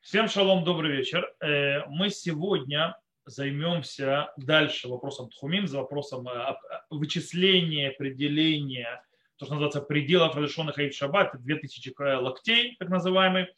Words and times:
Всем 0.00 0.28
шалом, 0.28 0.64
добрый 0.64 0.96
вечер. 0.96 1.30
Э, 1.42 1.84
мы 1.88 2.08
сегодня 2.08 2.96
займемся 3.26 4.32
дальше 4.38 4.88
вопросом 4.88 5.28
Тхумим, 5.28 5.66
за 5.68 5.76
вопросом 5.76 6.26
э, 6.26 6.56
вычисления, 6.88 7.90
определения, 7.90 9.04
то, 9.36 9.44
что 9.44 9.56
называется 9.56 9.82
пределов 9.82 10.34
разрешенных 10.34 10.78
Аид 10.78 10.94
Шаббат, 10.94 11.38
2000 11.42 11.92
э, 11.98 12.16
локтей, 12.16 12.76
так 12.78 12.88
называемый. 12.88 13.48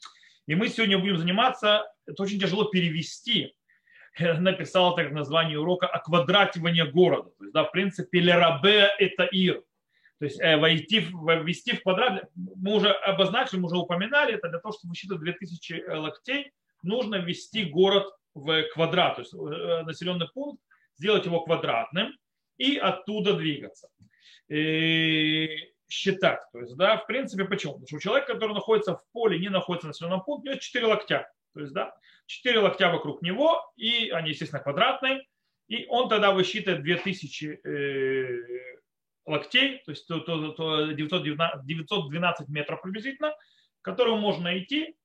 И 0.48 0.56
мы 0.56 0.68
сегодня 0.68 0.98
будем 0.98 1.16
заниматься, 1.16 1.86
это 2.06 2.24
очень 2.24 2.40
тяжело 2.40 2.64
перевести, 2.64 3.54
написал 4.18 4.96
так 4.96 5.12
название 5.12 5.60
урока 5.60 5.86
«Оквадративание 5.86 6.90
города». 6.90 7.30
То 7.38 7.44
есть, 7.44 7.54
да, 7.54 7.62
в 7.62 7.70
принципе, 7.70 8.18
Лерабе– 8.18 8.90
это 8.98 9.22
Ир. 9.26 9.62
То 10.22 10.26
есть 10.26 10.40
э, 10.40 10.56
войти, 10.56 11.00
ввести 11.00 11.74
в 11.74 11.82
квадрат, 11.82 12.30
мы 12.36 12.76
уже 12.76 12.92
обозначили, 12.92 13.58
мы 13.58 13.66
уже 13.66 13.76
упоминали, 13.76 14.34
это 14.34 14.48
для 14.48 14.60
того, 14.60 14.72
чтобы 14.72 14.90
высчитывать 14.90 15.20
2000 15.24 15.72
э, 15.72 15.96
локтей, 15.96 16.52
нужно 16.84 17.16
ввести 17.16 17.64
город 17.64 18.06
в 18.32 18.62
квадрат, 18.72 19.16
то 19.16 19.22
есть 19.22 19.34
э, 19.34 19.82
населенный 19.82 20.28
пункт, 20.32 20.62
сделать 20.96 21.26
его 21.26 21.40
квадратным 21.40 22.16
и 22.56 22.76
оттуда 22.76 23.32
двигаться. 23.32 23.88
И 24.48 25.72
считать. 25.88 26.42
То 26.52 26.60
есть, 26.60 26.76
да, 26.76 26.98
в 26.98 27.08
принципе, 27.08 27.44
почему? 27.44 27.72
Потому 27.72 27.88
что 27.88 27.98
человек, 27.98 28.28
который 28.28 28.54
находится 28.54 28.94
в 28.94 29.02
поле, 29.10 29.40
не 29.40 29.48
находится 29.48 29.88
в 29.88 29.90
населенном 29.90 30.22
пункте, 30.22 30.50
у 30.50 30.52
него 30.52 30.60
4 30.60 30.86
локтя. 30.86 31.32
То 31.52 31.60
есть, 31.62 31.72
да, 31.72 31.96
4 32.26 32.60
локтя 32.60 32.92
вокруг 32.92 33.22
него, 33.22 33.60
и 33.74 34.10
они, 34.10 34.28
естественно, 34.28 34.62
квадратные, 34.62 35.26
и 35.66 35.84
он 35.88 36.08
тогда 36.08 36.30
высчитывает 36.30 36.84
2000 36.84 37.60
локтей, 39.26 39.82
то 39.84 39.92
есть 39.92 40.06
то, 40.06 40.20
то, 40.20 40.52
то 40.52 40.86
912, 40.92 41.64
912 41.64 42.48
метров 42.48 42.82
приблизительно, 42.82 43.34
которую 43.80 44.16
можно 44.16 44.44
найти, 44.44 44.96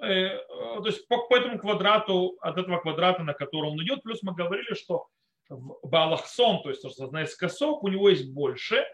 э, 0.00 0.38
то 0.48 0.86
есть 0.86 1.06
по, 1.08 1.26
по 1.26 1.36
этому 1.36 1.58
квадрату, 1.58 2.36
от 2.40 2.58
этого 2.58 2.78
квадрата, 2.78 3.22
на 3.22 3.34
котором 3.34 3.72
он 3.72 3.82
идет, 3.82 4.02
плюс 4.02 4.22
мы 4.22 4.34
говорили, 4.34 4.74
что 4.74 5.06
в 5.48 5.88
Балахсон, 5.88 6.62
то 6.62 6.70
есть 6.70 6.82
то, 6.82 6.90
что 6.90 7.10
наискосок, 7.10 7.82
у 7.82 7.88
него 7.88 8.08
есть 8.08 8.32
больше, 8.32 8.84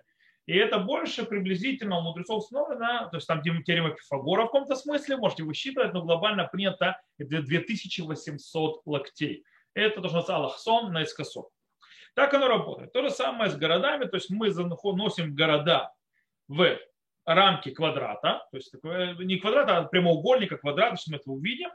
и 0.47 0.57
это 0.57 0.79
больше 0.79 1.25
приблизительно 1.25 1.99
у 1.99 2.03
мудрецов 2.03 2.43
установлено, 2.43 3.09
то 3.11 3.17
есть 3.17 3.27
там 3.27 3.43
теорема 3.43 3.91
Пифагора 3.91 4.43
в 4.43 4.47
каком-то 4.47 4.75
смысле, 4.75 5.17
можете 5.17 5.45
высчитывать, 5.45 5.93
но 5.93 6.03
глобально 6.03 6.45
принято 6.47 7.01
2800 7.19 8.83
локтей. 8.85 9.45
Это 9.75 10.01
то, 10.01 10.09
что 10.09 10.17
называется 10.19 10.37
Аллахсон 10.37 10.93
наискосок. 10.93 11.51
Так 12.15 12.35
оно 12.35 12.49
работает. 12.49 12.93
То 12.93 13.03
же 13.03 13.11
самое 13.11 13.51
с 13.51 13.57
городами, 13.57 14.05
то 14.05 14.17
есть 14.17 14.31
мы 14.31 14.51
заносим 14.51 15.35
города 15.35 15.93
в 16.49 16.79
рамки 17.25 17.71
квадрата, 17.71 18.47
то 18.51 18.57
есть 18.57 18.75
не 18.83 19.39
квадрата, 19.39 19.79
а 19.79 19.85
прямоугольника, 19.85 20.57
квадрата, 20.57 20.97
что 20.97 21.13
мы 21.13 21.17
это 21.19 21.31
увидим, 21.31 21.71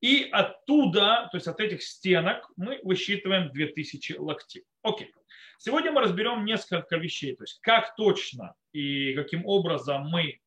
и 0.00 0.28
оттуда, 0.32 1.28
то 1.30 1.36
есть 1.36 1.46
от 1.46 1.60
этих 1.60 1.82
стенок 1.82 2.50
мы 2.56 2.80
высчитываем 2.82 3.50
2000 3.52 4.16
локтей. 4.18 4.64
Окей. 4.82 5.12
Сегодня 5.58 5.92
мы 5.92 6.00
разберем 6.00 6.44
несколько 6.44 6.96
вещей, 6.96 7.36
то 7.36 7.44
есть 7.44 7.60
как 7.60 7.94
точно 7.94 8.54
и 8.72 9.14
каким 9.14 9.46
образом 9.46 10.08
мы 10.08 10.40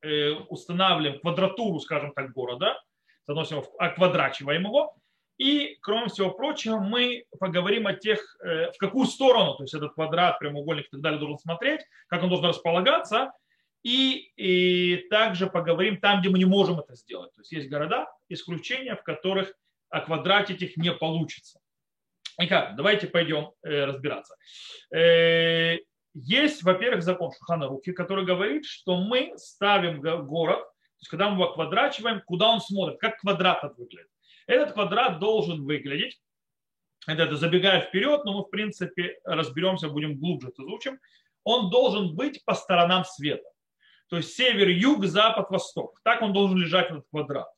э, 0.00 0.30
устанавливаем 0.48 1.20
квадратуру, 1.20 1.78
скажем 1.80 2.12
так, 2.14 2.32
города, 2.32 2.82
заносим 3.26 3.62
оквадрачиваем 3.78 4.62
его, 4.62 4.96
и, 5.38 5.78
кроме 5.80 6.08
всего 6.08 6.30
прочего, 6.30 6.78
мы 6.78 7.24
поговорим 7.38 7.86
о 7.86 7.94
тех, 7.94 8.20
э, 8.40 8.70
в 8.70 8.78
какую 8.78 9.06
сторону, 9.06 9.54
то 9.54 9.64
есть 9.64 9.74
этот 9.74 9.94
квадрат, 9.94 10.38
прямоугольник 10.38 10.86
и 10.86 10.90
так 10.90 11.00
далее 11.00 11.18
должен 11.18 11.38
смотреть, 11.38 11.80
как 12.06 12.22
он 12.22 12.28
должен 12.28 12.46
располагаться, 12.46 13.32
и, 13.82 14.32
и 14.36 15.08
также 15.10 15.48
поговорим 15.48 16.00
там, 16.00 16.20
где 16.20 16.30
мы 16.30 16.38
не 16.38 16.44
можем 16.44 16.78
это 16.78 16.94
сделать. 16.94 17.32
То 17.34 17.40
есть 17.40 17.52
есть 17.52 17.68
города, 17.68 18.10
исключения, 18.28 18.96
в 18.96 19.02
которых 19.02 19.52
оквадратить 19.90 20.62
их 20.62 20.76
не 20.76 20.92
получится. 20.92 21.60
Итак, 22.38 22.76
давайте 22.76 23.06
пойдем 23.08 23.52
э, 23.62 23.84
разбираться. 23.84 24.36
Э, 24.94 25.78
есть, 26.14 26.62
во-первых, 26.62 27.02
закон 27.02 27.32
Шухана 27.32 27.66
Руки, 27.66 27.92
который 27.92 28.24
говорит, 28.24 28.64
что 28.64 28.96
мы 28.96 29.34
ставим 29.36 30.00
город, 30.26 30.60
то 30.60 31.00
есть 31.00 31.08
когда 31.08 31.28
мы 31.28 31.34
его 31.34 31.52
квадрачиваем, 31.52 32.22
куда 32.24 32.50
он 32.50 32.60
смотрит, 32.60 32.98
как 33.00 33.18
квадрат 33.18 33.62
выглядит. 33.76 34.08
Этот 34.46 34.72
квадрат 34.72 35.18
должен 35.18 35.64
выглядеть, 35.64 36.20
это, 37.06 37.22
это 37.24 37.36
забегая 37.36 37.80
вперед, 37.80 38.24
но 38.24 38.38
мы 38.38 38.44
в 38.44 38.50
принципе 38.50 39.18
разберемся, 39.24 39.88
будем 39.88 40.18
глубже 40.18 40.48
это 40.48 40.62
изучим, 40.62 40.98
он 41.44 41.70
должен 41.70 42.14
быть 42.14 42.44
по 42.44 42.54
сторонам 42.54 43.04
света. 43.04 43.48
То 44.08 44.16
есть 44.16 44.34
север, 44.34 44.68
юг, 44.68 45.04
запад, 45.06 45.50
восток. 45.50 46.00
Так 46.02 46.22
он 46.22 46.32
должен 46.32 46.58
лежать 46.58 46.90
этот 46.90 47.04
квадрат. 47.10 47.48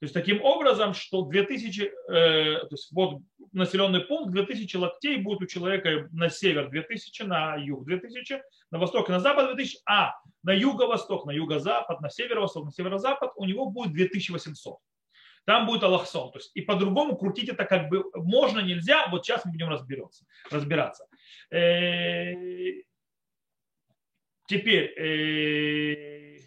То 0.00 0.04
есть 0.04 0.14
таким 0.14 0.42
образом, 0.42 0.94
что 0.94 1.22
2000, 1.22 1.82
э, 1.82 2.58
то 2.60 2.68
есть 2.70 2.90
вот 2.90 3.20
населенный 3.52 4.00
пункт, 4.00 4.32
2000 4.32 4.76
локтей 4.76 5.18
будет 5.18 5.42
у 5.42 5.46
человека 5.46 6.08
на 6.12 6.30
север 6.30 6.70
2000, 6.70 7.22
на 7.24 7.56
юг 7.56 7.84
2000, 7.84 8.42
на 8.70 8.78
восток 8.78 9.10
и 9.10 9.12
на 9.12 9.20
запад 9.20 9.54
2000, 9.54 9.80
а 9.86 10.14
на 10.42 10.54
юго-восток, 10.54 11.26
на 11.26 11.32
юго-запад, 11.32 12.00
на 12.00 12.08
северо-восток, 12.08 12.64
на 12.64 12.72
северо-запад 12.72 13.32
у 13.36 13.44
него 13.44 13.66
будет 13.66 13.92
2800 13.92 14.78
там 15.44 15.66
будет 15.66 15.82
Аллахсон. 15.82 16.30
То 16.32 16.38
есть 16.38 16.50
и 16.54 16.60
по-другому 16.60 17.16
крутить 17.16 17.48
это 17.48 17.64
как 17.64 17.88
бы 17.88 18.04
можно, 18.14 18.60
нельзя. 18.60 19.08
Вот 19.10 19.24
сейчас 19.24 19.44
мы 19.44 19.52
будем 19.52 19.68
разбираться. 19.68 20.24
разбираться. 20.50 21.06
Э, 21.50 22.34
теперь 24.46 24.94
э, 24.98 26.38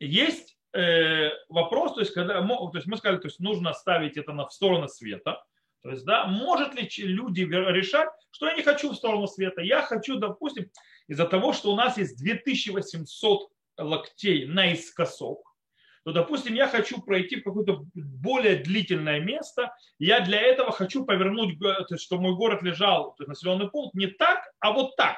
есть 0.01 0.57
э, 0.73 1.31
вопрос, 1.49 1.95
то 1.95 2.01
есть, 2.01 2.13
когда, 2.13 2.43
то 2.43 2.71
есть 2.75 2.87
мы 2.87 2.97
сказали, 2.97 3.19
то 3.19 3.29
есть 3.29 3.41
нужно 3.41 3.73
ставить 3.73 4.17
это 4.17 4.33
на, 4.33 4.47
в 4.47 4.53
сторону 4.53 4.89
света. 4.89 5.45
То 5.83 5.91
есть, 5.91 6.05
да, 6.07 6.27
может 6.27 6.75
ли 6.75 6.89
люди 7.05 7.43
решать, 7.43 8.09
что 8.31 8.47
я 8.49 8.55
не 8.55 8.63
хочу 8.63 8.91
в 8.91 8.97
сторону 8.97 9.27
света, 9.27 9.61
я 9.61 9.83
хочу, 9.83 10.19
допустим, 10.19 10.71
из-за 11.09 11.27
того, 11.27 11.53
что 11.53 11.73
у 11.73 11.77
нас 11.77 11.99
есть 11.99 12.17
2800 12.17 13.51
локтей 13.79 14.47
наискосок, 14.47 15.55
то, 16.05 16.13
допустим, 16.13 16.55
я 16.55 16.69
хочу 16.69 17.01
пройти 17.01 17.37
в 17.37 17.45
какое-то 17.45 17.85
более 17.95 18.57
длительное 18.57 19.21
место, 19.21 19.75
я 19.99 20.21
для 20.21 20.41
этого 20.41 20.71
хочу 20.71 21.05
повернуть, 21.05 21.59
то 21.59 21.87
есть, 21.91 22.05
чтобы 22.05 22.25
мой 22.25 22.35
город 22.35 22.63
лежал, 22.63 23.17
населенный 23.19 23.71
пункт, 23.71 23.95
не 23.95 24.09
так, 24.09 24.45
а 24.61 24.73
вот 24.73 24.97
так. 24.97 25.17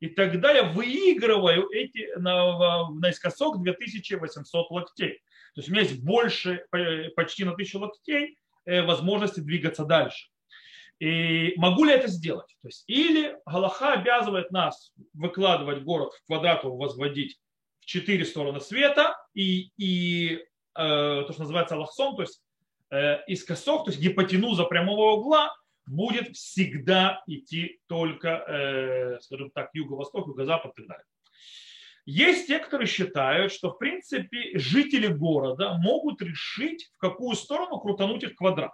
И 0.00 0.08
тогда 0.08 0.50
я 0.50 0.64
выигрываю 0.64 1.68
эти 1.70 2.18
на, 2.18 2.90
наискосок 2.90 3.62
2800 3.62 4.70
локтей. 4.70 5.20
То 5.54 5.60
есть 5.60 5.68
у 5.68 5.72
меня 5.72 5.82
есть 5.82 6.02
больше, 6.02 6.66
почти 7.14 7.44
на 7.44 7.52
1000 7.52 7.78
локтей 7.78 8.36
э, 8.66 8.82
возможности 8.82 9.38
двигаться 9.38 9.84
дальше. 9.84 10.28
И 10.98 11.54
могу 11.56 11.84
ли 11.84 11.92
это 11.92 12.08
сделать? 12.08 12.56
То 12.60 12.68
есть, 12.68 12.84
или 12.86 13.36
Галаха 13.46 13.92
обязывает 13.92 14.50
нас 14.50 14.92
выкладывать 15.12 15.82
город 15.82 16.12
в 16.12 16.26
квадрату, 16.26 16.74
возводить 16.74 17.38
четыре 17.84 18.24
стороны 18.24 18.60
света 18.60 19.16
и, 19.34 19.70
и 19.76 20.36
э, 20.36 20.44
то, 20.74 21.28
что 21.32 21.42
называется 21.42 21.76
лохсон, 21.76 22.16
то 22.16 22.22
есть 22.22 22.42
э, 22.90 23.18
искосок, 23.26 23.84
то 23.84 23.90
есть 23.90 24.02
гипотенуза 24.02 24.64
прямого 24.64 25.12
угла 25.12 25.54
будет 25.86 26.36
всегда 26.36 27.22
идти 27.26 27.80
только, 27.86 28.28
э, 28.28 29.20
скажем 29.20 29.50
так, 29.50 29.70
юго-восток, 29.74 30.28
юго-запад 30.28 30.72
и 30.72 30.80
так 30.82 30.88
далее. 30.88 31.04
Есть 32.06 32.48
те, 32.48 32.58
которые 32.58 32.86
считают, 32.86 33.52
что, 33.52 33.70
в 33.70 33.78
принципе, 33.78 34.58
жители 34.58 35.06
города 35.06 35.74
могут 35.74 36.20
решить, 36.20 36.90
в 36.94 36.98
какую 36.98 37.34
сторону 37.34 37.78
крутануть 37.78 38.24
их 38.24 38.34
квадрат. 38.34 38.72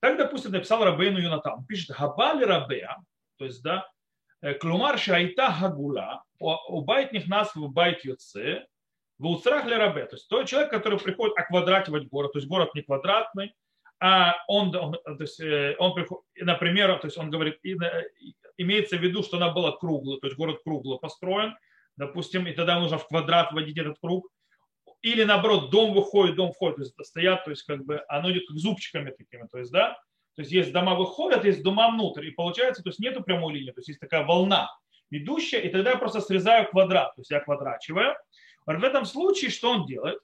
Так, 0.00 0.16
допустим, 0.18 0.52
написал 0.52 0.84
Рабейну 0.84 1.18
Юнатан. 1.18 1.64
Пишет 1.66 1.96
Габали 1.96 2.44
Рабея, 2.44 2.96
то 3.36 3.44
есть, 3.44 3.62
да, 3.62 3.86
Клумар 4.60 4.98
шайта 4.98 5.52
хагула, 5.52 6.22
убайт 6.40 7.12
них 7.12 7.26
нас 7.28 7.54
в 7.54 7.68
байт 7.72 8.04
йоце, 8.04 8.66
в 9.18 9.26
уцрах 9.26 9.66
рабе. 9.66 10.06
То 10.06 10.16
есть 10.16 10.28
тот 10.28 10.46
человек, 10.46 10.70
который 10.70 10.98
приходит 10.98 11.36
оквадративать 11.36 12.08
город, 12.08 12.32
то 12.32 12.38
есть 12.38 12.48
город 12.48 12.74
не 12.74 12.82
квадратный, 12.82 13.54
а 14.00 14.36
он, 14.46 14.74
он, 14.76 14.92
то 14.92 15.16
есть, 15.18 15.40
он 15.78 15.94
приходит, 15.94 16.24
например, 16.36 16.98
то 17.00 17.06
есть 17.08 17.18
он 17.18 17.30
говорит, 17.30 17.58
имеется 18.56 18.96
в 18.96 19.02
виду, 19.02 19.24
что 19.24 19.38
она 19.38 19.50
была 19.50 19.72
круглой, 19.72 20.20
то 20.20 20.28
есть 20.28 20.38
город 20.38 20.60
кругло 20.62 20.98
построен, 20.98 21.56
допустим, 21.96 22.46
и 22.46 22.52
тогда 22.52 22.78
нужно 22.78 22.98
в 22.98 23.08
квадрат 23.08 23.50
вводить 23.50 23.76
этот 23.76 23.98
круг, 23.98 24.28
или 25.02 25.24
наоборот, 25.24 25.70
дом 25.70 25.94
выходит, 25.94 26.36
дом 26.36 26.52
входит, 26.52 26.76
то 26.76 26.82
есть 26.82 26.94
стоят, 27.02 27.44
то 27.44 27.50
есть 27.50 27.64
как 27.64 27.84
бы 27.84 28.04
оно 28.08 28.30
идет 28.30 28.44
зубчиками 28.48 29.10
такими, 29.10 29.46
то 29.48 29.58
есть, 29.58 29.72
да, 29.72 29.98
то 30.36 30.42
есть 30.42 30.52
есть 30.52 30.72
дома 30.72 30.94
выходят, 30.94 31.44
есть 31.44 31.64
дома 31.64 31.90
внутрь. 31.90 32.26
И 32.26 32.30
получается, 32.30 32.84
то 32.84 32.90
есть 32.90 33.00
нету 33.00 33.24
прямой 33.24 33.54
линии, 33.54 33.72
то 33.72 33.80
есть 33.80 33.88
есть 33.88 34.00
такая 34.00 34.24
волна 34.24 34.70
идущая, 35.10 35.60
и 35.60 35.68
тогда 35.68 35.90
я 35.90 35.96
просто 35.96 36.20
срезаю 36.20 36.68
квадрат, 36.68 37.14
то 37.14 37.20
есть 37.20 37.30
я 37.30 37.40
квадрачиваю. 37.40 38.16
В 38.66 38.84
этом 38.84 39.04
случае 39.04 39.50
что 39.50 39.70
он 39.70 39.86
делает? 39.86 40.18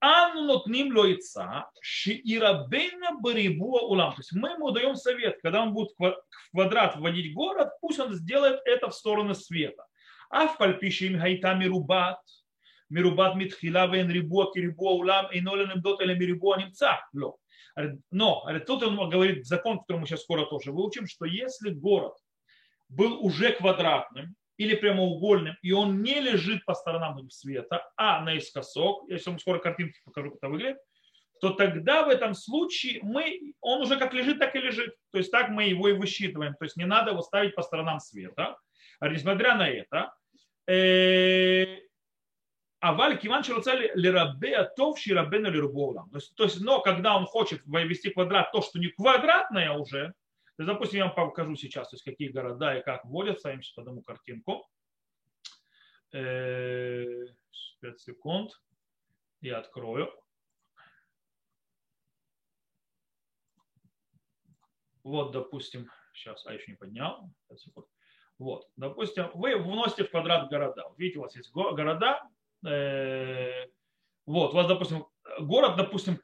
Аннотним 0.00 0.96
лоица, 0.96 1.70
шиирабейна 1.82 3.18
барибуа 3.20 3.80
улам. 3.82 4.12
То 4.12 4.20
есть 4.20 4.32
мы 4.32 4.50
ему 4.50 4.70
даем 4.70 4.96
совет, 4.96 5.38
когда 5.42 5.62
он 5.62 5.74
будет 5.74 5.90
в 5.98 6.16
квадрат 6.52 6.96
вводить 6.96 7.34
город, 7.34 7.68
пусть 7.80 7.98
он 8.00 8.14
сделает 8.14 8.60
это 8.64 8.88
в 8.88 8.94
сторону 8.94 9.34
света. 9.34 9.84
А 10.30 10.46
в 10.46 10.56
пальпише 10.58 11.06
им 11.06 11.18
хайтами 11.18 11.66
рубат, 11.66 12.20
мирубат 12.88 13.34
митхила 13.34 13.86
вен 13.88 14.10
рибуа 14.10 14.52
кирибуа 14.52 14.92
улам 14.92 15.30
и 15.32 15.40
нолен 15.40 15.80
дот 15.82 16.00
или 16.00 16.14
мирибуа 16.14 16.56
немца. 16.56 17.00
Но 18.10 18.46
тут 18.66 18.82
он 18.82 19.10
говорит 19.10 19.46
закон, 19.46 19.80
который 19.80 19.98
мы 19.98 20.06
сейчас 20.06 20.22
скоро 20.22 20.46
тоже 20.46 20.72
выучим, 20.72 21.06
что 21.06 21.24
если 21.26 21.70
город 21.70 22.14
был 22.90 23.24
уже 23.24 23.52
квадратным 23.52 24.36
или 24.58 24.74
прямоугольным, 24.74 25.56
и 25.62 25.72
он 25.72 26.02
не 26.02 26.20
лежит 26.20 26.64
по 26.66 26.74
сторонам 26.74 27.30
света, 27.30 27.90
а 27.96 28.20
наискосок, 28.20 29.08
я 29.08 29.18
вам 29.24 29.38
скоро 29.38 29.58
картинки 29.58 29.98
покажу, 30.04 30.30
как 30.30 30.38
это 30.38 30.48
выглядит, 30.48 30.78
то 31.40 31.50
тогда 31.50 32.04
в 32.04 32.10
этом 32.10 32.34
случае 32.34 33.00
мы, 33.02 33.54
он 33.60 33.80
уже 33.80 33.96
как 33.96 34.12
лежит, 34.12 34.38
так 34.38 34.54
и 34.54 34.58
лежит. 34.58 34.94
То 35.10 35.18
есть 35.18 35.30
так 35.30 35.48
мы 35.48 35.64
его 35.64 35.88
и 35.88 35.94
высчитываем. 35.94 36.54
То 36.54 36.64
есть 36.66 36.76
не 36.76 36.84
надо 36.84 37.12
его 37.12 37.22
ставить 37.22 37.54
по 37.54 37.62
сторонам 37.62 37.98
света. 37.98 38.58
А 38.98 39.08
несмотря 39.08 39.54
на 39.54 39.66
это, 39.66 40.12
Аваль 42.80 43.18
киван 43.18 43.42
широцали 43.42 43.90
лирабе 43.94 44.54
атов 44.56 44.98
ширабена 44.98 45.48
лирубовлам. 45.48 46.10
То 46.36 46.44
есть, 46.44 46.60
но 46.60 46.80
когда 46.80 47.16
он 47.16 47.24
хочет 47.24 47.62
ввести 47.64 48.10
квадрат, 48.10 48.52
то, 48.52 48.60
что 48.60 48.78
не 48.78 48.88
квадратное 48.88 49.72
уже, 49.72 50.12
то 50.60 50.64
есть, 50.64 50.74
допустим, 50.74 50.98
я 50.98 51.06
вам 51.06 51.14
покажу 51.14 51.56
сейчас, 51.56 51.88
то 51.88 51.94
есть, 51.94 52.04
какие 52.04 52.28
города 52.28 52.76
и 52.76 52.82
как 52.82 53.02
вводятся, 53.06 53.48
я 53.48 53.54
им 53.54 53.62
сейчас 53.62 53.72
подаму 53.72 54.02
картинку. 54.02 54.68
5 56.10 56.20
э, 56.22 57.26
секунд. 57.96 58.52
Я 59.40 59.60
открою. 59.60 60.12
Вот, 65.02 65.32
допустим, 65.32 65.90
сейчас, 66.12 66.44
а 66.44 66.52
еще 66.52 66.72
не 66.72 66.76
поднял. 66.76 67.32
Вот, 68.36 68.68
допустим, 68.76 69.30
вы 69.32 69.56
вносите 69.56 70.04
в 70.04 70.10
квадрат 70.10 70.50
города. 70.50 70.92
Видите, 70.98 71.20
у 71.20 71.22
вас 71.22 71.34
есть 71.36 71.50
города. 71.52 72.22
Э, 72.66 73.64
вот, 74.26 74.52
у 74.52 74.56
вас, 74.56 74.66
допустим, 74.66 75.06
город, 75.40 75.76
допустим, 75.76 76.18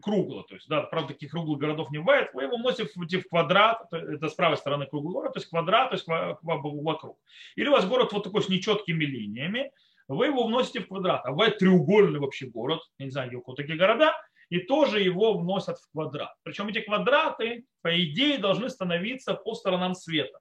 круглый, 0.00 0.44
то 0.48 0.54
есть, 0.54 0.68
да, 0.68 0.82
правда, 0.82 1.14
таких 1.14 1.30
круглых 1.30 1.58
городов 1.58 1.90
не 1.90 1.98
бывает, 1.98 2.30
вы 2.34 2.44
его 2.44 2.56
вносите 2.56 3.18
в 3.18 3.28
квадрат, 3.28 3.86
это 3.92 4.28
с 4.28 4.34
правой 4.34 4.56
стороны 4.56 4.86
круглый 4.86 5.12
город, 5.12 5.34
то 5.34 5.38
есть 5.38 5.48
квадрат, 5.48 5.90
то 5.90 5.96
есть 5.96 6.06
вокруг. 6.42 7.18
Или 7.56 7.68
у 7.68 7.72
вас 7.72 7.86
город 7.86 8.12
вот 8.12 8.24
такой 8.24 8.42
с 8.42 8.48
нечеткими 8.48 9.04
линиями, 9.04 9.72
вы 10.08 10.26
его 10.26 10.46
вносите 10.46 10.80
в 10.80 10.88
квадрат. 10.88 11.24
А 11.24 11.30
бывает 11.30 11.58
треугольный 11.58 12.20
вообще 12.20 12.46
город, 12.46 12.80
я 12.98 13.06
не 13.06 13.10
знаю, 13.10 13.42
вот 13.46 13.56
такие 13.56 13.78
города, 13.78 14.12
и 14.48 14.58
тоже 14.58 15.00
его 15.00 15.32
вносят 15.38 15.78
в 15.78 15.90
квадрат. 15.92 16.34
Причем 16.42 16.68
эти 16.68 16.80
квадраты, 16.80 17.64
по 17.80 17.88
идее, 18.04 18.38
должны 18.38 18.68
становиться 18.68 19.34
по 19.34 19.54
сторонам 19.54 19.94
света. 19.94 20.38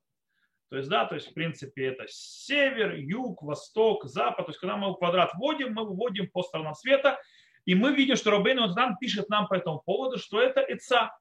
То 0.69 0.77
есть, 0.77 0.89
да, 0.89 1.05
то 1.05 1.15
есть, 1.15 1.31
в 1.31 1.33
принципе, 1.33 1.87
это 1.87 2.05
север, 2.07 2.95
юг, 2.95 3.41
восток, 3.43 4.05
запад. 4.05 4.45
То 4.45 4.51
есть, 4.51 4.59
когда 4.59 4.77
мы 4.77 4.95
квадрат 4.95 5.31
вводим, 5.35 5.73
мы 5.73 5.85
вводим 5.85 6.29
по 6.29 6.43
сторонам 6.43 6.75
света. 6.75 7.19
И 7.65 7.75
мы 7.75 7.93
видим, 7.93 8.15
что 8.15 8.31
Рабейн 8.31 8.73
там 8.73 8.97
пишет 8.97 9.29
нам 9.29 9.47
по 9.47 9.55
этому 9.55 9.81
поводу, 9.85 10.17
что 10.17 10.41
это 10.41 10.61
Ица. 10.61 11.15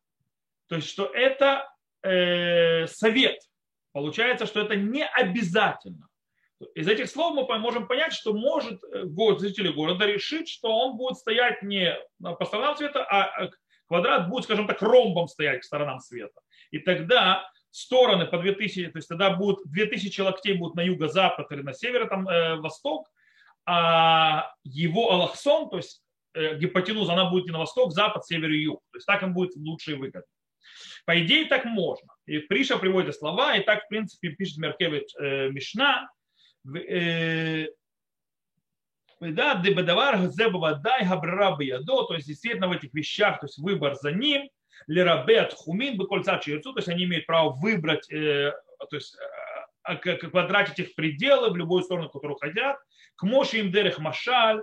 То 0.68 0.76
есть, 0.76 0.88
что 0.88 1.06
это 1.06 1.68
э, 2.02 2.86
совет. 2.86 3.38
Получается, 3.92 4.46
что 4.46 4.60
это 4.60 4.76
не 4.76 5.04
обязательно. 5.04 6.08
Из 6.74 6.86
этих 6.88 7.08
слов 7.08 7.34
мы 7.34 7.58
можем 7.58 7.86
понять, 7.86 8.12
что 8.12 8.32
может 8.32 8.82
э, 8.84 9.04
город, 9.04 9.40
жители 9.40 9.68
города 9.68 10.06
решить, 10.06 10.48
что 10.48 10.68
он 10.68 10.96
будет 10.96 11.16
стоять 11.16 11.62
не 11.62 11.96
по 12.20 12.44
сторонам 12.44 12.76
света, 12.76 13.04
а 13.04 13.44
э, 13.44 13.50
квадрат 13.86 14.28
будет, 14.28 14.44
скажем 14.44 14.66
так, 14.66 14.80
ромбом 14.82 15.26
стоять 15.26 15.60
к 15.60 15.64
сторонам 15.64 16.00
света. 16.00 16.40
И 16.70 16.78
тогда 16.78 17.50
стороны 17.70 18.26
по 18.26 18.38
2000, 18.38 18.88
то 18.90 18.98
есть 18.98 19.08
тогда 19.08 19.30
будут 19.30 19.60
2000 19.70 20.20
локтей 20.20 20.54
будут 20.54 20.74
на 20.74 20.82
юго-запад 20.82 21.50
или 21.50 21.62
на 21.62 21.72
север, 21.72 22.08
там, 22.08 22.28
э, 22.28 22.56
восток, 22.56 23.10
а 23.66 24.52
его 24.64 25.12
аллахсон, 25.12 25.70
то 25.70 25.76
есть 25.76 26.02
э, 26.02 26.09
гипотенуза, 26.34 27.12
она 27.12 27.30
будет 27.30 27.46
не 27.46 27.52
на 27.52 27.58
восток, 27.58 27.92
запад, 27.92 28.24
север 28.24 28.50
и 28.50 28.62
юг. 28.62 28.82
То 28.92 28.96
есть 28.98 29.06
так 29.06 29.22
им 29.22 29.32
будет 29.32 29.56
лучше 29.56 29.92
и 29.92 29.94
выгодно. 29.94 30.22
По 31.04 31.20
идее 31.20 31.46
так 31.46 31.64
можно. 31.64 32.14
И 32.26 32.38
Приша 32.38 32.78
приводит 32.78 33.14
слова, 33.14 33.56
и 33.56 33.62
так, 33.62 33.84
в 33.84 33.88
принципе, 33.88 34.30
пишет 34.30 34.58
Меркевич 34.58 35.14
э, 35.18 35.48
Мишна, 35.50 36.08
да, 39.20 39.54
дебедавар 39.56 40.18
зебавадай 40.28 41.06
габрара 41.06 41.56
ядо, 41.60 42.04
то 42.04 42.14
есть 42.14 42.26
действительно 42.26 42.68
в 42.68 42.72
этих 42.72 42.94
вещах, 42.94 43.40
то 43.40 43.46
есть 43.46 43.58
выбор 43.58 43.94
за 43.94 44.12
ним, 44.12 44.48
лирабет 44.86 45.52
хумин 45.52 45.96
бы 45.96 46.06
кольца 46.06 46.38
черцу, 46.38 46.72
то 46.72 46.78
есть 46.78 46.88
они 46.88 47.04
имеют 47.04 47.26
право 47.26 47.50
выбрать, 47.50 48.10
э, 48.10 48.52
то 48.78 48.96
есть 48.96 49.16
э, 49.88 50.16
квадратить 50.16 50.78
их 50.78 50.94
пределы 50.94 51.50
в 51.50 51.56
любую 51.56 51.82
сторону, 51.82 52.08
которую 52.08 52.38
хотят. 52.38 52.78
К 53.16 53.24
моши 53.24 53.58
им 53.58 53.72
дерех 53.72 53.98
машаль, 53.98 54.62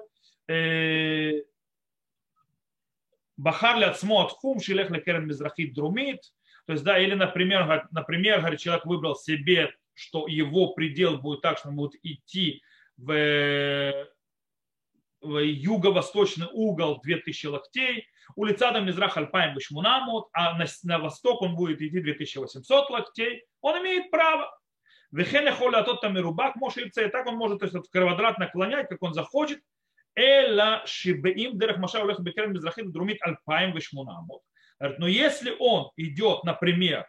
бахар 3.38 3.82
от 3.84 4.32
хум, 4.32 4.60
шилех 4.60 4.90
лекерен 4.90 5.28
мизрахит 5.28 5.74
друмит. 5.74 6.22
То 6.66 6.74
есть, 6.74 6.84
да, 6.84 7.00
или, 7.00 7.14
например, 7.14 7.88
например, 7.92 8.40
говорит, 8.40 8.60
человек 8.60 8.86
выбрал 8.86 9.16
себе 9.16 9.74
что 9.98 10.28
его 10.28 10.74
предел 10.74 11.18
будет 11.18 11.42
так, 11.42 11.58
что 11.58 11.70
он 11.70 11.76
будет 11.76 11.96
идти 12.04 12.62
в, 12.98 14.08
в 15.22 15.40
юго-восточный 15.40 16.48
угол 16.54 17.02
2000 17.02 17.48
локтей, 17.48 18.08
улица 18.36 18.72
до 18.72 18.80
Мизрах 18.80 19.18
Альпаем 19.18 19.56
Башмунамут, 19.56 20.28
а 20.34 20.56
на, 20.56 20.66
на 20.84 21.00
восток 21.00 21.42
он 21.42 21.56
будет 21.56 21.82
идти 21.82 22.00
2800 22.00 22.90
локтей, 22.92 23.44
он 23.62 23.82
имеет 23.82 24.12
право. 24.12 24.56
Вехеля 25.12 25.52
холя 25.52 25.84
тот 25.84 26.02
там 26.02 26.16
и 26.18 26.22
рубак 26.22 26.56
может 26.58 26.96
и 26.96 27.08
так 27.08 27.26
он 27.26 27.36
может 27.36 27.60
то 27.60 27.66
есть, 27.66 27.76
в 27.76 27.90
квадрат 27.90 28.38
наклонять, 28.38 28.88
как 28.88 29.02
он 29.02 29.14
захочет. 29.14 29.62
Эла 30.18 30.84
шибеим 30.86 31.58
дерах 31.58 31.78
маша 31.78 32.04
улех 32.04 32.20
бекерем 32.20 32.54
мизрахит 32.54 32.92
друмит 32.92 33.22
альпаем 33.22 33.74
вешмунамот. 33.74 34.42
Но 34.80 35.08
если 35.08 35.56
он 35.60 35.92
идет, 35.96 36.44
например, 36.44 37.08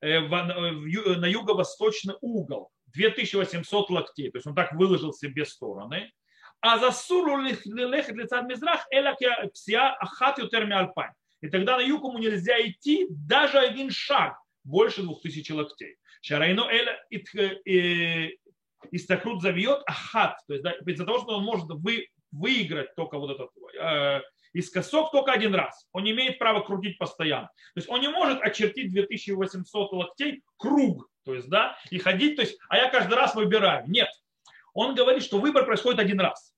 Э, 0.00 0.20
э, 0.20 1.16
на 1.16 1.26
юго-восточный 1.26 2.14
угол, 2.20 2.70
2800 2.94 3.90
локтей, 3.90 4.30
то 4.30 4.38
есть 4.38 4.46
он 4.46 4.54
так 4.54 4.72
выложил 4.72 5.12
себе 5.12 5.44
стороны, 5.44 6.12
а 6.60 6.78
за 6.78 6.92
суру 6.92 7.36
лехет 7.38 8.14
лица 8.14 8.42
мизрах 8.42 8.86
эла 8.92 9.16
псия 9.52 9.96
ахат 9.98 10.38
ютерми 10.38 10.74
альпайн. 10.74 11.10
И 11.40 11.48
тогда 11.48 11.76
на 11.76 11.80
юг 11.80 12.04
ему 12.04 12.18
нельзя 12.18 12.60
идти 12.60 13.06
даже 13.10 13.58
один 13.58 13.90
шаг 13.90 14.40
больше 14.64 15.02
2000 15.02 15.52
локтей. 15.52 15.96
Шарайно 16.20 16.68
эля 16.70 17.00
э, 17.10 18.30
истакрут 18.92 19.42
завьет 19.42 19.82
ахат. 19.86 20.38
То 20.46 20.54
есть 20.54 20.62
да, 20.62 20.72
из-за 20.72 21.06
того, 21.06 21.18
что 21.18 21.38
он 21.38 21.44
может 21.44 21.66
вы, 21.68 22.06
выиграть 22.30 22.94
только 22.94 23.18
вот 23.18 23.30
этот 23.30 23.50
Искосок 24.54 25.10
только 25.12 25.32
один 25.32 25.54
раз. 25.54 25.86
Он 25.92 26.04
не 26.04 26.12
имеет 26.12 26.38
права 26.38 26.60
крутить 26.60 26.98
постоянно. 26.98 27.48
То 27.74 27.78
есть 27.80 27.88
он 27.88 28.00
не 28.00 28.08
может 28.08 28.40
очертить 28.40 28.92
2800 28.92 29.92
локтей 29.92 30.42
круг, 30.56 31.08
то 31.24 31.34
есть, 31.34 31.48
да, 31.48 31.76
и 31.90 31.98
ходить, 31.98 32.36
то 32.36 32.42
есть, 32.42 32.58
а 32.68 32.78
я 32.78 32.90
каждый 32.90 33.14
раз 33.14 33.34
выбираю. 33.34 33.84
Нет. 33.88 34.08
Он 34.72 34.94
говорит, 34.94 35.22
что 35.22 35.38
выбор 35.38 35.66
происходит 35.66 36.00
один 36.00 36.20
раз. 36.20 36.54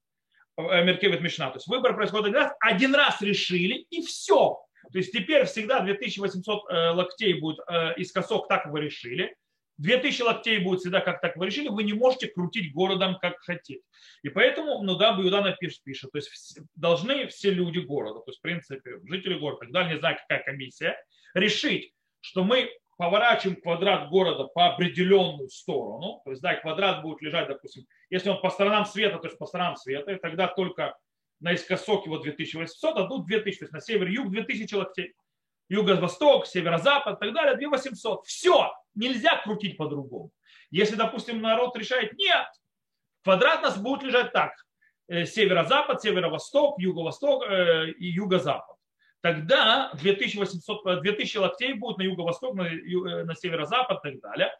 Э, 0.57 0.83
Меркевит 0.83 1.21
Мишна. 1.21 1.49
То 1.49 1.57
есть 1.57 1.67
выбор 1.67 1.95
происходит 1.95 2.27
один 2.27 2.37
раз, 2.37 2.53
один 2.59 2.95
раз 2.95 3.21
решили, 3.21 3.85
и 3.89 4.01
все. 4.01 4.59
То 4.91 4.97
есть 4.97 5.11
теперь 5.11 5.45
всегда 5.45 5.81
2800 5.81 6.71
э, 6.71 6.89
локтей 6.91 7.39
будет 7.39 7.59
э, 7.67 7.95
из 7.95 8.11
косок, 8.11 8.47
так 8.47 8.67
вы 8.67 8.81
решили. 8.81 9.35
2000 9.77 10.21
локтей 10.21 10.59
будет 10.59 10.81
всегда, 10.81 11.01
как 11.01 11.21
так 11.21 11.35
вы 11.37 11.47
решили, 11.47 11.69
вы 11.69 11.83
не 11.83 11.93
можете 11.93 12.27
крутить 12.27 12.73
городом, 12.73 13.17
как 13.19 13.39
хотите. 13.39 13.81
И 14.23 14.29
поэтому, 14.29 14.81
ну 14.83 14.95
да, 14.95 15.13
Баюдана 15.13 15.55
пишет, 15.59 15.83
пишет, 15.83 16.11
то 16.11 16.17
есть 16.17 16.59
должны 16.75 17.27
все 17.27 17.51
люди 17.51 17.79
города, 17.79 18.19
то 18.19 18.29
есть, 18.29 18.39
в 18.39 18.41
принципе, 18.41 18.99
жители 19.03 19.39
города, 19.39 19.61
тогда 19.61 19.87
не 19.87 19.97
знаю, 19.97 20.17
какая 20.17 20.43
комиссия, 20.43 20.95
решить, 21.33 21.93
что 22.19 22.43
мы 22.43 22.69
поворачиваем 22.97 23.59
квадрат 23.59 24.09
города 24.09 24.43
по 24.43 24.67
определенную 24.67 25.49
сторону, 25.49 26.21
то 26.23 26.31
есть, 26.31 26.41
да, 26.43 26.55
квадрат 26.55 27.01
будет 27.01 27.21
лежать, 27.21 27.47
допустим, 27.47 27.85
если 28.09 28.29
он 28.29 28.39
по 28.41 28.49
сторонам 28.51 28.85
света, 28.85 29.17
то 29.17 29.27
есть 29.27 29.39
по 29.39 29.47
сторонам 29.47 29.75
света, 29.75 30.11
и 30.11 30.19
тогда 30.19 30.47
только 30.47 30.95
наискосок 31.39 32.05
его 32.05 32.19
2800, 32.19 32.97
а 32.97 33.07
тут 33.07 33.25
2000, 33.25 33.57
то 33.57 33.63
есть 33.65 33.73
на 33.73 33.81
север-юг 33.81 34.29
2000 34.29 34.75
локтей 34.75 35.13
юго-восток, 35.71 36.45
северо-запад 36.45 37.17
и 37.17 37.25
так 37.25 37.33
далее, 37.33 37.55
2800. 37.55 38.25
Все, 38.25 38.71
нельзя 38.95 39.41
крутить 39.41 39.77
по-другому. 39.77 40.31
Если, 40.69 40.95
допустим, 40.95 41.41
народ 41.41 41.75
решает, 41.77 42.13
нет, 42.13 42.47
квадрат 43.23 43.61
нас 43.61 43.77
будет 43.77 44.03
лежать 44.03 44.31
так, 44.31 44.53
э, 45.07 45.25
северо-запад, 45.25 46.01
северо-восток, 46.01 46.79
юго-восток 46.79 47.43
э, 47.43 47.91
и 47.91 48.07
юго-запад. 48.07 48.75
Тогда 49.21 49.91
2800, 50.01 51.01
2000 51.01 51.37
локтей 51.37 51.73
будет 51.73 51.97
на 51.97 52.03
юго-восток, 52.03 52.55
на, 52.55 52.63
э, 52.63 53.23
на 53.23 53.35
северо-запад 53.35 53.99
и 54.05 54.11
так 54.11 54.21
далее. 54.21 54.55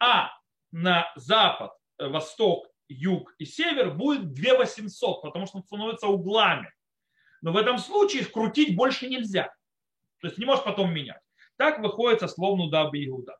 А 0.00 0.30
на 0.72 1.12
запад, 1.16 1.72
восток, 1.98 2.66
юг 2.88 3.34
и 3.38 3.44
север 3.44 3.90
будет 3.90 4.32
2800, 4.32 5.22
потому 5.22 5.46
что 5.46 5.58
он 5.58 5.64
становится 5.64 6.08
углами. 6.08 6.72
Но 7.42 7.52
в 7.52 7.56
этом 7.56 7.78
случае 7.78 8.24
крутить 8.24 8.76
больше 8.76 9.08
нельзя. 9.08 9.54
То 10.20 10.26
есть 10.26 10.38
не 10.38 10.44
можешь 10.44 10.64
потом 10.64 10.92
менять. 10.92 11.20
Так 11.56 11.80
выходит 11.80 12.20
со 12.20 12.28
слов 12.28 12.58
Нуда 12.58 12.90
Иуда. 12.92 13.36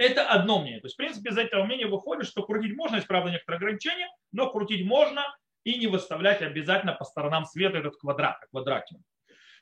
Это 0.00 0.26
одно 0.26 0.62
мнение. 0.62 0.80
То 0.80 0.86
есть, 0.86 0.94
в 0.94 0.96
принципе, 0.96 1.28
из 1.28 1.36
этого 1.36 1.62
мнения 1.64 1.86
выходит, 1.86 2.26
что 2.26 2.42
крутить 2.42 2.74
можно, 2.74 2.96
есть, 2.96 3.06
правда, 3.06 3.32
некоторые 3.32 3.58
ограничения, 3.58 4.08
но 4.32 4.50
крутить 4.50 4.82
можно, 4.86 5.22
и 5.62 5.78
не 5.78 5.88
выставлять 5.88 6.40
обязательно 6.40 6.94
по 6.94 7.04
сторонам 7.04 7.44
света 7.44 7.76
этот 7.76 7.98
квадрат, 7.98 8.38
квадратик. 8.50 8.96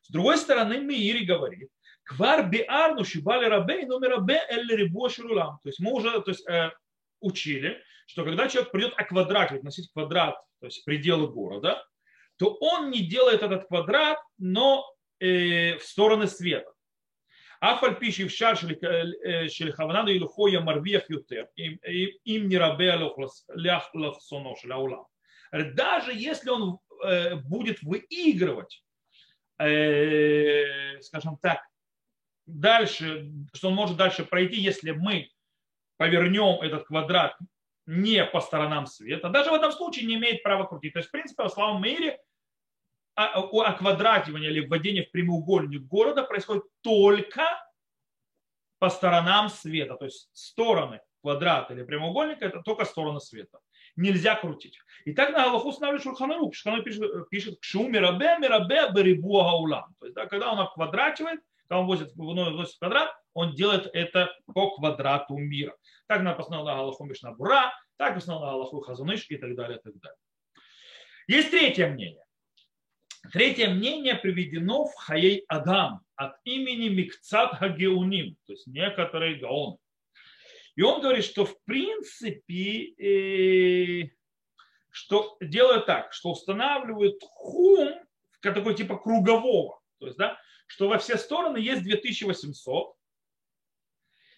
С 0.03 0.11
другой 0.11 0.39
стороны, 0.39 0.79
Миири 0.79 1.25
говорит, 1.25 1.71
квар 2.05 2.49
биарну 2.49 3.05
шибали 3.05 3.47
рабей 3.47 3.85
номер 3.85 4.21
б 4.21 4.41
эль 4.49 4.73
рибо 4.77 5.11
ширулам. 5.11 5.59
То 5.65 5.71
есть 5.71 5.81
мы 5.81 5.93
уже 5.93 6.21
то 6.23 6.31
есть, 6.31 6.49
э, 6.49 6.71
учили, 7.19 7.83
что 8.07 8.23
когда 8.23 8.49
человек 8.49 8.71
придет 8.71 8.95
о 8.97 9.03
квадрате, 9.03 9.57
относить 9.57 9.91
квадрат, 9.93 10.37
то 10.61 10.67
есть 10.67 10.85
пределы 10.85 11.27
города, 11.27 11.85
то 12.37 12.57
он 12.61 12.91
не 12.91 13.01
делает 13.01 13.43
этот 13.43 13.67
квадрат, 13.67 14.21
но 14.39 14.87
э, 15.19 15.79
в 15.79 15.83
стороны 15.83 16.29
света. 16.29 16.71
Афаль 17.61 17.99
пиши 17.99 18.29
в 18.29 18.31
шар 18.31 18.57
шельхаванан 18.57 20.09
и 20.09 20.19
лухоя 20.19 20.61
марвиях 20.61 21.11
ютер. 21.11 21.49
Им 21.57 22.49
не 22.49 22.57
рабе 22.57 22.95
лахсонош, 22.95 24.65
лаулам. 24.65 25.07
Даже 25.53 26.13
если 26.13 26.51
он 26.51 26.79
будет 27.45 27.83
выигрывать, 27.83 28.83
э, 29.59 31.01
скажем 31.01 31.37
так, 31.39 31.61
дальше, 32.47 33.31
что 33.55 33.69
он 33.69 33.75
может 33.75 33.97
дальше 33.97 34.25
пройти, 34.25 34.57
если 34.61 34.91
мы 34.93 35.31
повернем 35.97 36.61
этот 36.63 36.85
квадрат 36.85 37.37
не 37.87 38.25
по 38.25 38.41
сторонам 38.41 38.87
света, 38.87 39.29
даже 39.31 39.51
в 39.51 39.55
этом 39.55 39.73
случае 39.73 40.07
не 40.07 40.15
имеет 40.15 40.43
права 40.43 40.65
крутить. 40.65 40.93
То 40.93 40.99
есть, 40.99 41.09
в 41.09 41.13
принципе, 41.13 41.45
в 41.45 41.49
славном 41.49 41.83
мире 41.83 42.19
оквадративание 43.19 44.51
или 44.51 44.67
вводение 44.67 45.05
в 45.05 45.11
прямоугольник 45.11 45.83
города 45.83 46.23
происходит 46.23 46.65
только 46.83 47.43
по 48.79 48.89
сторонам 48.91 49.49
света. 49.49 49.97
То 49.97 50.05
есть 50.05 50.31
стороны 50.33 51.01
квадрата 51.21 51.75
или 51.75 51.83
прямоугольника 51.83 52.45
это 52.45 52.63
только 52.63 52.85
стороны 52.85 53.21
света. 53.21 53.59
Нельзя 53.97 54.37
крутить. 54.37 54.79
И 55.05 55.13
так 55.13 55.31
на 55.33 55.45
Галаху 55.45 55.71
устанавливает 55.71 56.05
Шурханарук. 56.05 56.55
Шурханарук 56.55 56.85
пишет, 56.85 57.29
пишет 57.31 57.61
Кшу 57.61 57.89
мирабе 57.89 58.39
мирабе 58.39 58.93
берибу 58.95 59.41
аулам. 59.41 59.95
То 59.99 60.07
есть 60.07 60.15
да, 60.15 60.27
когда 60.27 60.53
он 60.53 60.61
обквадрачивает, 60.61 61.41
когда 61.63 61.81
он 61.81 61.87
возит, 61.87 62.15
выносит 62.15 62.79
квадрат, 62.79 63.13
он 63.35 63.55
делает 63.55 63.91
это 63.93 64.33
по 64.55 64.71
квадрату 64.77 65.37
мира. 65.37 65.75
Так 66.07 66.23
на 66.23 66.35
постановил 66.35 66.67
на 66.67 66.77
Галаху 66.77 67.05
Мишнабура, 67.05 67.73
так 67.97 68.25
на 68.27 68.39
Галаху 68.39 68.81
Хазуныш 68.81 69.27
и 69.29 69.37
так 69.37 69.57
далее, 69.57 69.79
и 69.79 69.83
так 69.83 69.99
далее. 69.99 70.19
Есть 71.27 71.51
третье 71.51 71.89
мнение. 71.89 72.25
Третье 73.33 73.69
мнение 73.69 74.15
приведено 74.15 74.87
в 74.87 74.95
Хаей 74.95 75.45
Адам 75.49 76.01
от 76.17 76.37
имени 76.45 76.89
Микцат 76.89 77.57
Хагеуним, 77.57 78.37
то 78.47 78.53
есть 78.53 78.67
некоторые 78.67 79.37
гаоны. 79.37 79.79
И 80.77 80.83
он 80.83 81.03
говорит, 81.03 81.25
что 81.25 81.45
в 81.45 81.61
принципе, 81.65 82.95
э, 82.97 84.11
что 84.91 85.37
делают 85.41 85.87
так, 85.87 86.13
что 86.13 86.31
устанавливают 86.31 87.21
хум, 87.23 87.95
такой 88.41 88.75
типа 88.75 88.97
кругового, 88.97 89.81
то 89.99 90.07
есть, 90.07 90.19
да, 90.19 90.39
что 90.67 90.89
во 90.89 90.99
все 90.99 91.17
стороны 91.19 91.59
есть 91.59 91.83
2800, 91.83 92.95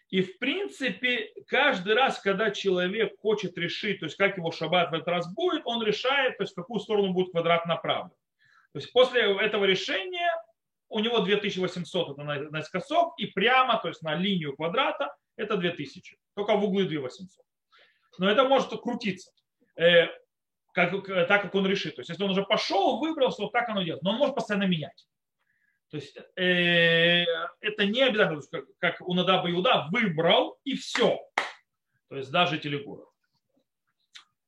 и 0.09 0.23
в 0.23 0.39
принципе, 0.39 1.33
каждый 1.47 1.95
раз, 1.95 2.19
когда 2.19 2.51
человек 2.51 3.17
хочет 3.21 3.57
решить, 3.57 4.01
то 4.01 4.07
есть 4.07 4.17
как 4.17 4.37
его 4.37 4.51
шаббат 4.51 4.91
в 4.91 4.95
этот 4.95 5.07
раз 5.07 5.33
будет, 5.33 5.63
он 5.65 5.85
решает, 5.85 6.37
то 6.37 6.43
есть 6.43 6.55
в 6.55 6.57
какую 6.57 6.81
сторону 6.81 7.13
будет 7.13 7.31
квадрат 7.31 7.67
направлен. 7.67 8.11
То 8.73 8.79
есть 8.79 8.93
после 8.93 9.23
этого 9.41 9.65
решения 9.65 10.31
у 10.89 11.01
него 11.01 11.21
2800 11.21 12.19
это 12.19 12.23
наискосок 12.25 13.15
и 13.19 13.27
прямо, 13.27 13.81
то 13.81 13.89
есть 13.89 14.03
на 14.03 14.15
линию 14.15 14.55
квадрата 14.57 15.15
это 15.37 15.57
2000. 15.57 16.17
Только 16.35 16.57
в 16.57 16.65
углы 16.65 16.85
2800. 16.85 17.45
Но 18.19 18.31
это 18.31 18.45
может 18.45 18.71
крутиться, 18.81 19.33
э, 19.77 20.07
как, 20.73 21.07
так 21.07 21.43
как 21.43 21.55
он 21.55 21.67
решит. 21.67 21.97
То 21.97 22.01
есть 22.01 22.11
если 22.11 22.23
он 22.23 22.31
уже 22.31 22.45
пошел, 22.45 22.99
выбрал, 22.99 23.33
то 23.33 23.49
так 23.49 23.69
оно 23.69 23.83
делает. 23.83 24.03
Но 24.03 24.11
он 24.11 24.17
может 24.17 24.35
постоянно 24.35 24.65
менять. 24.65 25.07
То 25.91 25.97
есть 25.97 26.17
э, 26.37 27.25
это 27.61 27.87
не 27.87 28.03
обязательно, 28.03 28.43
как, 28.51 28.65
как 28.79 29.09
у 29.09 29.15
Надаба 29.15 29.51
Иуда, 29.51 29.89
выбрал 29.91 30.59
и 30.65 30.77
все. 30.77 31.19
То 32.09 32.17
есть 32.17 32.31
даже 32.31 32.59
телегура. 32.59 33.05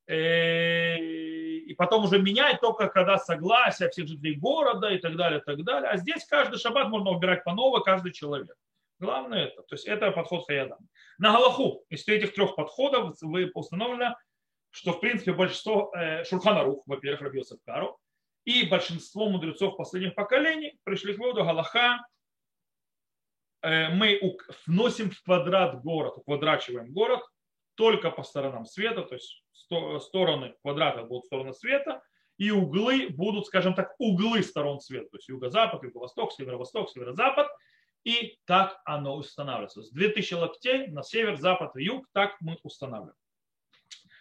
Э, 0.06 1.31
и 1.64 1.74
потом 1.74 2.04
уже 2.04 2.20
менять 2.20 2.60
только 2.60 2.88
когда 2.88 3.18
согласие 3.18 3.88
всех 3.90 4.08
жителей 4.08 4.34
города 4.34 4.88
и 4.88 4.98
так 4.98 5.16
далее, 5.16 5.40
и 5.40 5.42
так 5.42 5.62
далее. 5.64 5.90
А 5.90 5.96
здесь 5.96 6.24
каждый 6.26 6.58
шаббат 6.58 6.88
можно 6.88 7.10
убирать 7.10 7.44
по 7.44 7.52
новой, 7.52 7.82
каждый 7.82 8.12
человек. 8.12 8.56
Главное 8.98 9.46
это. 9.46 9.62
То 9.62 9.74
есть 9.74 9.86
это 9.86 10.10
подход 10.12 10.46
Хаядам. 10.46 10.78
На 11.18 11.32
Галаху 11.32 11.84
из 11.88 12.06
этих 12.06 12.34
трех 12.34 12.54
подходов 12.54 13.16
вы 13.20 13.50
установлено, 13.54 14.16
что 14.70 14.92
в 14.92 15.00
принципе 15.00 15.32
большинство 15.32 15.92
э, 15.94 16.24
Шурханарух, 16.24 16.82
во-первых, 16.86 17.22
родился 17.22 17.56
в 17.56 17.62
Кару, 17.64 17.98
и 18.44 18.66
большинство 18.66 19.28
мудрецов 19.28 19.76
последних 19.76 20.14
поколений 20.14 20.78
пришли 20.84 21.14
к 21.14 21.18
выводу 21.18 21.44
Галаха, 21.44 21.98
э, 23.62 23.88
мы 23.88 24.20
вносим 24.66 25.10
в 25.10 25.22
квадрат 25.22 25.82
город, 25.82 26.18
уквадрачиваем 26.18 26.92
город 26.92 27.22
только 27.82 28.12
по 28.12 28.22
сторонам 28.22 28.64
света, 28.64 29.02
то 29.02 29.16
есть 29.16 29.42
стороны 30.06 30.54
квадрата 30.62 31.02
будут 31.02 31.26
стороны 31.26 31.52
света, 31.52 32.00
и 32.38 32.52
углы 32.52 33.08
будут, 33.08 33.46
скажем 33.46 33.74
так, 33.74 33.96
углы 33.98 34.44
сторон 34.44 34.78
света, 34.78 35.08
то 35.10 35.16
есть 35.16 35.28
юго-запад, 35.28 35.82
юго-восток, 35.82 36.32
северо-восток, 36.32 36.90
северо-запад, 36.90 37.48
и 38.04 38.38
так 38.44 38.80
оно 38.84 39.16
устанавливается. 39.16 39.82
С 39.82 39.90
2000 39.90 40.34
локтей 40.34 40.86
на 40.92 41.02
север, 41.02 41.36
запад 41.38 41.74
и 41.74 41.82
юг 41.82 42.06
так 42.12 42.36
мы 42.40 42.56
устанавливаем. 42.62 43.16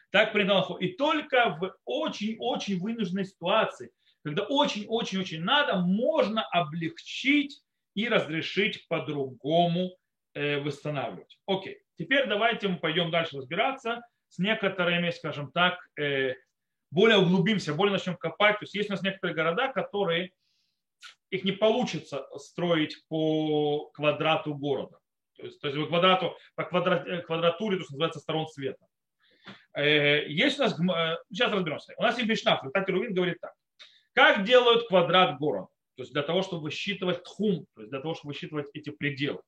Так 0.10 0.34
принято. 0.34 0.78
И 0.80 0.94
только 0.94 1.56
в 1.62 1.76
очень-очень 1.86 2.80
вынужденной 2.80 3.26
ситуации, 3.26 3.92
когда 4.24 4.42
очень-очень-очень 4.42 5.42
надо, 5.42 5.76
можно 5.82 6.42
облегчить 6.50 7.62
и 7.94 8.10
разрешить 8.10 8.88
по-другому 8.88 9.92
восстанавливать. 10.34 11.40
Окей, 11.46 11.82
теперь 11.98 12.28
давайте 12.28 12.68
мы 12.68 12.78
пойдем 12.78 13.12
дальше 13.12 13.38
разбираться 13.38 14.02
с 14.32 14.40
некоторыми, 14.40 15.10
скажем 15.10 15.52
так, 15.52 15.78
э, 16.00 16.36
более 16.90 17.18
углубимся, 17.18 17.74
более 17.74 17.94
начнем 17.94 18.16
копать. 18.16 18.60
То 18.60 18.64
есть 18.64 18.74
есть 18.74 18.90
у 18.90 18.94
нас 18.94 19.02
некоторые 19.02 19.36
города, 19.36 19.68
которые 19.74 20.32
их 21.30 21.44
не 21.44 21.52
получится 21.52 22.26
строить 22.38 23.04
по 23.10 23.90
квадрату 23.94 24.56
города. 24.56 25.00
То 25.36 25.44
есть, 25.44 25.60
то 25.60 25.68
есть 25.68 25.80
по 25.80 25.88
квадрату, 25.88 26.38
по 26.56 26.64
квадрат, 26.64 27.08
э, 27.08 27.22
квадратуре, 27.22 27.78
то, 27.78 27.84
что 27.84 27.94
называется, 27.94 28.20
сторон 28.20 28.48
света. 28.48 28.86
Есть 29.76 30.60
у 30.60 30.64
нас, 30.64 30.78
сейчас 31.30 31.52
разберемся. 31.52 31.94
У 31.98 32.04
нас 32.04 32.18
есть 32.18 32.30
Мишна, 32.30 32.62
Татер 32.74 32.94
Рувин 32.94 33.14
говорит 33.14 33.38
так. 33.42 33.54
Как 34.14 34.44
делают 34.44 34.88
квадрат 34.88 35.40
города? 35.40 35.68
То 35.96 36.04
есть 36.04 36.14
для 36.14 36.24
того, 36.24 36.42
чтобы 36.42 36.64
высчитывать 36.64 37.24
тхум, 37.24 37.66
то 37.74 37.82
есть 37.82 37.92
для 37.92 38.02
того, 38.02 38.14
чтобы 38.14 38.30
высчитывать 38.30 38.68
эти 38.74 38.90
пределы. 38.90 39.42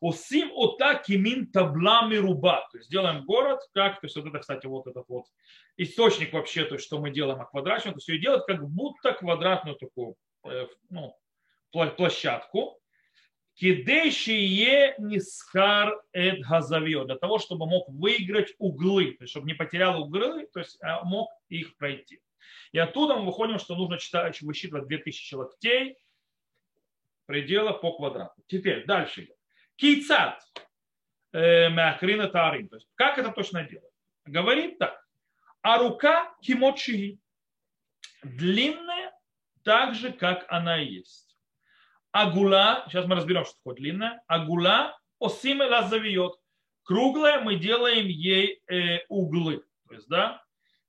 Осим 0.00 0.50
ота 0.54 0.94
кимин 0.94 1.50
таблами 1.50 2.16
руба. 2.16 2.68
То 2.72 2.78
есть 2.78 2.90
делаем 2.90 3.24
город, 3.24 3.60
как, 3.74 4.00
то 4.00 4.06
есть 4.06 4.16
вот 4.16 4.26
это, 4.26 4.38
кстати, 4.38 4.66
вот 4.66 4.86
этот 4.86 5.04
вот 5.08 5.24
источник 5.76 6.32
вообще, 6.32 6.64
то 6.64 6.74
есть 6.74 6.86
что 6.86 7.00
мы 7.00 7.10
делаем 7.10 7.40
от 7.40 7.50
квадратного, 7.50 7.94
то 7.94 7.98
есть 7.98 8.08
ее 8.08 8.18
делают 8.18 8.46
как 8.46 8.68
будто 8.68 9.12
квадратную 9.12 9.76
такую 9.76 10.16
э, 10.44 10.66
ну, 10.90 11.16
площадку. 11.70 12.78
Кидейшие 13.54 14.94
нисхар 14.98 16.00
эд 16.12 16.40
газавио, 16.42 17.04
для 17.04 17.16
того, 17.16 17.38
чтобы 17.38 17.66
мог 17.66 17.88
выиграть 17.88 18.54
углы, 18.58 19.14
то 19.14 19.24
есть 19.24 19.32
чтобы 19.32 19.48
не 19.48 19.54
потерял 19.54 20.00
углы, 20.00 20.46
то 20.52 20.60
есть 20.60 20.78
а 20.80 21.02
мог 21.02 21.28
их 21.48 21.76
пройти. 21.76 22.20
И 22.70 22.78
оттуда 22.78 23.16
мы 23.16 23.26
выходим, 23.26 23.58
что 23.58 23.74
нужно 23.74 23.98
читать, 23.98 24.40
высчитывать 24.42 24.86
2000 24.86 25.34
локтей 25.34 25.96
предела 27.26 27.72
по 27.72 27.96
квадрату. 27.96 28.42
Теперь 28.46 28.86
дальше 28.86 29.24
идем. 29.24 29.34
Кейцат 29.78 30.42
э, 31.32 31.68
Махрина 31.70 32.28
Тарин. 32.28 32.68
То 32.68 32.76
есть 32.76 32.88
как 32.94 33.16
это 33.18 33.30
точно 33.30 33.62
делать? 33.62 33.92
Говорит 34.26 34.78
так. 34.78 35.00
А 35.62 35.78
рука 35.78 36.34
кимочи 36.42 37.20
длинная 38.22 39.12
так 39.62 39.94
же, 39.94 40.12
как 40.12 40.44
она 40.48 40.76
есть. 40.76 41.36
Агула, 42.10 42.84
сейчас 42.88 43.06
мы 43.06 43.14
разберем, 43.16 43.44
что 43.44 43.54
такое 43.54 43.76
длинная. 43.76 44.22
Агула 44.26 44.98
осимела 45.20 45.82
завиет. 45.82 46.32
Круглая 46.82 47.40
мы 47.40 47.56
делаем 47.56 48.06
ей 48.06 48.62
э, 48.66 49.04
углы. 49.08 49.62
То 49.88 49.94
есть, 49.94 50.08
да, 50.08 50.42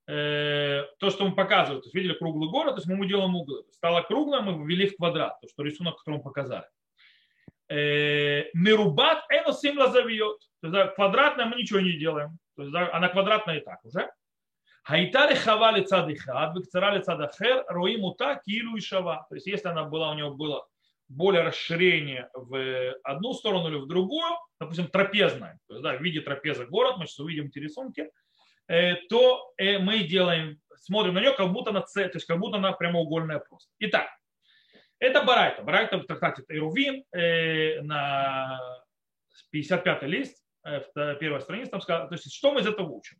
э, 0.07 0.85
то, 0.97 1.09
что 1.09 1.27
мы 1.27 1.35
показываем. 1.35 1.81
То 1.81 1.87
есть, 1.87 1.95
видели 1.95 2.13
круглый 2.13 2.49
город, 2.49 2.75
то 2.75 2.77
есть 2.77 2.87
мы 2.87 2.93
ему 2.93 3.05
делаем 3.05 3.35
углы. 3.35 3.65
Стало 3.73 4.01
круглое, 4.01 4.41
мы 4.41 4.65
ввели 4.65 4.87
в 4.87 4.95
квадрат. 4.95 5.39
То, 5.41 5.47
что 5.49 5.63
рисунок, 5.63 5.97
который 5.97 6.15
мы 6.15 6.23
показали. 6.23 6.65
Э, 7.69 8.45
Мерубат 8.53 9.23
эносим 9.29 9.77
лазавиот. 9.77 10.39
То 10.61 10.67
есть 10.67 10.95
квадратная 10.95 11.45
мы 11.45 11.55
ничего 11.55 11.79
не 11.79 11.93
делаем. 11.93 12.37
То 12.55 12.63
есть 12.63 12.75
она 12.75 13.09
квадратная 13.09 13.57
и 13.57 13.63
так 13.63 13.83
уже. 13.85 14.09
Хайта 14.83 15.29
лихава 15.29 15.71
лицад 15.71 16.09
ихад, 16.09 16.55
бекцара 16.55 16.95
лицад 16.95 17.19
ахер, 17.19 17.63
роим 17.67 18.03
ута 18.05 18.41
килу 18.43 18.75
и 18.75 18.81
шава. 18.81 19.25
То 19.29 19.35
есть 19.35 19.47
если 19.47 19.67
она 19.67 19.83
была, 19.83 20.11
у 20.11 20.15
него 20.15 20.31
было 20.31 20.67
более 21.07 21.43
расширение 21.43 22.29
в 22.33 22.95
одну 23.03 23.33
сторону 23.33 23.69
или 23.69 23.77
в 23.77 23.87
другую, 23.87 24.31
допустим, 24.59 24.87
трапезная, 24.87 25.59
то 25.67 25.75
есть, 25.75 25.83
да, 25.83 25.95
в 25.95 26.01
виде 26.01 26.21
трапеза 26.21 26.65
город, 26.65 26.97
мы 26.97 27.07
сейчас 27.07 27.19
увидим 27.19 27.47
эти 27.47 27.59
рисунки, 27.59 28.11
э, 28.67 28.95
то 29.09 29.51
э, 29.57 29.79
мы 29.79 29.99
делаем 29.99 30.59
смотрим 30.77 31.15
на 31.15 31.19
нее, 31.19 31.33
как 31.33 31.51
будто 31.51 31.71
на 31.71 31.81
цель, 31.81 32.09
то 32.09 32.17
есть 32.17 32.27
как 32.27 32.39
будто 32.39 32.57
на 32.57 32.71
прямоугольная 32.73 33.39
просто. 33.39 33.69
Итак, 33.79 34.07
это 34.99 35.23
Барайта. 35.23 35.63
Барайта 35.63 35.97
в 35.97 36.05
трактате 36.05 36.43
Ирувин 36.49 37.03
э, 37.11 37.81
на 37.81 38.59
55 39.51 40.03
лист, 40.03 40.43
э, 40.65 40.81
первая 41.19 41.41
страница, 41.41 41.71
там 41.71 41.81
сказано, 41.81 42.09
то 42.09 42.15
есть 42.15 42.33
что 42.33 42.51
мы 42.51 42.61
из 42.61 42.67
этого 42.67 42.89
учим? 42.89 43.17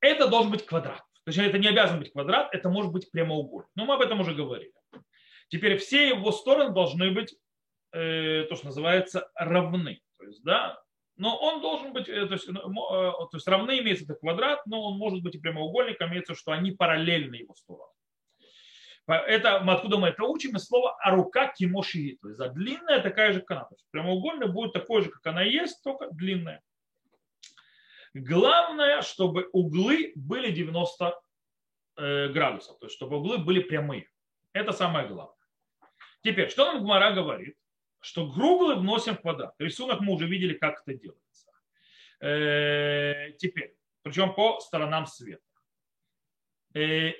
Это 0.00 0.28
должен 0.28 0.50
быть 0.50 0.64
квадрат. 0.64 1.02
То 1.24 1.30
есть 1.30 1.38
это 1.38 1.58
не 1.58 1.68
обязан 1.68 1.98
быть 1.98 2.12
квадрат, 2.12 2.54
это 2.54 2.68
может 2.68 2.92
быть 2.92 3.10
прямоугольник. 3.10 3.70
Но 3.74 3.84
мы 3.84 3.94
об 3.94 4.00
этом 4.00 4.20
уже 4.20 4.34
говорили. 4.34 4.72
Теперь 5.48 5.76
все 5.78 6.08
его 6.08 6.30
стороны 6.32 6.72
должны 6.72 7.10
быть 7.10 7.36
э, 7.92 8.44
то, 8.48 8.56
что 8.56 8.66
называется, 8.66 9.30
равны. 9.34 10.00
То 10.18 10.24
есть, 10.24 10.42
да, 10.44 10.80
но 11.18 11.36
он 11.36 11.60
должен 11.60 11.92
быть, 11.92 12.08
э, 12.08 12.26
то 12.26 12.34
есть, 12.34 12.48
ну, 12.48 12.60
э, 12.60 13.12
то 13.30 13.30
есть 13.34 13.48
равны 13.48 13.80
имеется 13.80 14.04
это 14.04 14.14
квадрат, 14.14 14.64
но 14.66 14.82
он 14.82 14.98
может 14.98 15.22
быть 15.22 15.34
и 15.34 15.38
прямоугольник, 15.38 16.00
имеется, 16.00 16.34
что 16.34 16.52
они 16.52 16.70
параллельны 16.70 17.34
его 17.34 17.54
сторонам. 17.56 17.97
Это, 19.08 19.56
откуда 19.56 19.96
мы 19.96 20.08
это 20.08 20.24
учим, 20.24 20.56
из 20.56 20.66
слова 20.66 20.96
а 21.00 21.10
рука 21.12 21.50
кимоши. 21.52 22.18
То 22.20 22.28
есть 22.28 22.40
а 22.40 22.48
длинная 22.48 23.00
такая 23.00 23.32
же, 23.32 23.40
есть 23.74 23.86
прямоугольная 23.90 24.48
будет 24.48 24.74
такой 24.74 25.02
же, 25.02 25.10
как 25.10 25.26
она 25.26 25.42
есть, 25.42 25.82
только 25.82 26.10
длинная. 26.10 26.62
Главное, 28.12 29.00
чтобы 29.00 29.48
углы 29.52 30.12
были 30.14 30.50
90 30.50 31.14
э, 31.96 32.28
градусов, 32.28 32.78
то 32.78 32.86
есть 32.86 32.96
чтобы 32.96 33.16
углы 33.16 33.38
были 33.38 33.60
прямые. 33.62 34.08
Это 34.52 34.72
самое 34.72 35.08
главное. 35.08 35.34
Теперь, 36.22 36.50
что 36.50 36.66
нам 36.66 36.82
Гмара 36.82 37.12
говорит? 37.12 37.56
Что 38.00 38.30
круглый 38.30 38.76
вносим 38.76 39.14
в 39.16 39.22
квадрат. 39.22 39.54
Рисунок 39.58 40.00
мы 40.00 40.14
уже 40.14 40.26
видели, 40.26 40.54
как 40.54 40.82
это 40.86 40.98
делается. 40.98 41.50
Э, 42.20 43.32
теперь, 43.38 43.74
причем 44.02 44.34
по 44.34 44.60
сторонам 44.60 45.06
света. 45.06 45.42
Э, 46.74 47.12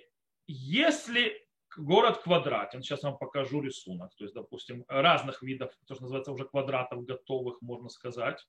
если 0.46 1.47
город 1.76 2.18
квадратен, 2.18 2.82
сейчас 2.82 3.02
вам 3.02 3.18
покажу 3.18 3.60
рисунок, 3.60 4.14
то 4.14 4.24
есть, 4.24 4.34
допустим, 4.34 4.84
разных 4.88 5.42
видов, 5.42 5.72
то, 5.86 5.94
что 5.94 6.04
называется 6.04 6.32
уже 6.32 6.44
квадратов 6.44 7.04
готовых, 7.04 7.60
можно 7.62 7.88
сказать. 7.88 8.46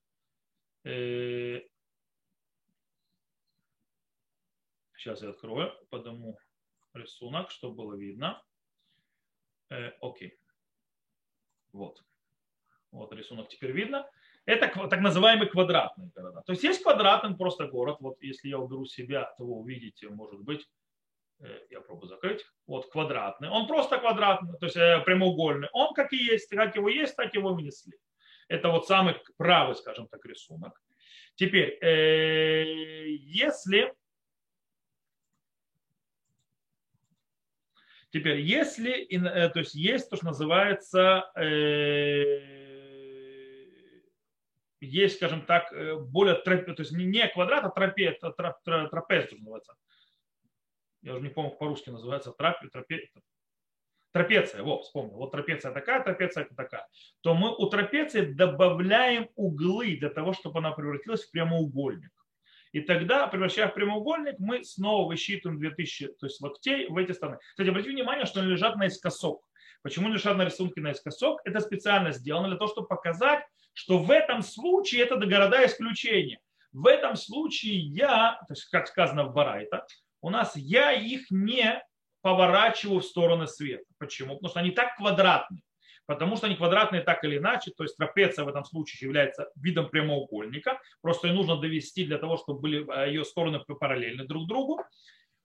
Сейчас 0.83 1.63
я 5.21 5.29
открою, 5.29 5.73
подниму 5.89 6.37
рисунок, 6.93 7.51
чтобы 7.51 7.75
было 7.75 7.95
видно. 7.95 8.43
Э, 9.69 9.91
окей. 10.01 10.37
Вот. 11.71 12.03
Вот 12.91 13.13
рисунок 13.13 13.49
теперь 13.49 13.71
видно. 13.71 14.09
Это 14.45 14.67
так 14.89 14.99
называемый 14.99 15.47
квадратный 15.47 16.07
города. 16.15 16.41
То 16.41 16.53
есть 16.53 16.63
есть 16.63 16.81
квадратный 16.81 17.37
просто 17.37 17.67
город. 17.67 17.97
Вот 17.99 18.21
если 18.21 18.49
я 18.49 18.57
уберу 18.57 18.85
себя, 18.85 19.31
то 19.37 19.45
вы 19.45 19.53
увидите, 19.53 20.09
может 20.09 20.41
быть, 20.41 20.61
э, 20.61 20.65
я 21.69 21.81
пробую 21.81 22.09
закрыть. 22.09 22.45
Вот 22.67 22.91
квадратный. 22.91 23.49
Он 23.49 23.67
просто 23.67 23.97
квадратный, 23.97 24.57
то 24.59 24.65
есть 24.65 24.77
э, 24.77 25.01
прямоугольный. 25.05 25.69
Он 25.73 25.93
как 25.93 26.13
и 26.13 26.17
есть, 26.17 26.49
как 26.49 26.75
его 26.75 26.89
есть, 26.89 27.15
так 27.15 27.33
его 27.33 27.53
вынесли. 27.53 27.97
Это 28.47 28.69
вот 28.69 28.87
самый 28.87 29.15
правый, 29.37 29.75
скажем 29.75 30.07
так, 30.07 30.25
рисунок. 30.25 30.81
Теперь, 31.35 31.77
если 31.81 33.93
Теперь, 38.11 38.39
если, 38.39 39.03
э, 39.03 39.49
то 39.49 39.59
есть 39.59 39.75
есть 39.75 40.09
то, 40.09 40.15
что 40.15 40.25
называется, 40.25 41.31
э, 41.35 42.39
есть, 44.81 45.17
скажем 45.17 45.45
так, 45.45 45.71
э, 45.71 45.95
более, 45.95 46.35
то 46.35 46.73
есть 46.79 46.91
не 46.91 47.27
квадрат, 47.27 47.65
а 47.65 47.69
трапез, 47.69 48.17
трапез, 48.19 49.31
называется. 49.31 49.75
Я 51.01 51.13
уже 51.13 51.21
не 51.21 51.29
помню, 51.29 51.51
по-русски 51.51 51.89
называется, 51.89 52.31
трапез, 52.31 52.69
трапез, 52.71 53.01
трапеция, 54.11 54.63
вот, 54.63 54.83
вспомнил, 54.83 55.15
вот 55.15 55.31
трапеция 55.31 55.71
такая, 55.71 56.03
трапеция 56.03 56.47
такая, 56.55 56.87
то 57.21 57.33
мы 57.33 57.55
у 57.55 57.69
трапеции 57.69 58.21
добавляем 58.25 59.29
углы 59.35 59.97
для 59.97 60.09
того, 60.09 60.33
чтобы 60.33 60.59
она 60.59 60.71
превратилась 60.71 61.23
в 61.23 61.31
прямоугольник. 61.31 62.11
И 62.71 62.81
тогда, 62.81 63.27
превращая 63.27 63.67
в 63.67 63.73
прямоугольник, 63.73 64.35
мы 64.37 64.63
снова 64.63 65.07
высчитываем 65.07 65.59
2000 65.59 66.07
то 66.19 66.27
есть 66.27 66.39
локтей 66.41 66.87
в 66.87 66.97
эти 66.97 67.13
стороны. 67.13 67.39
Кстати, 67.51 67.69
обратите 67.69 67.93
внимание, 67.93 68.25
что 68.25 68.41
они 68.41 68.51
лежат 68.51 68.75
наискосок. 68.75 69.43
Почему 69.81 70.09
лежат 70.09 70.37
на 70.37 70.45
рисунке 70.45 70.81
наискосок? 70.81 71.41
Это 71.45 71.61
специально 71.61 72.11
сделано 72.11 72.49
для 72.49 72.57
того, 72.57 72.69
чтобы 72.69 72.87
показать, 72.87 73.43
что 73.73 73.97
в 73.97 74.11
этом 74.11 74.41
случае 74.43 75.03
это 75.03 75.15
до 75.15 75.25
города 75.25 75.65
исключения. 75.65 76.39
В 76.71 76.85
этом 76.85 77.15
случае 77.15 77.79
я, 77.79 78.39
то 78.47 78.53
есть 78.53 78.65
как 78.65 78.87
сказано 78.87 79.23
в 79.23 79.33
Барайта, 79.33 79.87
у 80.21 80.29
нас 80.29 80.55
я 80.55 80.91
их 80.91 81.29
не 81.29 81.83
поворачиваю 82.21 82.99
в 82.99 83.05
стороны 83.05 83.47
света. 83.47 83.85
Почему? 83.97 84.35
Потому 84.35 84.49
что 84.49 84.59
они 84.59 84.71
так 84.71 84.95
квадратные 84.97 85.61
потому 86.09 86.37
что 86.37 86.47
они 86.47 86.55
квадратные 86.55 87.03
так 87.03 87.23
или 87.23 87.37
иначе, 87.37 87.69
то 87.69 87.83
есть 87.83 87.95
трапеция 87.95 88.43
в 88.43 88.47
этом 88.47 88.65
случае 88.65 89.05
является 89.05 89.51
видом 89.55 89.89
прямоугольника, 89.89 90.81
просто 91.01 91.27
ее 91.27 91.35
нужно 91.35 91.55
довести 91.57 92.03
для 92.03 92.17
того, 92.17 92.35
чтобы 92.37 92.61
были 92.61 92.91
э, 92.91 93.09
ее 93.09 93.23
стороны 93.23 93.59
параллельны 93.59 94.25
друг 94.25 94.47
другу, 94.47 94.81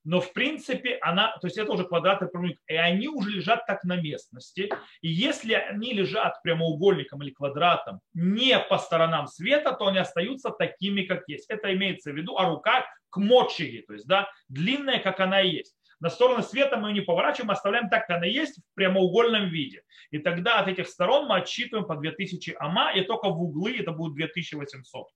но 0.05 0.23
в 0.23 0.33
принципе 0.33 0.97
она, 1.03 1.37
то 1.37 1.49
есть 1.49 1.59
это 1.59 1.71
уже 1.71 1.85
квадратный 1.85 2.29
прямоугольник, 2.29 2.61
и 2.67 2.77
они 2.77 3.09
уже 3.09 3.29
лежат 3.29 3.67
так 3.67 3.85
на 3.85 3.97
местности, 3.97 4.71
и 5.03 5.09
если 5.09 5.53
они 5.53 5.93
лежат 5.93 6.43
прямоугольником 6.43 7.23
или 7.23 7.31
квадратом 7.31 8.01
не 8.15 8.59
по 8.59 8.79
сторонам 8.79 9.27
света, 9.27 9.73
то 9.73 9.89
они 9.89 9.99
остаются 9.99 10.49
такими, 10.49 11.03
как 11.03 11.29
есть. 11.29 11.45
Это 11.51 11.75
имеется 11.75 12.11
в 12.11 12.17
виду, 12.17 12.39
а 12.39 12.49
рука 12.49 12.87
к 13.15 13.17
мочиги, 13.17 13.85
то 13.87 13.95
есть 13.95 14.07
да, 14.07 14.29
длинная, 14.49 14.99
как 14.99 15.21
она 15.21 15.41
есть 15.41 15.77
на 16.05 16.11
стороны 16.11 16.43
света 16.43 16.77
мы 16.77 16.91
ее 16.91 16.95
не 16.97 17.01
поворачиваем, 17.01 17.51
оставляем 17.51 17.89
так, 17.89 18.07
как 18.07 18.19
она 18.19 18.27
есть, 18.27 18.59
в 18.59 18.75
прямоугольном 18.75 19.49
виде. 19.49 19.85
И 20.11 20.19
тогда 20.19 20.61
от 20.61 20.69
этих 20.69 20.87
сторон 20.87 21.27
мы 21.27 21.39
отсчитываем 21.39 21.87
по 21.87 21.97
2000 21.97 22.57
ама, 22.59 22.93
и 22.93 23.03
только 23.05 23.31
в 23.31 23.43
углы 23.43 23.79
это 23.79 23.93
будет 23.93 24.15
2800. 24.15 25.07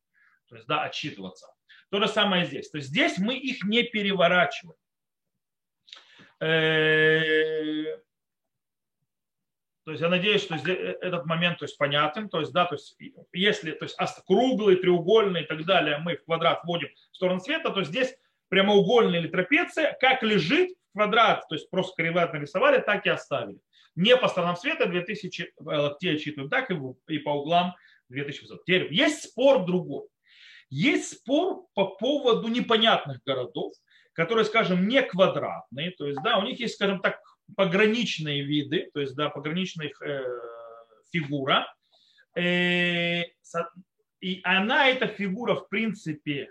То 0.48 0.56
есть, 0.56 0.66
да, 0.66 0.84
отсчитываться. 0.84 1.46
То 1.90 2.00
же 2.00 2.08
самое 2.08 2.46
здесь. 2.46 2.70
То 2.70 2.78
есть 2.78 2.88
здесь 2.88 3.18
мы 3.18 3.36
их 3.36 3.64
не 3.64 3.82
переворачиваем. 3.82 4.78
Э, 9.88 9.90
то 9.90 9.90
есть 9.92 10.02
я 10.02 10.08
надеюсь, 10.08 10.42
что 10.42 10.54
э, 10.54 10.96
этот 11.00 11.26
момент 11.26 11.58
то 11.58 11.64
есть, 11.64 11.78
понятен. 11.78 12.28
То 12.28 12.40
есть, 12.40 12.52
да, 12.52 12.66
то 12.66 12.74
есть, 12.74 12.96
если 13.32 13.72
то 13.72 13.84
есть, 13.84 13.96
круглый, 14.26 14.76
треугольный 14.76 15.42
и 15.42 15.46
так 15.46 15.64
далее 15.64 15.98
мы 15.98 16.16
в 16.16 16.24
квадрат 16.24 16.60
вводим 16.64 16.88
в 17.12 17.16
сторону 17.16 17.40
света, 17.40 17.70
то 17.70 17.82
здесь 17.82 18.14
прямоугольная 18.48 19.20
или 19.20 19.28
трапеция, 19.28 19.96
как 20.00 20.22
лежит 20.22 20.70
квадрат, 20.94 21.46
то 21.48 21.54
есть 21.54 21.70
просто 21.70 22.02
криват 22.02 22.32
нарисовали, 22.32 22.80
так 22.80 23.06
и 23.06 23.10
оставили. 23.10 23.58
Не 23.94 24.16
по 24.16 24.28
сторонам 24.28 24.56
света 24.56 24.86
2000 24.86 25.54
локтей 25.58 26.14
отсчитываем 26.14 26.50
так 26.50 26.70
и 26.70 27.18
по 27.18 27.30
углам 27.30 27.74
2500. 28.08 28.64
Теперь 28.64 28.92
есть 28.92 29.30
спор 29.30 29.64
другой. 29.64 30.06
Есть 30.70 31.18
спор 31.18 31.64
по 31.74 31.96
поводу 31.96 32.48
непонятных 32.48 33.22
городов, 33.24 33.72
которые, 34.12 34.44
скажем, 34.44 34.88
не 34.88 35.02
квадратные, 35.02 35.92
то 35.92 36.06
есть, 36.06 36.18
да, 36.22 36.38
у 36.38 36.42
них 36.42 36.58
есть, 36.60 36.74
скажем 36.74 37.00
так, 37.00 37.20
пограничные 37.56 38.42
виды, 38.42 38.90
то 38.92 39.00
есть, 39.00 39.14
да, 39.14 39.30
пограничная 39.30 39.90
э, 40.00 40.24
фигура, 41.10 41.66
э, 42.36 43.22
и 44.20 44.40
она, 44.42 44.88
эта 44.88 45.06
фигура, 45.06 45.54
в 45.54 45.68
принципе, 45.68 46.50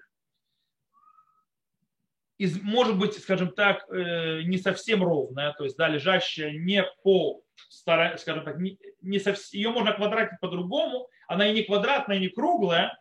из, 2.38 2.62
может 2.62 2.97
быть, 2.97 3.17
скажем 3.17 3.51
так, 3.51 3.86
э, 3.89 4.41
не 4.43 4.57
совсем 4.57 5.03
ровная, 5.03 5.53
то 5.53 5.63
есть, 5.63 5.75
да, 5.75 5.88
лежащая 5.88 6.51
не 6.51 6.83
по, 7.03 7.41
скажем 7.57 8.43
так, 8.43 8.57
не, 8.60 8.79
не 9.01 9.19
совсем, 9.19 9.57
ее 9.57 9.69
можно 9.71 9.93
квадратить 9.93 10.39
по-другому, 10.39 11.10
она 11.27 11.49
и 11.49 11.53
не 11.53 11.63
квадратная, 11.63 12.17
и 12.17 12.21
не 12.21 12.29
круглая, 12.29 12.97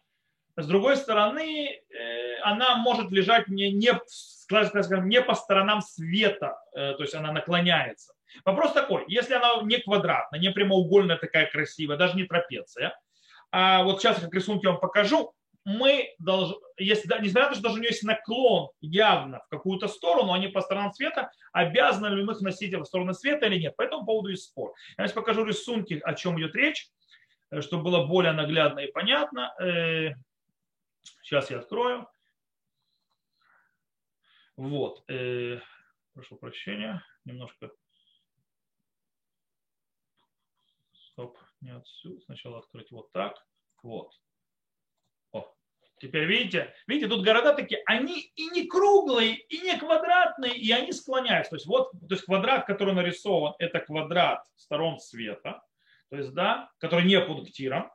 с 0.57 0.67
другой 0.67 0.97
стороны, 0.97 1.69
э, 1.69 2.39
она 2.43 2.77
может 2.77 3.11
лежать 3.11 3.49
не, 3.49 3.71
не, 3.71 3.93
скажем, 4.07 5.09
не 5.09 5.21
по 5.21 5.35
сторонам 5.35 5.83
света, 5.83 6.59
э, 6.75 6.95
то 6.95 7.03
есть 7.03 7.15
она 7.15 7.33
наклоняется. 7.33 8.15
Вопрос 8.45 8.73
такой, 8.73 9.05
если 9.09 9.35
она 9.35 9.63
не 9.63 9.79
квадратная, 9.79 10.41
не 10.41 10.51
прямоугольная 10.51 11.17
такая 11.17 11.51
красивая, 11.51 11.97
даже 11.97 12.17
не 12.17 12.25
трапеция, 12.25 12.99
а 13.51 13.83
вот 13.83 14.01
сейчас 14.01 14.19
как 14.21 14.33
рисунки 14.35 14.67
вам 14.67 14.81
покажу, 14.81 15.33
мы 15.65 16.15
должны, 16.21 16.57
если, 16.79 17.09
несмотря 17.21 17.43
на 17.43 17.49
то, 17.49 17.55
что 17.55 17.63
даже 17.65 17.77
у 17.77 17.79
нее 17.79 17.91
есть 17.91 18.05
наклон 18.05 18.69
явно 18.81 19.41
в 19.41 19.49
какую-то 19.49 19.89
сторону, 19.89 20.33
они 20.33 20.47
по 20.47 20.61
сторонам 20.61 20.93
света, 20.93 21.31
обязаны 21.53 22.15
ли 22.15 22.23
мы 22.23 22.35
их 22.35 22.41
носить 22.41 22.73
в 22.73 22.85
сторону 22.85 23.15
света 23.15 23.47
или 23.47 23.59
нет. 23.59 23.75
По 23.77 23.83
этому 23.83 24.07
поводу 24.07 24.29
есть 24.29 24.45
спор. 24.45 24.75
Я 24.97 25.05
сейчас 25.05 25.15
покажу 25.15 25.45
рисунки, 25.45 26.01
о 26.05 26.15
чем 26.15 26.39
идет 26.39 26.55
речь, 26.55 26.89
э, 27.51 27.61
чтобы 27.63 27.83
было 27.83 28.07
более 28.07 28.33
наглядно 28.33 28.81
и 28.81 28.93
понятно. 28.93 29.53
Сейчас 31.23 31.51
я 31.51 31.59
открою. 31.59 32.09
Вот. 34.57 35.05
Э, 35.11 35.61
прошу 36.15 36.37
прощения. 36.37 37.05
Немножко. 37.25 37.71
Стоп. 40.93 41.39
Не 41.61 41.75
отсюда. 41.75 42.21
Сначала 42.21 42.59
открыть 42.59 42.91
вот 42.91 43.13
так. 43.13 43.37
Вот. 43.83 44.13
Теперь 45.99 46.27
видите, 46.27 46.75
видите, 46.87 47.09
тут 47.09 47.25
города 47.25 47.55
такие, 47.55 47.83
они 47.87 48.21
и 48.21 48.51
не 48.51 48.67
круглые, 48.67 49.35
и 49.35 49.61
не 49.63 49.79
квадратные, 49.79 50.55
и 50.55 50.71
они 50.71 50.93
склоняются. 50.93 51.51
То 51.51 51.57
есть 51.57 51.67
вот, 51.67 51.91
то 51.93 52.15
есть 52.15 52.25
квадрат, 52.25 52.67
который 52.67 52.93
нарисован, 52.93 53.55
это 53.59 53.81
квадрат 53.81 54.45
сторон 54.57 54.99
света, 54.99 55.63
то 56.11 56.17
есть, 56.17 56.35
да, 56.35 56.71
который 56.79 57.07
не 57.07 57.19
пунктиром. 57.19 57.91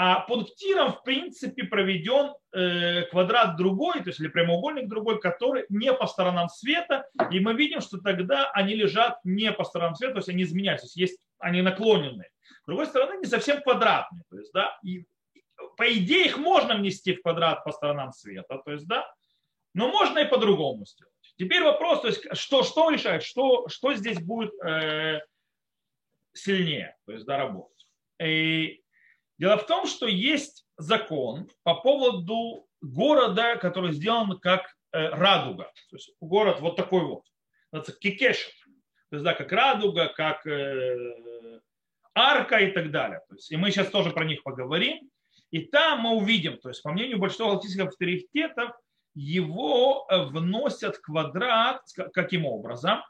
А 0.00 0.20
пунктиром, 0.20 0.92
в 0.92 1.02
принципе, 1.02 1.64
проведен 1.64 2.32
э, 2.52 3.02
квадрат 3.06 3.56
другой, 3.56 4.00
то 4.00 4.10
есть 4.10 4.20
или 4.20 4.28
прямоугольник 4.28 4.88
другой, 4.88 5.20
который 5.20 5.64
не 5.70 5.92
по 5.92 6.06
сторонам 6.06 6.48
света. 6.48 7.08
И 7.32 7.40
мы 7.40 7.54
видим, 7.54 7.80
что 7.80 7.98
тогда 7.98 8.48
они 8.52 8.76
лежат 8.76 9.18
не 9.24 9.50
по 9.50 9.64
сторонам 9.64 9.96
света, 9.96 10.12
то 10.12 10.18
есть 10.20 10.28
они 10.28 10.44
изменяются, 10.44 10.86
то 10.86 10.90
есть, 10.90 10.96
есть 10.98 11.20
они 11.40 11.62
наклоненные. 11.62 12.30
С 12.62 12.66
другой 12.66 12.86
стороны, 12.86 13.18
не 13.18 13.24
совсем 13.24 13.60
квадратные. 13.60 14.22
То 14.30 14.38
есть, 14.38 14.52
да, 14.52 14.78
и 14.84 15.04
по 15.76 15.92
идее 15.92 16.26
их 16.26 16.38
можно 16.38 16.76
внести 16.76 17.14
в 17.14 17.22
квадрат 17.22 17.64
по 17.64 17.72
сторонам 17.72 18.12
света, 18.12 18.62
то 18.64 18.70
есть, 18.70 18.86
да, 18.86 19.04
но 19.74 19.88
можно 19.88 20.20
и 20.20 20.28
по-другому 20.28 20.86
сделать. 20.86 21.12
Теперь 21.36 21.64
вопрос, 21.64 22.02
то 22.02 22.06
есть, 22.06 22.24
что, 22.36 22.62
что 22.62 22.88
решает, 22.90 23.24
что, 23.24 23.66
что 23.66 23.92
здесь 23.94 24.20
будет 24.20 24.52
э, 24.62 25.22
сильнее, 26.34 26.96
то 27.04 27.14
есть, 27.14 27.26
да, 27.26 27.36
работать. 27.36 27.84
И 28.22 28.80
дело 29.38 29.58
в 29.58 29.66
том, 29.66 29.86
что 29.86 30.06
есть 30.06 30.66
закон 30.76 31.48
по 31.62 31.74
поводу 31.74 32.66
города, 32.80 33.56
который 33.56 33.92
сделан 33.92 34.38
как 34.38 34.74
э, 34.92 35.08
радуга. 35.08 35.72
То 35.90 35.96
есть 35.96 36.12
город 36.20 36.60
вот 36.60 36.76
такой 36.76 37.04
вот. 37.04 37.24
Это 37.72 37.92
кикеш. 37.92 38.44
То 39.10 39.16
есть, 39.16 39.24
да, 39.24 39.34
как 39.34 39.52
радуга, 39.52 40.08
как 40.08 40.46
э, 40.46 41.60
арка 42.14 42.58
и 42.58 42.72
так 42.72 42.90
далее. 42.90 43.20
То 43.28 43.34
есть, 43.34 43.50
и 43.50 43.56
мы 43.56 43.70
сейчас 43.70 43.88
тоже 43.90 44.10
про 44.10 44.24
них 44.24 44.42
поговорим. 44.42 45.10
И 45.50 45.60
там 45.60 46.00
мы 46.00 46.10
увидим, 46.10 46.58
то 46.58 46.68
есть 46.68 46.82
по 46.82 46.92
мнению 46.92 47.18
большинства 47.18 47.46
галактических 47.46 47.86
авторитетов, 47.86 48.72
его 49.14 50.06
э, 50.08 50.24
вносят 50.24 50.96
в 50.96 51.00
квадрат, 51.00 51.82
каким 52.12 52.44
образом? 52.44 53.02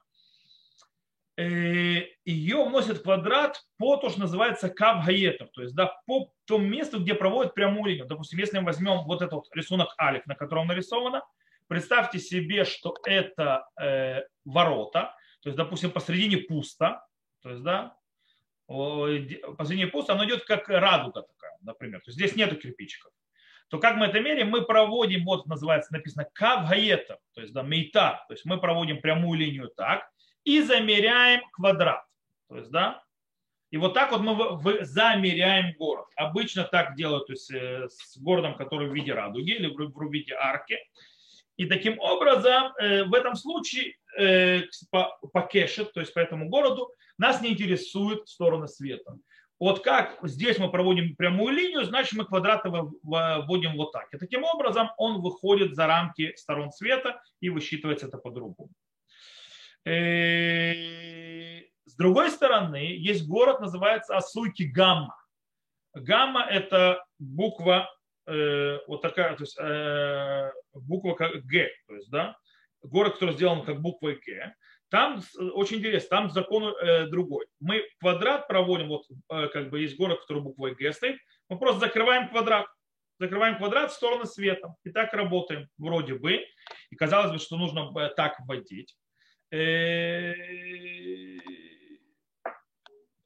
Э, 1.39 2.03
Ее 2.25 2.65
вносят 2.65 2.99
в 2.99 3.03
квадрат 3.05 3.63
по 3.79 3.97
то, 3.97 4.09
что 4.09 4.21
называется 4.21 4.69
кав 4.69 5.07
гаетов, 5.07 5.51
то 5.53 5.63
есть 5.63 5.73
да, 5.73 5.97
по 6.05 6.33
тому 6.47 6.67
месту, 6.67 6.99
где 7.01 7.15
проводят 7.15 7.55
прямую 7.55 7.91
линию. 7.91 8.07
Допустим, 8.07 8.41
если 8.41 8.59
мы 8.59 8.65
возьмем 8.65 9.05
вот 9.05 9.23
этот 9.23 9.35
вот 9.35 9.47
рисунок 9.55 9.95
алик, 10.01 10.27
на 10.27 10.35
котором 10.35 10.67
нарисовано, 10.67 11.23
представьте 11.69 12.19
себе, 12.19 12.65
что 12.65 12.97
это 13.07 13.69
э, 13.81 14.23
ворота, 14.45 15.15
то 15.43 15.49
есть, 15.49 15.57
допустим, 15.57 15.93
посредине 15.93 16.39
пусто, 16.39 17.07
то 17.43 17.51
есть, 17.51 17.63
да, 17.63 17.95
посредине 18.67 19.87
пусто, 19.87 20.15
оно 20.15 20.25
идет 20.25 20.45
как 20.45 20.69
радуга 20.69 21.23
такая, 21.23 21.57
например. 21.61 22.01
То 22.01 22.09
есть 22.09 22.19
здесь 22.19 22.35
нету 22.35 22.57
кирпичиков. 22.57 23.13
То 23.69 23.79
как 23.79 23.95
мы 23.95 24.07
это 24.07 24.19
меряем? 24.19 24.49
Мы 24.49 24.63
проводим, 24.63 25.25
вот 25.25 25.47
называется 25.47 25.93
написано 25.93 26.27
кав 26.33 26.69
гаета, 26.69 27.19
то 27.35 27.43
есть 27.43 27.53
да, 27.53 27.63
мейта, 27.63 28.25
то 28.27 28.35
есть 28.35 28.45
мы 28.45 28.59
проводим 28.59 29.01
прямую 29.01 29.39
линию 29.39 29.69
так 29.69 30.11
и 30.49 30.63
замеряем 30.63 31.43
квадрат. 31.53 32.03
То 32.49 32.57
есть, 32.57 32.71
да, 32.71 33.03
и 33.71 33.77
вот 33.77 33.93
так 33.93 34.13
вот 34.13 34.23
мы 34.23 34.83
замеряем 34.83 35.75
город. 35.77 36.07
Обычно 36.17 36.65
так 36.65 36.97
делают 36.97 37.27
то 37.27 37.33
есть, 37.35 37.51
э, 37.51 37.87
с 37.91 38.17
городом, 38.17 38.57
который 38.57 38.89
в 38.89 38.95
виде 38.95 39.13
радуги 39.13 39.51
или 39.51 39.67
в 39.67 40.11
виде 40.11 40.35
арки. 40.35 40.79
И 41.59 41.67
таким 41.67 41.99
образом, 41.99 42.73
э, 42.81 43.05
в 43.05 43.13
этом 43.13 43.35
случае 43.35 43.97
э, 44.19 44.63
по, 44.91 45.19
по 45.35 45.43
кеше, 45.43 45.85
то 45.85 46.01
есть 46.01 46.15
по 46.15 46.21
этому 46.21 46.49
городу, 46.49 46.91
нас 47.19 47.43
не 47.43 47.51
интересует 47.51 48.27
стороны 48.27 48.69
света. 48.69 49.19
Вот 49.61 49.85
как 49.85 50.19
здесь 50.23 50.59
мы 50.59 50.71
проводим 50.71 51.15
прямую 51.15 51.53
линию, 51.53 51.85
значит 51.85 52.15
мы 52.15 52.25
квадраты 52.25 52.71
вводим 52.71 53.77
вот 53.77 53.93
так. 53.93 54.15
И 54.15 54.17
таким 54.17 54.45
образом 54.45 54.93
он 54.97 55.21
выходит 55.21 55.75
за 55.75 55.87
рамки 55.87 56.33
сторон 56.37 56.71
света 56.71 57.21
и 57.41 57.51
высчитывается 57.51 58.07
это 58.07 58.17
по-другому. 58.17 58.71
Э, 59.85 61.63
с 61.85 61.95
другой 61.97 62.31
стороны, 62.31 62.97
есть 62.97 63.27
город, 63.27 63.61
называется 63.61 64.17
Асуйки 64.17 64.65
Гамма. 64.65 65.17
Гамма– 65.95 66.43
это 66.51 67.05
буква 67.19 67.91
э, 68.27 68.79
вот 68.87 69.03
такая, 69.03 69.37
то 69.37 69.43
есть 69.43 69.59
э, 69.59 70.53
буква 70.75 71.15
как 71.15 71.33
Г, 71.45 71.69
то 71.87 71.95
есть, 71.95 72.11
да, 72.11 72.37
город, 72.83 73.15
который 73.15 73.35
сделан 73.35 73.65
как 73.65 73.81
буквой 73.81 74.21
Г. 74.25 74.55
Там 74.91 75.23
очень 75.55 75.79
интересно, 75.79 76.09
там 76.09 76.31
закон 76.31 76.65
э, 76.65 77.07
другой. 77.09 77.47
Мы 77.61 77.83
квадрат 78.01 78.49
проводим, 78.49 78.89
вот 78.89 79.05
э, 79.31 79.49
как 79.49 79.71
бы 79.71 79.81
есть 79.81 79.97
город, 79.97 80.21
который 80.21 80.43
буквой 80.43 80.75
Г 80.75 80.93
стоит, 80.93 81.19
мы 81.49 81.59
просто 81.59 81.81
закрываем 81.81 82.29
квадрат. 82.29 82.67
Закрываем 83.21 83.59
квадрат 83.59 83.91
в 83.91 83.95
сторону 83.95 84.27
света. 84.27 84.75
И 84.85 84.91
так 84.91 85.13
работаем 85.13 85.69
вроде 85.77 86.15
бы. 86.15 86.45
И 86.91 86.97
казалось 86.97 87.33
бы, 87.33 87.39
что 87.39 87.57
нужно 87.57 87.93
так 88.11 88.39
вводить. 88.47 88.97
Э, 89.51 90.35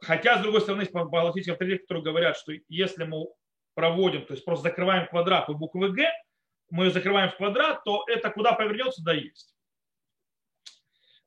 хотя, 0.00 0.38
с 0.38 0.42
другой 0.42 0.60
стороны, 0.60 0.82
есть 0.82 0.92
галактические 0.92 1.54
авторитеты, 1.54 1.82
которые 1.82 2.04
говорят, 2.04 2.36
что 2.36 2.52
если 2.68 3.04
мы 3.04 3.26
проводим, 3.74 4.26
то 4.26 4.34
есть 4.34 4.44
просто 4.44 4.64
закрываем 4.64 5.08
квадрат 5.08 5.48
у 5.48 5.54
буквы 5.54 5.90
Г, 5.90 6.10
мы 6.70 6.90
закрываем 6.90 7.30
в 7.30 7.36
квадрат, 7.36 7.84
то 7.84 8.04
это 8.06 8.30
куда 8.30 8.52
повернется, 8.52 9.02
да 9.02 9.12
есть. 9.12 9.54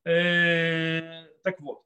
Э, 0.05 1.25
так 1.43 1.59
вот, 1.59 1.83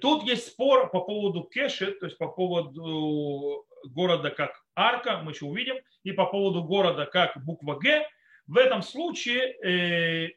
тут 0.00 0.24
есть 0.24 0.48
спор 0.48 0.90
по 0.90 1.00
поводу 1.00 1.44
кеши, 1.44 1.92
то 1.92 2.06
есть 2.06 2.18
по 2.18 2.28
поводу 2.28 3.66
города 3.84 4.30
как 4.30 4.52
арка, 4.74 5.18
мы 5.18 5.32
еще 5.32 5.46
увидим, 5.46 5.76
и 6.02 6.12
по 6.12 6.26
поводу 6.26 6.62
города 6.64 7.06
как 7.06 7.36
буква 7.44 7.74
Г. 7.74 8.08
В 8.46 8.56
этом 8.56 8.82
случае, 8.82 9.52
э, 9.62 10.30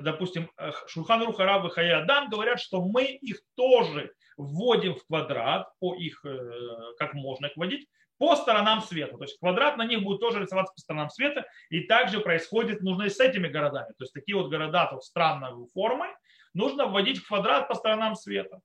допустим, 0.00 0.50
Шульхан 0.86 1.22
Рухараб 1.24 1.64
и 1.66 1.70
Хаядан 1.70 2.28
говорят, 2.28 2.60
что 2.60 2.82
мы 2.82 3.04
их 3.04 3.40
тоже 3.56 4.12
вводим 4.36 4.94
в 4.94 5.06
квадрат, 5.06 5.68
по 5.80 5.94
их, 5.94 6.24
э, 6.24 6.94
как 6.98 7.14
можно 7.14 7.46
их 7.46 7.56
вводить, 7.56 7.88
по 8.18 8.36
сторонам 8.36 8.82
света. 8.82 9.16
То 9.16 9.24
есть 9.24 9.38
квадрат 9.38 9.78
на 9.78 9.86
них 9.86 10.02
будет 10.02 10.20
тоже 10.20 10.40
рисоваться 10.40 10.74
по 10.74 10.80
сторонам 10.80 11.10
света. 11.10 11.46
И 11.70 11.80
также 11.80 12.20
происходит, 12.20 12.82
нужно 12.82 13.04
и 13.04 13.10
с 13.10 13.18
этими 13.18 13.48
городами. 13.48 13.88
То 13.96 14.04
есть 14.04 14.12
такие 14.12 14.36
вот 14.36 14.50
города 14.50 14.86
тут 14.90 15.02
странной 15.02 15.52
формы 15.72 16.06
нужно 16.52 16.86
вводить 16.86 17.18
в 17.18 17.28
квадрат 17.28 17.68
по 17.68 17.74
сторонам 17.74 18.14
света. 18.14 18.60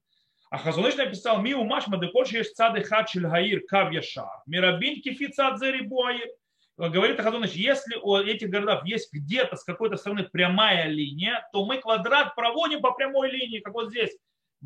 А 0.49 0.57
Хазуныш 0.57 0.95
написал, 0.95 1.41
ми 1.41 1.53
умаш 1.53 1.87
мадекольши 1.87 2.37
еш 2.37 2.51
цады 2.51 2.83
хачель 2.83 3.27
гаир 3.27 3.61
кав 3.67 3.91
яшар. 3.91 4.43
Мирабин 4.45 5.01
кифи 5.01 5.27
цад 5.27 5.59
буаир. 5.87 6.29
Говорит 6.77 7.21
Хазуныш, 7.21 7.51
если 7.51 7.95
у 7.95 8.17
этих 8.17 8.49
городов 8.49 8.83
есть 8.83 9.13
где-то 9.13 9.55
с 9.55 9.63
какой-то 9.63 9.95
стороны 9.95 10.23
прямая 10.23 10.87
линия, 10.87 11.47
то 11.53 11.65
мы 11.65 11.77
квадрат 11.77 12.35
проводим 12.35 12.81
по 12.81 12.91
прямой 12.91 13.31
линии, 13.31 13.59
как 13.59 13.73
вот 13.73 13.91
здесь. 13.91 14.11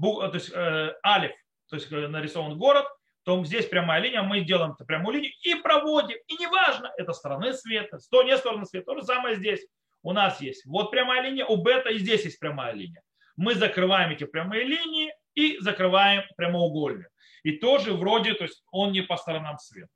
То 0.01 0.31
есть 0.33 0.51
э, 0.51 0.95
алиф, 1.05 1.31
то 1.69 1.75
есть 1.75 1.91
э, 1.91 2.07
нарисован 2.07 2.57
город, 2.57 2.85
то 3.25 3.43
здесь 3.45 3.67
прямая 3.67 4.01
линия, 4.01 4.23
мы 4.23 4.41
делаем 4.41 4.71
эту 4.71 4.85
прямую 4.85 5.15
линию 5.17 5.31
и 5.43 5.53
проводим. 5.53 6.17
И 6.25 6.33
неважно, 6.37 6.91
это 6.97 7.13
стороны 7.13 7.53
света, 7.53 7.99
то 8.09 8.23
не 8.23 8.35
стороны 8.37 8.65
света, 8.65 8.85
то 8.87 8.99
же 8.99 9.03
самое 9.03 9.35
здесь. 9.35 9.67
У 10.01 10.11
нас 10.11 10.41
есть 10.41 10.65
вот 10.65 10.89
прямая 10.89 11.21
линия, 11.21 11.45
у 11.45 11.57
бета 11.57 11.89
и 11.89 11.99
здесь 11.99 12.25
есть 12.25 12.39
прямая 12.39 12.73
линия. 12.73 13.03
Мы 13.35 13.53
закрываем 13.53 14.09
эти 14.09 14.23
прямые 14.23 14.63
линии 14.63 15.13
и 15.35 15.59
закрываем 15.59 16.23
прямоугольник. 16.37 17.07
И 17.43 17.51
тоже 17.51 17.93
вроде, 17.93 18.33
то 18.33 18.45
есть 18.45 18.63
он 18.71 18.93
не 18.93 19.01
по 19.01 19.15
сторонам 19.15 19.59
света 19.59 19.91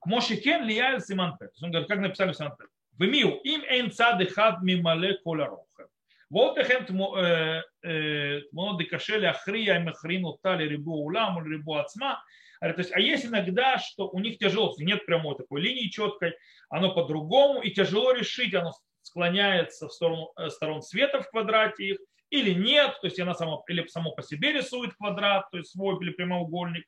к 0.00 0.06
Мошикен 0.06 0.64
лиял 0.64 1.00
Симанпе. 1.00 1.46
То 1.46 1.64
он 1.64 1.70
говорит, 1.70 1.88
как 1.88 1.98
написали 2.00 2.32
в 2.32 2.36
Симанпе. 2.36 2.64
Им 3.00 3.62
эйн 3.64 3.90
цады 3.90 4.26
хад 4.26 4.62
мимале 4.62 5.18
коля 5.18 5.46
роха. 5.46 5.88
Вот 6.30 6.58
эхем 6.58 6.84
тмоно 6.84 7.20
э, 7.20 7.62
э, 7.82 8.40
декашели 8.78 9.26
ахрия 9.26 9.80
и 9.80 9.82
махрину 9.82 10.38
тали 10.42 10.68
рибу 10.68 10.92
улам, 10.92 11.44
рибу 11.44 11.74
ацма. 11.74 12.22
То 12.60 12.74
есть, 12.76 12.92
а 12.92 13.00
есть 13.00 13.24
иногда, 13.24 13.78
что 13.78 14.08
у 14.08 14.18
них 14.18 14.38
тяжело, 14.38 14.74
нет 14.78 15.06
прямой 15.06 15.36
такой 15.36 15.60
линии 15.60 15.88
четкой, 15.88 16.34
оно 16.68 16.92
по-другому, 16.92 17.62
и 17.62 17.70
тяжело 17.70 18.12
решить, 18.12 18.52
оно 18.54 18.72
склоняется 19.02 19.88
в 19.88 19.92
сторону 19.92 20.32
э, 20.36 20.50
сторон 20.50 20.82
света 20.82 21.22
в 21.22 21.30
квадрате 21.30 21.84
их, 21.84 21.98
или 22.30 22.52
нет, 22.52 22.98
то 23.00 23.06
есть 23.06 23.18
она 23.20 23.34
сама, 23.34 23.62
или 23.68 23.86
само 23.86 24.10
по 24.12 24.22
себе 24.22 24.52
рисует 24.52 24.92
квадрат, 24.94 25.50
то 25.50 25.58
есть 25.58 25.70
свой 25.70 25.96
или 26.02 26.10
прямоугольник, 26.10 26.84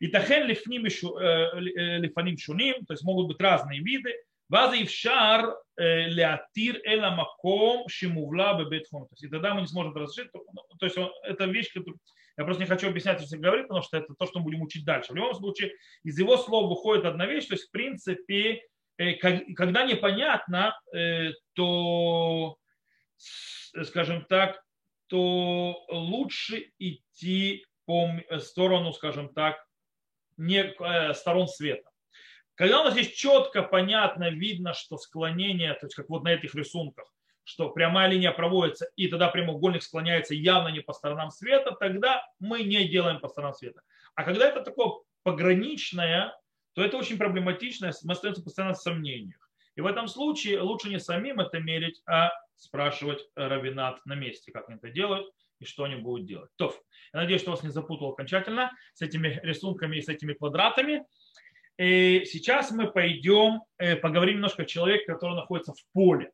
и 0.00 0.08
тахен 0.08 0.44
э, 0.44 0.46
лифним 0.46 0.84
э, 0.84 1.98
лифаним 1.98 2.38
шуним, 2.38 2.84
то 2.86 2.94
есть 2.94 3.04
могут 3.04 3.28
быть 3.28 3.40
разные 3.40 3.80
виды. 3.80 4.14
Ваза 4.48 4.76
и 4.76 4.86
вшар 4.86 5.56
э, 5.76 6.08
леатир 6.08 6.80
эла 6.84 7.10
маком 7.10 7.88
шимувла 7.88 8.58
бебетхон. 8.58 9.02
То 9.02 9.12
есть 9.12 9.24
и 9.24 9.28
тогда 9.28 9.54
мы 9.54 9.62
не 9.62 9.66
сможем 9.66 9.94
разрешить. 9.94 10.32
То 10.32 10.42
ну, 10.52 10.62
есть 10.80 10.96
это 11.24 11.44
вещь, 11.44 11.72
которую 11.72 11.98
я 12.36 12.44
просто 12.44 12.62
не 12.62 12.68
хочу 12.68 12.88
объяснять, 12.88 13.20
если 13.20 13.36
говорить, 13.36 13.66
потому 13.66 13.82
что 13.82 13.98
это 13.98 14.14
то, 14.14 14.26
что 14.26 14.38
мы 14.38 14.44
будем 14.44 14.62
учить 14.62 14.84
дальше. 14.84 15.12
В 15.12 15.16
любом 15.16 15.34
случае, 15.34 15.72
из 16.04 16.18
его 16.18 16.36
слов 16.36 16.70
выходит 16.70 17.04
одна 17.04 17.26
вещь, 17.26 17.46
то 17.46 17.54
есть 17.54 17.66
в 17.66 17.70
принципе, 17.72 18.62
когда 18.96 19.84
непонятно, 19.84 20.78
то, 21.54 22.56
скажем 23.82 24.24
так, 24.26 24.62
то 25.08 25.84
лучше 25.88 26.70
идти 26.78 27.64
по 27.86 28.10
сторону, 28.38 28.92
скажем 28.92 29.32
так, 29.32 29.64
не 30.38 30.74
сторон 31.14 31.48
света. 31.48 31.90
Когда 32.54 32.80
у 32.80 32.84
нас 32.84 32.96
есть 32.96 33.16
четко, 33.16 33.62
понятно, 33.62 34.30
видно, 34.30 34.72
что 34.72 34.96
склонение, 34.96 35.74
то 35.74 35.86
есть 35.86 35.94
как 35.94 36.08
вот 36.08 36.24
на 36.24 36.32
этих 36.32 36.54
рисунках, 36.54 37.12
что 37.44 37.70
прямая 37.70 38.08
линия 38.08 38.32
проводится, 38.32 38.88
и 38.96 39.08
тогда 39.08 39.28
прямоугольник 39.28 39.82
склоняется 39.82 40.34
явно 40.34 40.68
не 40.68 40.80
по 40.80 40.92
сторонам 40.92 41.30
света, 41.30 41.76
тогда 41.78 42.26
мы 42.40 42.62
не 42.62 42.88
делаем 42.88 43.20
по 43.20 43.28
сторонам 43.28 43.54
света. 43.54 43.82
А 44.14 44.24
когда 44.24 44.48
это 44.48 44.62
такое 44.62 44.92
пограничное, 45.22 46.34
то 46.74 46.82
это 46.82 46.96
очень 46.96 47.16
проблематично, 47.16 47.90
мы 48.04 48.12
остаемся 48.12 48.42
постоянно 48.42 48.74
в 48.74 48.78
сомнениях. 48.78 49.50
И 49.76 49.80
в 49.80 49.86
этом 49.86 50.08
случае 50.08 50.60
лучше 50.60 50.88
не 50.88 50.98
самим 50.98 51.40
это 51.40 51.60
мерить, 51.60 52.02
а 52.06 52.32
спрашивать 52.56 53.24
равинат 53.36 54.04
на 54.04 54.14
месте, 54.14 54.50
как 54.50 54.68
они 54.68 54.78
это 54.78 54.90
делают 54.90 55.32
и 55.60 55.64
что 55.64 55.84
они 55.84 55.96
будут 55.96 56.26
делать. 56.26 56.50
То, 56.56 56.74
я 57.12 57.20
надеюсь, 57.20 57.42
что 57.42 57.52
вас 57.52 57.62
не 57.62 57.70
запутал 57.70 58.10
окончательно 58.10 58.72
с 58.94 59.02
этими 59.02 59.40
рисунками 59.42 59.96
и 59.96 60.02
с 60.02 60.08
этими 60.08 60.34
квадратами. 60.34 61.04
И 61.78 62.24
сейчас 62.24 62.70
мы 62.70 62.90
пойдем 62.90 63.62
э, 63.78 63.96
поговорим 63.96 64.36
немножко 64.36 64.62
о 64.62 64.66
человеке, 64.66 65.04
который 65.06 65.36
находится 65.36 65.72
в 65.72 65.92
поле. 65.92 66.32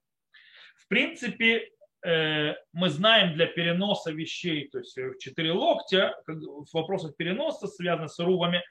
В 0.76 0.88
принципе, 0.88 1.70
э, 2.04 2.54
мы 2.72 2.88
знаем 2.88 3.34
для 3.34 3.46
переноса 3.46 4.10
вещей, 4.10 4.68
то 4.68 4.78
есть 4.78 4.96
в 4.96 5.18
четыре 5.18 5.52
локтя, 5.52 6.14
в 6.26 6.66
вопросах 6.72 7.16
переноса, 7.16 7.66
связанных 7.66 8.10
с 8.10 8.18
рубами, 8.18 8.62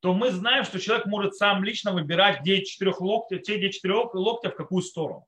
то 0.00 0.12
мы 0.12 0.30
знаем, 0.30 0.64
что 0.64 0.78
человек 0.78 1.06
может 1.06 1.34
сам 1.34 1.64
лично 1.64 1.92
выбирать, 1.92 2.42
где 2.42 2.62
четырех 2.62 3.00
локтя, 3.00 3.38
те, 3.38 3.56
где 3.56 3.70
четырех 3.70 4.14
локтя, 4.14 4.50
в 4.50 4.54
какую 4.54 4.82
сторону. 4.82 5.26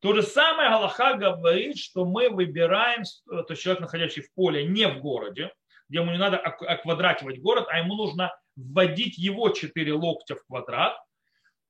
То 0.00 0.14
же 0.14 0.22
самое 0.22 0.70
Галаха 0.70 1.14
говорит, 1.14 1.76
что 1.76 2.04
мы 2.04 2.30
выбираем, 2.30 3.02
то 3.26 3.46
есть 3.48 3.62
человек, 3.62 3.80
находящий 3.80 4.22
в 4.22 4.32
поле, 4.32 4.64
не 4.64 4.86
в 4.86 5.00
городе, 5.00 5.52
где 5.88 5.98
ему 5.98 6.12
не 6.12 6.18
надо 6.18 6.36
оквадративать 6.38 7.40
город, 7.40 7.66
а 7.68 7.78
ему 7.78 7.94
нужно 7.96 8.32
вводить 8.54 9.18
его 9.18 9.48
4 9.48 9.92
локтя 9.94 10.36
в 10.36 10.44
квадрат, 10.46 10.96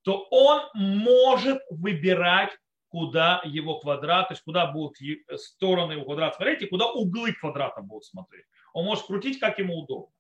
то 0.03 0.27
он 0.31 0.63
может 0.75 1.61
выбирать, 1.71 2.51
куда 2.89 3.43
его 3.45 3.79
квадрат, 3.79 4.29
то 4.29 4.33
есть 4.33 4.43
куда 4.43 4.67
будут 4.67 4.97
стороны 5.37 5.93
его 5.93 6.05
квадрата 6.05 6.37
смотреть 6.37 6.63
и 6.63 6.67
куда 6.67 6.87
углы 6.87 7.33
квадрата 7.33 7.83
будут 7.83 8.05
смотреть. 8.05 8.45
Он 8.73 8.85
может 8.85 9.07
крутить, 9.07 9.39
как 9.39 9.59
ему 9.59 9.79
удобно. 9.79 10.15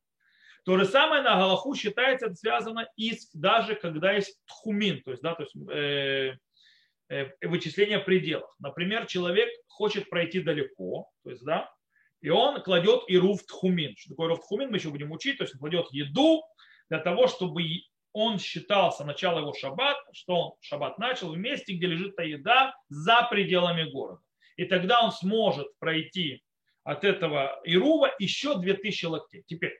То 0.64 0.76
же 0.76 0.84
самое 0.84 1.22
на 1.22 1.36
Галаху 1.36 1.74
считается 1.74 2.26
это 2.26 2.34
связано 2.34 2.86
и 2.96 3.14
даже 3.32 3.74
когда 3.74 4.12
есть 4.12 4.38
тхумин, 4.46 5.02
то 5.02 5.12
есть, 5.12 5.22
да, 5.22 5.34
то 5.34 5.42
есть 5.44 5.56
э, 5.70 6.36
э, 7.08 7.30
вычисление 7.42 7.98
пределов. 7.98 8.50
Например, 8.58 9.06
человек 9.06 9.48
хочет 9.66 10.08
пройти 10.10 10.40
далеко, 10.40 11.10
то 11.24 11.30
есть, 11.30 11.44
да, 11.44 11.70
и 12.20 12.30
он 12.30 12.62
кладет 12.62 13.02
в 13.08 13.46
тхумин. 13.46 13.94
Что 13.96 14.10
такое 14.10 14.26
иру 14.26 14.36
в 14.36 14.40
тхумин, 14.40 14.70
мы 14.70 14.76
еще 14.76 14.90
будем 14.90 15.12
учить. 15.12 15.38
То 15.38 15.44
есть 15.44 15.54
он 15.54 15.60
кладет 15.60 15.86
еду 15.92 16.42
для 16.90 16.98
того, 16.98 17.28
чтобы 17.28 17.62
он 18.12 18.38
считался 18.38 19.04
начало 19.04 19.40
его 19.40 19.54
шаббат, 19.54 19.96
что 20.12 20.34
он 20.34 20.52
шаббат 20.60 20.98
начал 20.98 21.32
в 21.32 21.38
месте, 21.38 21.74
где 21.74 21.86
лежит 21.86 22.16
та 22.16 22.22
еда 22.22 22.74
за 22.88 23.26
пределами 23.30 23.88
города. 23.90 24.20
И 24.56 24.64
тогда 24.64 25.02
он 25.02 25.12
сможет 25.12 25.68
пройти 25.78 26.42
от 26.82 27.04
этого 27.04 27.60
Ирува 27.64 28.12
еще 28.18 28.58
2000 28.58 29.04
локтей. 29.06 29.44
Теперь, 29.46 29.78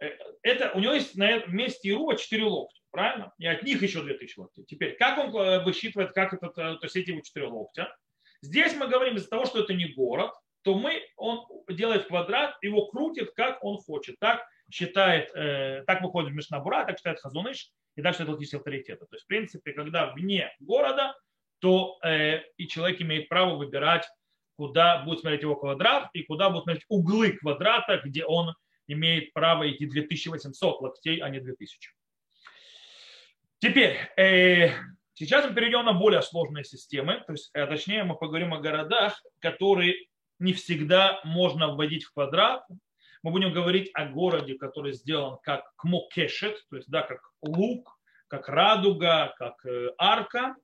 э, 0.00 0.10
это, 0.42 0.70
у 0.74 0.80
него 0.80 0.92
есть 0.92 1.16
на 1.16 1.44
месте 1.46 1.88
Ирува 1.88 2.16
4 2.16 2.44
локтя, 2.44 2.77
правильно? 2.90 3.32
И 3.38 3.46
от 3.46 3.62
них 3.62 3.82
еще 3.82 4.02
2000 4.02 4.38
локтей. 4.38 4.64
Теперь, 4.64 4.96
как 4.96 5.18
он 5.18 5.34
э, 5.36 5.64
высчитывает, 5.64 6.12
как 6.12 6.32
это, 6.34 6.48
то 6.48 6.78
есть 6.82 6.96
эти 6.96 7.10
его 7.10 7.20
4 7.20 7.46
локтя? 7.46 7.94
Здесь 8.42 8.74
мы 8.74 8.86
говорим 8.88 9.16
из-за 9.16 9.28
того, 9.28 9.46
что 9.46 9.60
это 9.60 9.74
не 9.74 9.86
город, 9.86 10.32
то 10.62 10.74
мы, 10.74 11.02
он 11.16 11.46
делает 11.70 12.06
квадрат, 12.06 12.56
его 12.62 12.86
крутит, 12.86 13.32
как 13.32 13.62
он 13.64 13.78
хочет. 13.78 14.18
Так 14.18 14.46
считает, 14.70 15.30
э, 15.34 15.82
так 15.86 16.02
выходит 16.02 16.32
Мишнабура, 16.32 16.84
так 16.84 16.98
считает 16.98 17.20
Хазуныш, 17.20 17.70
и 17.96 18.02
так 18.02 18.12
считает 18.12 18.30
логические 18.30 18.58
авторитеты. 18.58 19.06
То 19.06 19.14
есть, 19.14 19.24
в 19.24 19.28
принципе, 19.28 19.72
когда 19.72 20.12
вне 20.12 20.52
города, 20.60 21.14
то 21.60 21.98
э, 22.04 22.42
и 22.56 22.68
человек 22.68 23.00
имеет 23.00 23.28
право 23.28 23.56
выбирать, 23.56 24.06
куда 24.56 25.02
будет 25.04 25.20
смотреть 25.20 25.42
его 25.42 25.56
квадрат 25.56 26.10
и 26.12 26.22
куда 26.22 26.50
будут 26.50 26.64
смотреть 26.64 26.84
углы 26.88 27.32
квадрата, 27.32 28.00
где 28.04 28.24
он 28.24 28.54
имеет 28.88 29.32
право 29.32 29.70
идти 29.70 29.86
2800 29.86 30.80
локтей, 30.80 31.18
а 31.18 31.28
не 31.28 31.40
2000. 31.40 31.90
Теперь, 33.60 33.96
э, 34.16 34.70
сейчас 35.14 35.48
мы 35.48 35.54
перейдем 35.54 35.84
на 35.84 35.92
более 35.92 36.22
сложные 36.22 36.64
системы, 36.64 37.24
то 37.26 37.32
есть, 37.32 37.50
э, 37.54 37.66
точнее, 37.66 38.04
мы 38.04 38.16
поговорим 38.16 38.54
о 38.54 38.60
городах, 38.60 39.20
которые 39.40 40.06
не 40.38 40.52
всегда 40.52 41.20
можно 41.24 41.74
вводить 41.74 42.04
в 42.04 42.12
квадрат. 42.12 42.64
Мы 43.24 43.32
будем 43.32 43.52
говорить 43.52 43.90
о 43.94 44.06
городе, 44.06 44.54
который 44.54 44.92
сделан 44.92 45.38
как 45.42 45.72
кмокешет, 45.74 46.64
то 46.70 46.76
есть 46.76 46.88
да, 46.88 47.02
как 47.02 47.20
лук, 47.42 47.98
как 48.28 48.48
радуга, 48.48 49.34
как 49.38 49.66
э, 49.66 49.90
арка, 49.98 50.54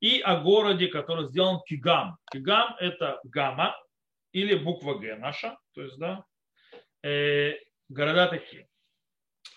и 0.00 0.20
о 0.20 0.40
городе, 0.40 0.88
который 0.88 1.26
сделан 1.26 1.60
кигам. 1.66 2.16
Кигам– 2.32 2.76
это 2.80 3.20
гамма 3.24 3.76
или 4.32 4.54
буква 4.54 4.94
Г 4.94 5.16
наша, 5.16 5.58
то 5.74 5.82
есть 5.82 5.98
да, 5.98 6.24
э, 7.02 7.54
города 7.90 8.28
такие. 8.28 8.66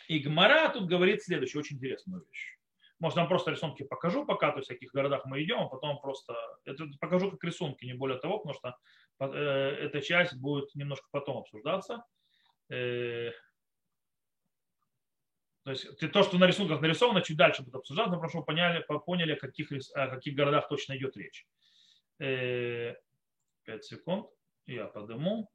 И 0.10 0.19
Гмара 0.19 0.69
тут 0.69 0.88
говорит 0.88 1.23
следующую 1.23 1.62
очень 1.62 1.77
интересную 1.77 2.25
вещь. 2.25 2.57
Может, 2.99 3.17
вам 3.17 3.27
просто 3.27 3.51
рисунки 3.51 3.83
покажу 3.83 4.25
пока, 4.25 4.51
то 4.51 4.57
есть 4.57 4.69
в 4.69 4.73
каких 4.73 4.91
городах 4.91 5.25
мы 5.25 5.43
идем, 5.43 5.60
а 5.60 5.67
потом 5.67 5.99
просто 5.99 6.36
это 6.65 6.86
покажу 6.99 7.29
как 7.31 7.43
рисунки, 7.43 7.86
не 7.86 7.93
более 7.93 8.17
того, 8.17 8.39
потому 8.39 8.55
что 8.55 8.75
э, 9.19 9.25
эта 9.27 10.01
часть 10.01 10.36
будет 10.38 10.73
немножко 10.73 11.07
потом 11.12 11.38
обсуждаться. 11.38 12.03
Э, 12.69 13.31
то 15.63 15.71
есть 15.71 15.99
то, 16.12 16.23
что 16.23 16.38
на 16.38 16.47
рисунках 16.47 16.81
нарисовано, 16.81 17.21
чуть 17.21 17.38
дальше 17.38 17.62
будет 17.62 17.75
обсуждаться, 17.75 18.13
но 18.13 18.19
прошу 18.19 18.43
поняли, 18.43 18.83
поняли, 19.05 19.33
о 19.33 19.39
каких, 19.39 19.69
о 19.93 20.07
каких 20.07 20.33
городах 20.33 20.67
точно 20.67 20.97
идет 20.97 21.15
речь. 21.17 21.45
Э, 22.19 22.95
пять 23.63 23.86
секунд, 23.86 24.27
я 24.65 24.86
подниму. 24.86 25.51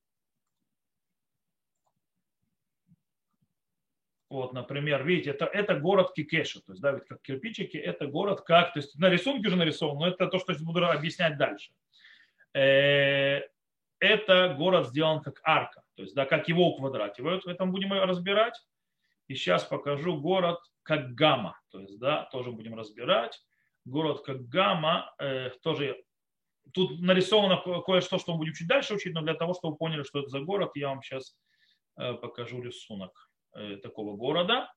Вот, 4.33 4.55
например, 4.55 5.05
видите, 5.05 5.29
это, 5.29 5.45
это 5.45 5.79
город 5.79 6.15
Кикеша, 6.15 6.63
то 6.63 6.73
есть, 6.73 6.81
да, 6.81 6.93
ведь 6.93 7.05
как 7.05 7.21
кирпичики, 7.21 7.77
это 7.77 8.07
город 8.07 8.41
как, 8.41 8.73
то 8.73 8.79
есть 8.79 8.99
на 8.99 9.11
рисунке 9.11 9.49
уже 9.49 9.57
нарисован, 9.57 9.99
но 9.99 10.09
это 10.09 10.27
то, 10.27 10.39
что 10.39 10.55
я 10.55 10.59
буду 10.61 10.83
объяснять 10.87 11.37
дальше. 11.37 11.71
Э, 12.55 13.43
это 13.99 14.55
город 14.57 14.89
сделан 14.89 15.21
как 15.21 15.43
арка, 15.45 15.83
то 15.97 16.03
есть, 16.03 16.15
да, 16.15 16.25
как 16.25 16.49
его 16.49 16.67
уквадративают, 16.69 17.45
в 17.45 17.49
этом 17.49 17.73
будем 17.73 17.93
разбирать. 17.93 18.59
И 19.29 19.35
сейчас 19.35 19.65
покажу 19.65 20.19
город 20.19 20.61
как 20.83 21.13
гамма, 21.15 21.61
то 21.71 21.81
есть, 21.81 21.99
да, 21.99 22.23
тоже 22.33 22.53
будем 22.53 22.75
разбирать. 22.75 23.39
Город 23.85 24.25
как 24.25 24.49
гамма, 24.49 25.15
э, 25.19 25.51
тоже 25.63 26.03
тут 26.73 27.03
нарисовано 27.03 27.61
кое-что, 27.83 28.19
что 28.19 28.33
мы 28.33 28.39
будем 28.39 28.55
чуть 28.55 28.67
дальше 28.67 28.95
учить, 28.95 29.13
но 29.13 29.21
для 29.21 29.35
того, 29.35 29.53
чтобы 29.53 29.73
вы 29.73 29.77
поняли, 29.77 30.05
что 30.05 30.21
это 30.21 30.31
за 30.31 30.41
город, 30.41 30.71
я 30.75 30.89
вам 30.89 31.03
сейчас 31.03 31.37
э, 31.99 32.15
покажу 32.15 32.63
рисунок. 32.63 33.29
Э, 33.55 33.77
такого 33.77 34.17
города. 34.17 34.73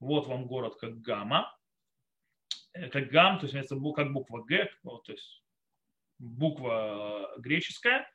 Вот 0.00 0.26
вам 0.26 0.46
город 0.46 0.76
как 0.76 1.00
Гамма. 1.00 1.56
Э, 2.74 2.88
как 2.88 3.08
Гам, 3.08 3.38
то 3.38 3.46
есть 3.46 3.68
как 3.96 4.12
буква 4.12 4.42
Г, 4.42 4.70
то 4.82 5.12
есть 5.12 5.42
буква 6.18 7.32
греческая. 7.38 8.06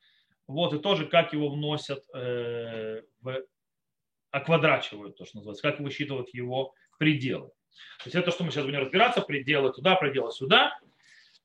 Вот, 0.47 0.73
и 0.73 0.79
тоже 0.79 1.07
как 1.07 1.33
его 1.33 1.49
вносят 1.49 2.03
э, 2.13 3.01
в 3.21 3.43
оквадрачивают, 4.29 5.17
то, 5.17 5.25
что 5.25 5.37
называется, 5.37 5.63
как 5.63 5.79
высчитывают 5.79 6.29
его 6.33 6.75
пределы. 6.99 7.47
То 7.99 8.05
есть 8.05 8.15
это 8.15 8.25
то, 8.25 8.31
что 8.31 8.43
мы 8.43 8.51
сейчас 8.51 8.65
будем 8.65 8.81
разбираться, 8.81 9.21
пределы 9.21 9.73
туда, 9.73 9.95
пределы 9.95 10.31
сюда. 10.31 10.77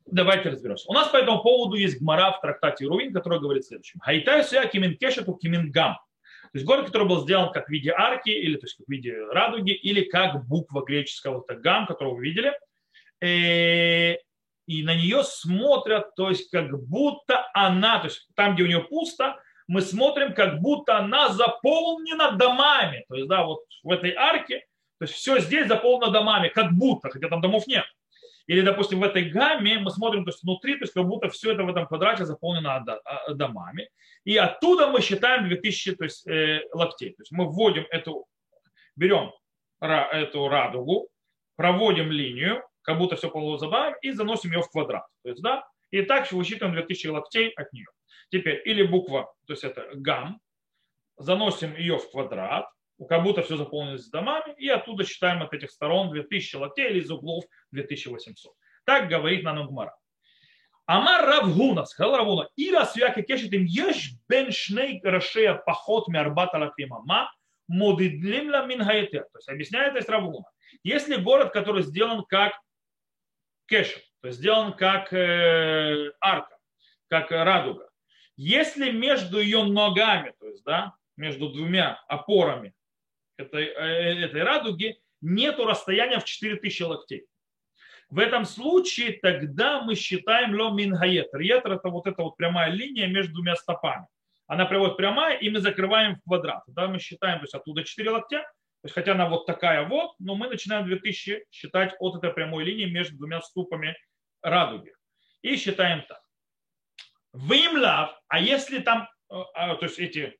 Давайте 0.04 0.50
разберемся. 0.50 0.90
У 0.90 0.92
нас 0.92 1.08
по 1.08 1.16
этому 1.16 1.40
поводу 1.40 1.76
есть 1.76 2.00
гмара 2.00 2.32
в 2.32 2.40
трактате 2.40 2.84
Рувин, 2.84 3.12
который 3.12 3.40
говорит 3.40 3.64
следующим. 3.64 4.00
Хайтай 4.00 4.44
суя 4.44 4.66
кимин 4.66 4.98
кешету 4.98 5.34
кимин. 5.34 5.72
То 6.52 6.58
есть 6.58 6.66
город, 6.66 6.86
который 6.86 7.06
был 7.06 7.22
сделан 7.22 7.52
как 7.52 7.66
в 7.66 7.70
виде 7.70 7.92
арки, 7.92 8.30
или 8.30 8.56
то 8.56 8.66
есть 8.66 8.76
как 8.76 8.86
в 8.86 8.90
виде 8.90 9.16
радуги, 9.30 9.72
или 9.72 10.02
как 10.02 10.46
буква 10.46 10.82
греческого 10.82 11.44
вот 11.46 11.58
гам, 11.60 11.86
которую 11.86 12.16
вы 12.16 12.24
видели. 12.24 12.52
Э, 13.20 14.16
и 14.66 14.82
на 14.82 14.94
нее 14.94 15.22
смотрят, 15.24 16.14
то 16.14 16.28
есть 16.28 16.50
как 16.50 16.70
будто 16.86 17.48
она, 17.54 17.98
то 18.00 18.06
есть 18.06 18.28
там, 18.34 18.54
где 18.54 18.64
у 18.64 18.66
нее 18.66 18.82
пусто, 18.82 19.40
мы 19.68 19.80
смотрим, 19.82 20.34
как 20.34 20.60
будто 20.60 20.98
она 20.98 21.28
заполнена 21.28 22.32
домами. 22.32 23.04
То 23.08 23.14
есть, 23.14 23.28
да, 23.28 23.44
вот 23.44 23.60
в 23.84 23.90
этой 23.90 24.12
арке, 24.12 24.64
то 24.98 25.04
есть 25.04 25.14
все 25.14 25.38
здесь 25.38 25.68
заполнено 25.68 26.10
домами, 26.10 26.48
как 26.48 26.72
будто, 26.72 27.08
хотя 27.10 27.28
там 27.28 27.40
домов 27.40 27.68
нет. 27.68 27.84
Или, 28.50 28.62
допустим, 28.62 28.98
в 28.98 29.04
этой 29.04 29.30
гамме 29.30 29.78
мы 29.78 29.92
смотрим 29.92 30.24
то 30.24 30.30
есть 30.30 30.42
внутри, 30.42 30.74
то 30.74 30.82
есть 30.82 30.92
как 30.92 31.06
будто 31.06 31.28
все 31.28 31.52
это 31.52 31.62
в 31.62 31.68
этом 31.68 31.86
квадрате 31.86 32.24
заполнено 32.24 32.84
а, 33.04 33.32
домами. 33.32 33.88
И 34.24 34.36
оттуда 34.36 34.88
мы 34.88 35.00
считаем 35.02 35.46
2000 35.46 35.94
то 35.94 36.02
есть, 36.02 36.26
э, 36.26 36.62
локтей. 36.72 37.10
То 37.10 37.22
есть 37.22 37.30
мы 37.30 37.44
вводим 37.48 37.86
эту, 37.90 38.26
берем 38.96 39.30
эту 39.80 40.48
радугу, 40.48 41.10
проводим 41.54 42.10
линию, 42.10 42.64
как 42.82 42.98
будто 42.98 43.14
все 43.14 43.30
полузабавим, 43.30 43.94
и 44.02 44.10
заносим 44.10 44.50
ее 44.50 44.62
в 44.62 44.68
квадрат. 44.68 45.06
То 45.22 45.28
есть, 45.28 45.42
да, 45.42 45.64
и 45.92 46.02
так 46.02 46.32
высчитываем 46.32 46.74
2000 46.74 47.06
локтей 47.06 47.50
от 47.50 47.72
нее. 47.72 47.86
Теперь 48.32 48.60
или 48.64 48.82
буква, 48.82 49.32
то 49.46 49.52
есть 49.52 49.62
это 49.62 49.88
гам, 49.94 50.40
заносим 51.16 51.76
ее 51.76 51.98
в 51.98 52.10
квадрат, 52.10 52.66
как 53.08 53.22
будто 53.22 53.42
все 53.42 53.56
заполнилось 53.56 54.08
домами, 54.08 54.54
и 54.58 54.68
оттуда 54.68 55.04
считаем 55.04 55.42
от 55.42 55.52
этих 55.52 55.70
сторон 55.70 56.10
2000 56.10 56.56
локтей 56.56 56.90
или 56.90 57.00
из 57.00 57.10
углов 57.10 57.44
2800. 57.72 58.52
Так 58.84 59.08
говорит 59.08 59.42
нам 59.42 59.66
Гмара. 59.66 59.94
Амар 60.86 61.24
Равгуна, 61.24 61.84
сказал 61.84 62.16
Равгуна, 62.16 62.48
и 62.56 62.70
раз 62.72 62.96
яки 62.96 63.22
кешет 63.22 63.52
им 63.52 63.64
еш 63.64 64.12
бен 64.28 64.50
шней 64.50 65.00
рашея 65.02 65.54
поход 65.54 66.08
мярбата 66.08 66.58
латима 66.58 67.00
ма 67.04 67.30
модидлим 67.68 68.50
ла 68.50 68.66
мин 68.66 68.80
То 68.80 69.02
есть 69.02 69.48
объясняет 69.48 69.94
это 69.94 70.12
Равгуна. 70.12 70.46
Если 70.82 71.16
город, 71.16 71.52
который 71.52 71.82
сделан 71.82 72.24
как 72.24 72.52
кешет, 73.66 74.02
то 74.20 74.28
есть 74.28 74.40
сделан 74.40 74.72
как 74.72 75.12
э, 75.12 76.10
арка, 76.20 76.56
как 77.08 77.30
радуга, 77.30 77.88
если 78.36 78.90
между 78.90 79.40
ее 79.40 79.64
ногами, 79.64 80.34
то 80.40 80.48
есть, 80.48 80.64
да, 80.64 80.94
между 81.16 81.50
двумя 81.50 82.02
опорами 82.08 82.74
этой, 83.40 83.66
э, 83.66 84.24
этой 84.24 84.42
радуги 84.42 85.00
нету 85.20 85.66
расстояния 85.66 86.18
в 86.18 86.24
4000 86.24 86.82
локтей. 86.82 87.26
В 88.08 88.18
этом 88.18 88.44
случае 88.44 89.18
тогда 89.22 89.82
мы 89.82 89.94
считаем 89.94 90.54
ло 90.54 90.70
мингаетр. 90.72 91.38
Етр 91.38 91.72
это 91.72 91.88
вот 91.88 92.06
эта 92.06 92.22
вот 92.22 92.36
прямая 92.36 92.70
линия 92.70 93.06
между 93.06 93.34
двумя 93.34 93.54
стопами. 93.54 94.06
Она 94.48 94.66
приводит 94.66 94.96
прямая, 94.96 95.38
и 95.38 95.48
мы 95.48 95.60
закрываем 95.60 96.16
в 96.16 96.22
квадрат. 96.22 96.64
Тогда 96.66 96.88
мы 96.88 96.98
считаем, 96.98 97.38
то 97.38 97.44
есть 97.44 97.54
оттуда 97.54 97.84
4 97.84 98.10
локтя, 98.10 98.40
то 98.40 98.86
есть 98.86 98.94
хотя 98.94 99.12
она 99.12 99.28
вот 99.28 99.46
такая 99.46 99.86
вот, 99.86 100.14
но 100.18 100.34
мы 100.34 100.48
начинаем 100.48 100.86
2000 100.86 101.44
считать 101.50 101.94
от 102.00 102.16
этой 102.16 102.32
прямой 102.32 102.64
линии 102.64 102.86
между 102.86 103.16
двумя 103.16 103.40
ступами 103.42 103.96
радуги. 104.42 104.92
И 105.42 105.56
считаем 105.56 106.02
так. 106.08 106.20
Вымлав, 107.32 108.18
а 108.26 108.40
если 108.40 108.80
там, 108.80 109.08
э, 109.30 109.34
а, 109.54 109.76
то 109.76 109.86
есть 109.86 110.00
эти 110.00 110.39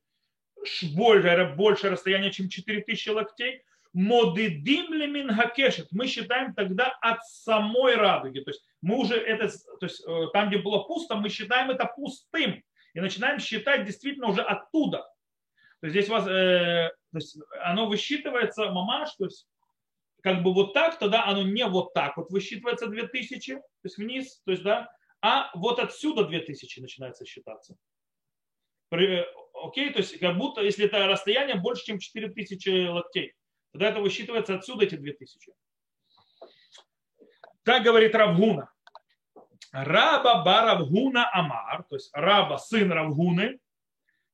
больше, 0.95 1.55
больше 1.57 1.91
расстояние, 1.91 2.33
чем 2.33 2.49
4000 2.49 3.09
локтей, 3.11 3.63
модидим 3.93 4.93
лемин 4.93 5.35
хакешет. 5.35 5.89
Мы 5.91 6.07
считаем 6.07 6.55
тогда 6.55 6.89
от 7.01 7.25
самой 7.27 7.97
радуги. 7.97 8.41
То 8.41 8.51
есть 8.51 8.65
мы 8.81 8.99
уже 8.99 9.17
это, 9.17 9.49
то 9.49 9.87
есть 9.87 10.05
э, 10.07 10.27
там, 10.33 10.49
где 10.49 10.59
было 10.59 10.85
пусто, 10.85 11.17
мы 11.17 11.29
считаем 11.29 11.71
это 11.71 11.87
пустым. 11.87 12.63
И 12.95 13.01
начинаем 13.01 13.39
считать 13.39 13.85
действительно 13.85 14.29
уже 14.29 14.43
оттуда. 14.43 14.99
То 15.81 15.87
есть 15.87 15.95
здесь 15.95 16.09
у 16.09 16.13
вас, 16.13 16.27
э, 16.27 16.91
то 17.13 17.19
есть 17.19 17.39
оно 17.63 17.87
высчитывается, 17.89 18.71
мамаш, 18.71 19.15
то 19.17 19.25
есть 19.25 19.47
как 20.23 20.43
бы 20.43 20.53
вот 20.53 20.75
так, 20.75 20.99
тогда 20.99 21.25
оно 21.27 21.43
не 21.43 21.67
вот 21.67 21.95
так 21.95 22.17
вот 22.17 22.31
высчитывается 22.31 22.87
2000, 22.87 23.55
то 23.55 23.63
есть 23.85 23.97
вниз, 23.97 24.43
то 24.45 24.51
есть, 24.51 24.63
да, 24.63 24.93
а 25.23 25.51
вот 25.55 25.79
отсюда 25.79 26.25
2000 26.25 26.81
начинается 26.81 27.25
считаться. 27.25 27.77
При, 28.91 29.25
окей, 29.55 29.91
то 29.93 29.99
есть 29.99 30.19
как 30.19 30.37
будто, 30.37 30.61
если 30.61 30.85
это 30.85 31.07
расстояние 31.07 31.57
больше, 31.57 31.85
чем 31.87 31.99
4000 31.99 32.89
локтей, 32.89 33.35
тогда 33.73 33.91
это 33.91 34.01
высчитывается 34.01 34.57
отсюда 34.57 34.85
эти 34.85 34.97
2000. 34.97 35.53
Так 37.63 37.85
говорит 37.85 38.15
Равгуна. 38.15 38.73
Раба 39.73 40.43
Баравгуна 40.43 41.31
Амар, 41.33 41.85
то 41.85 41.95
есть 41.95 42.11
раба, 42.13 42.59
сын 42.59 42.91
Равгуны, 42.91 43.61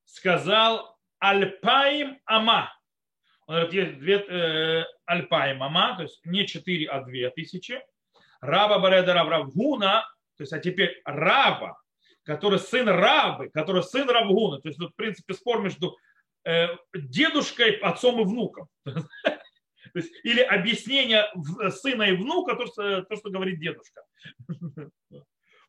сказал 0.05 0.97
Альпаим 1.19 2.19
Ама. 2.25 2.73
Он 3.45 3.55
говорит, 3.55 3.73
есть 3.73 3.99
две, 3.99 4.15
э, 4.15 4.85
Альпаим 5.05 5.61
Ама, 5.61 5.95
то 5.97 6.03
есть 6.03 6.25
не 6.25 6.47
4, 6.47 6.89
а 6.89 7.01
2 7.01 7.29
тысячи. 7.35 7.79
Раба 8.41 8.79
Бареда 8.79 9.13
Равгуна, 9.13 10.07
то 10.37 10.43
есть 10.43 10.53
а 10.53 10.59
теперь 10.59 10.99
раба, 11.05 11.79
который 12.27 12.59
сын 12.59 12.89
рабы, 12.89 13.49
который 13.49 13.81
сын 13.81 14.07
Равгуна. 14.07 14.59
То 14.59 14.67
есть 14.67 14.77
тут, 14.77 14.91
в 14.91 14.95
принципе, 14.95 15.33
спор 15.33 15.61
между 15.61 15.97
э, 16.43 16.67
дедушкой, 16.93 17.77
отцом 17.77 18.19
и 18.19 18.25
внуком. 18.25 18.67
То 18.85 19.99
есть, 20.01 20.11
или 20.23 20.41
объяснение 20.41 21.25
сына 21.71 22.03
и 22.03 22.17
внука, 22.17 22.55
то, 22.55 22.67
что, 22.67 23.03
то, 23.03 23.15
что 23.15 23.31
говорит 23.31 23.59
дедушка. 23.59 24.01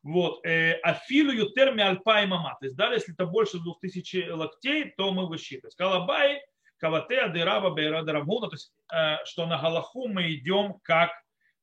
Вот. 0.01 0.45
Э, 0.45 0.75
Афилу 0.75 1.29
ютерми 1.29 1.83
альпа 1.83 2.23
и 2.23 2.25
мама. 2.25 2.55
То 2.61 2.67
есть, 2.67 2.77
да, 2.77 2.93
если 2.93 3.13
это 3.13 3.25
больше 3.25 3.59
двух 3.59 3.81
тысяч 3.81 4.15
локтей, 4.29 4.93
то 4.95 5.11
мы 5.11 5.27
высчитываем. 5.27 5.73
Калабай, 5.77 6.41
кавате, 6.77 7.19
адыраба, 7.19 7.71
бейрада, 7.71 8.13
равгуна. 8.13 8.47
То 8.47 8.55
есть, 8.55 8.71
э, 8.93 9.17
что 9.25 9.45
на 9.45 9.61
Галаху 9.61 10.07
мы 10.07 10.33
идем, 10.33 10.75
как 10.83 11.11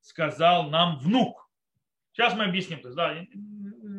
сказал 0.03 0.69
нам 0.69 0.99
внук. 0.99 1.49
Сейчас 2.13 2.35
мы 2.35 2.45
объясним. 2.45 2.81
То 2.81 2.89
есть, 2.89 2.97
да, 2.97 3.15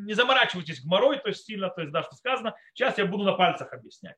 не 0.07 0.13
заморачивайтесь 0.13 0.83
гморой, 0.83 1.19
то 1.19 1.27
есть 1.27 1.45
сильно, 1.45 1.69
то 1.69 1.81
есть, 1.81 1.91
да, 1.91 2.01
что 2.01 2.15
сказано. 2.15 2.55
Сейчас 2.73 2.97
я 2.97 3.05
буду 3.05 3.23
на 3.23 3.33
пальцах 3.33 3.73
объяснять. 3.73 4.15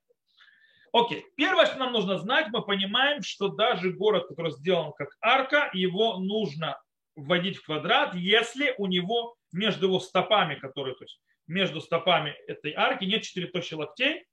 Окей, 0.93 1.25
первое, 1.35 1.65
что 1.65 1.77
нам 1.77 1.91
нужно 1.91 2.17
знать, 2.17 2.47
мы 2.51 2.63
понимаем, 2.63 3.21
что 3.21 3.49
даже 3.49 3.91
город, 3.91 4.27
который 4.27 4.51
сделан 4.51 4.93
как 4.93 5.09
арка, 5.19 5.69
его 5.73 6.17
нужно 6.17 6.79
вводить 7.15 7.57
в 7.57 7.65
квадрат, 7.65 8.15
если 8.15 8.73
у 8.77 8.87
него 8.87 9.35
между 9.51 9.87
его 9.87 9.99
стопами, 9.99 10.55
которые, 10.55 10.95
то 10.95 11.03
есть 11.03 11.19
между 11.47 11.81
стопами 11.81 12.35
этой 12.47 12.73
арки 12.73 13.05
нет 13.05 13.23
4000 13.23 13.73
локтей. 13.73 14.25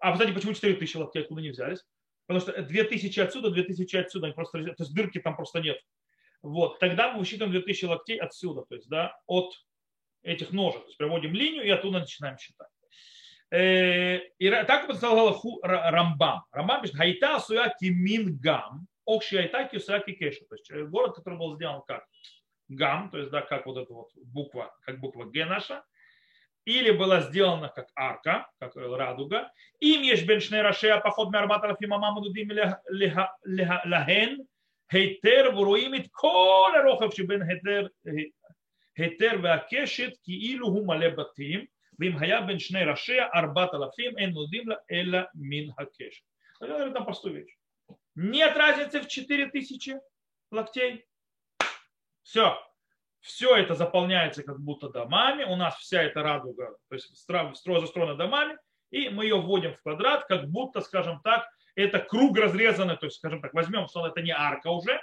А, 0.00 0.12
кстати, 0.12 0.32
почему 0.32 0.54
4000 0.54 0.96
локтей, 0.96 1.22
откуда 1.22 1.40
не 1.40 1.50
взялись? 1.50 1.84
Потому 2.26 2.40
что 2.40 2.62
2000 2.62 3.20
отсюда, 3.20 3.50
2000 3.50 3.96
отсюда, 3.96 4.26
они 4.26 4.34
просто, 4.34 4.58
то 4.58 4.74
есть 4.82 4.94
дырки 4.94 5.20
там 5.20 5.36
просто 5.36 5.60
нет. 5.60 5.78
Вот, 6.42 6.78
тогда 6.78 7.12
мы 7.12 7.20
высчитываем 7.20 7.52
2000 7.52 7.84
локтей 7.84 8.18
отсюда, 8.18 8.62
то 8.62 8.74
есть, 8.74 8.88
да, 8.88 9.16
от 9.26 9.54
этих 10.22 10.52
ножек. 10.52 10.82
То 10.82 10.86
есть 10.86 10.98
проводим 10.98 11.32
линию 11.32 11.64
и 11.64 11.70
оттуда 11.70 12.00
начинаем 12.00 12.38
считать. 12.38 12.68
Э, 13.50 14.18
и 14.38 14.50
так 14.50 14.86
подсказал 14.86 15.40
Рамбам. 15.62 16.44
Рамбам 16.52 16.82
пишет, 16.82 16.96
хайта 16.96 17.40
суя 17.40 17.74
кимин 17.80 18.38
гам, 18.38 18.86
окши 19.04 19.38
айта 19.38 19.64
кисуя 19.64 20.00
кикеша. 20.00 20.44
То 20.48 20.54
есть 20.54 20.70
э, 20.70 20.84
город, 20.84 21.16
который 21.16 21.38
был 21.38 21.56
сделан 21.56 21.82
как 21.86 22.04
гам, 22.68 23.10
то 23.10 23.18
есть 23.18 23.30
да, 23.30 23.42
как 23.42 23.66
вот 23.66 23.76
эта 23.76 23.92
вот 23.92 24.10
буква, 24.14 24.72
как 24.82 25.00
буква 25.00 25.24
Г 25.24 25.44
наша, 25.44 25.82
или 26.64 26.90
была 26.92 27.22
сделана 27.22 27.68
как 27.68 27.88
арка, 27.96 28.48
как 28.60 28.76
э, 28.76 28.96
радуга, 28.96 29.50
и 29.80 29.98
межбеншне 29.98 30.62
рашея 30.62 30.96
а 30.96 31.00
поход 31.00 31.32
мярматаров 31.32 31.80
и 31.80 31.86
мамаму 31.86 32.20
дудим 32.20 32.50
лаген, 33.84 34.46
хейтер 34.92 35.52
вуруимит 35.52 36.08
колерохов, 36.12 37.00
рохов 37.00 37.14
хейтер 37.14 37.90
Хетер 39.00 39.38
веакешет 39.38 40.18
киилу 40.20 40.70
гумале 40.70 41.08
батим, 41.10 41.68
вим 41.98 42.18
хая 42.18 42.42
бен 42.46 42.58
шней 42.58 42.84
рашея 42.84 43.26
арбат 43.26 43.72
алафим 43.72 44.14
эн 44.18 44.32
нудимла 44.32 44.82
эла 44.88 45.30
мин 45.32 45.72
хакешет. 45.72 46.24
Я 46.60 46.66
говорю 46.66 46.92
там 46.92 47.06
простую 47.06 47.36
вещь. 47.36 47.56
Нет 48.14 48.54
разницы 48.58 49.00
в 49.00 49.08
4000 49.08 49.98
локтей. 50.50 51.06
Все. 52.22 52.58
Все 53.20 53.56
это 53.56 53.74
заполняется 53.74 54.42
как 54.42 54.60
будто 54.60 54.90
домами. 54.90 55.44
У 55.44 55.56
нас 55.56 55.76
вся 55.76 56.02
эта 56.02 56.22
радуга, 56.22 56.76
то 56.88 56.94
есть 56.94 57.16
строй 57.16 57.80
застроена 57.80 58.16
домами. 58.16 58.58
И 58.90 59.08
мы 59.08 59.24
ее 59.24 59.40
вводим 59.40 59.72
в 59.74 59.80
квадрат, 59.82 60.26
как 60.26 60.50
будто, 60.50 60.82
скажем 60.82 61.20
так, 61.22 61.48
это 61.74 62.00
круг 62.00 62.36
разрезанный, 62.36 62.96
то 62.96 63.06
есть, 63.06 63.16
скажем 63.16 63.40
так, 63.40 63.54
возьмем, 63.54 63.86
что 63.86 64.06
это 64.06 64.20
не 64.20 64.32
арка 64.32 64.68
уже, 64.68 65.00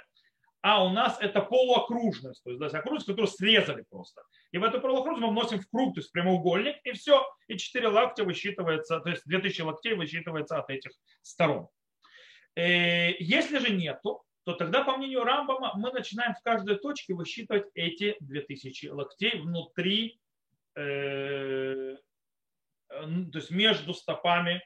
а 0.60 0.84
у 0.84 0.90
нас 0.90 1.18
это 1.20 1.40
полуокружность, 1.40 2.42
то 2.42 2.50
есть, 2.50 2.60
да, 2.60 2.66
окружность, 2.66 3.06
которую 3.06 3.28
срезали 3.28 3.84
просто. 3.88 4.22
И 4.50 4.58
в 4.58 4.64
эту 4.64 4.80
полуокружность 4.80 5.26
мы 5.26 5.30
вносим 5.30 5.60
в 5.60 5.68
круг, 5.70 5.94
то 5.94 6.00
есть 6.00 6.12
прямоугольник, 6.12 6.76
и 6.84 6.92
все, 6.92 7.24
и 7.46 7.56
4 7.56 7.88
локтя 7.88 8.24
высчитывается, 8.24 9.00
то 9.00 9.10
есть 9.10 9.22
2000 9.26 9.62
локтей 9.62 9.94
высчитывается 9.94 10.58
от 10.58 10.70
этих 10.70 10.90
сторон. 11.22 11.68
Э, 12.56 13.12
если 13.18 13.58
же 13.58 13.70
нету, 13.70 14.22
то 14.44 14.54
тогда, 14.54 14.82
по 14.82 14.96
мнению 14.96 15.24
Рамбама, 15.24 15.74
мы 15.76 15.92
начинаем 15.92 16.34
в 16.34 16.42
каждой 16.42 16.76
точке 16.76 17.14
высчитывать 17.14 17.66
эти 17.74 18.16
2000 18.20 18.86
локтей 18.88 19.38
внутри, 19.40 20.18
э, 20.74 21.96
то 22.88 23.38
есть 23.38 23.50
между 23.50 23.92
стопами 23.94 24.62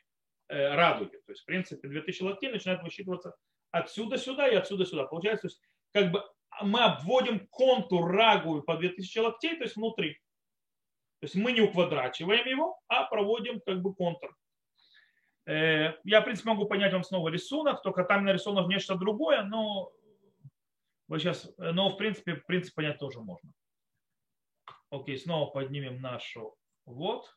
Э, 0.53 0.75
радуги. 0.75 1.17
То 1.25 1.33
есть, 1.33 1.43
в 1.43 1.45
принципе, 1.47 1.89
2000 1.89 2.23
локтей 2.25 2.53
начинают 2.53 2.83
высчитываться 2.83 3.35
отсюда 3.71 4.19
сюда 4.19 4.47
и 4.49 4.55
отсюда 4.55 4.85
сюда. 4.85 5.05
Получается, 5.05 5.49
то 5.49 5.49
есть, 5.49 5.63
как 5.93 6.11
бы 6.11 6.23
мы 6.63 6.81
обводим 6.85 7.47
контур 7.49 8.11
рагу 8.11 8.63
по 8.63 8.77
2000 8.77 9.19
локтей, 9.19 9.57
то 9.57 9.65
есть 9.65 9.77
внутри. 9.77 10.15
То 11.21 11.27
есть 11.27 11.35
мы 11.35 11.53
не 11.53 11.61
уквадрачиваем 11.61 12.47
его, 12.47 12.79
а 12.89 13.05
проводим 13.05 13.61
как 13.61 13.81
бы 13.81 13.95
контур. 13.95 14.37
Э, 15.47 15.95
я, 16.05 16.21
в 16.21 16.25
принципе, 16.25 16.51
могу 16.51 16.67
понять 16.67 16.93
вам 16.93 17.05
снова 17.05 17.29
рисунок, 17.29 17.83
только 17.83 18.05
там 18.05 18.25
нарисовано 18.25 18.67
нечто 18.69 18.97
другое, 18.97 19.43
но 19.43 19.93
вы 21.09 21.19
сейчас, 21.19 21.49
но 21.59 21.91
в 21.91 21.97
принципе, 21.97 22.37
в 22.37 22.47
принципе 22.47 22.75
понять 22.75 22.99
тоже 22.99 23.21
можно. 23.21 23.51
Окей, 24.91 25.17
снова 25.17 25.51
поднимем 25.51 26.01
нашу 26.01 26.57
вот. 26.87 27.35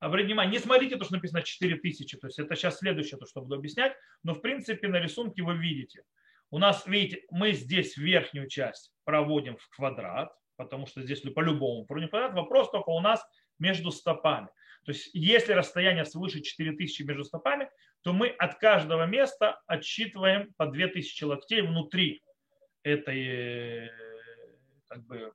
Обратите 0.00 0.28
внимание, 0.28 0.52
не 0.52 0.58
смотрите 0.58 0.96
то, 0.96 1.04
что 1.04 1.14
написано 1.14 1.42
4000, 1.42 2.16
то 2.18 2.26
есть 2.26 2.38
это 2.38 2.56
сейчас 2.56 2.78
следующее, 2.78 3.18
то, 3.18 3.26
что 3.26 3.40
буду 3.40 3.54
объяснять, 3.54 3.96
но 4.24 4.34
в 4.34 4.40
принципе 4.40 4.88
на 4.88 4.98
рисунке 4.98 5.42
вы 5.42 5.56
видите. 5.56 6.02
У 6.52 6.58
нас, 6.58 6.86
видите, 6.86 7.24
мы 7.30 7.52
здесь 7.52 7.96
верхнюю 7.96 8.46
часть 8.46 8.92
проводим 9.04 9.56
в 9.56 9.68
квадрат, 9.70 10.30
потому 10.56 10.86
что 10.86 11.00
здесь 11.00 11.20
по-любому 11.20 11.86
проводим 11.86 12.10
квадрат. 12.10 12.34
Вопрос 12.34 12.70
только 12.70 12.90
у 12.90 13.00
нас 13.00 13.24
между 13.58 13.90
стопами. 13.90 14.48
То 14.84 14.92
есть 14.92 15.08
если 15.14 15.54
расстояние 15.54 16.04
свыше 16.04 16.42
4000 16.42 17.04
между 17.04 17.24
стопами, 17.24 17.70
то 18.02 18.12
мы 18.12 18.28
от 18.28 18.58
каждого 18.58 19.06
места 19.06 19.62
отсчитываем 19.66 20.52
по 20.58 20.66
2000 20.66 21.24
локтей 21.24 21.62
внутри 21.62 22.22
этой 22.82 23.90
как 24.88 25.06
бы, 25.06 25.32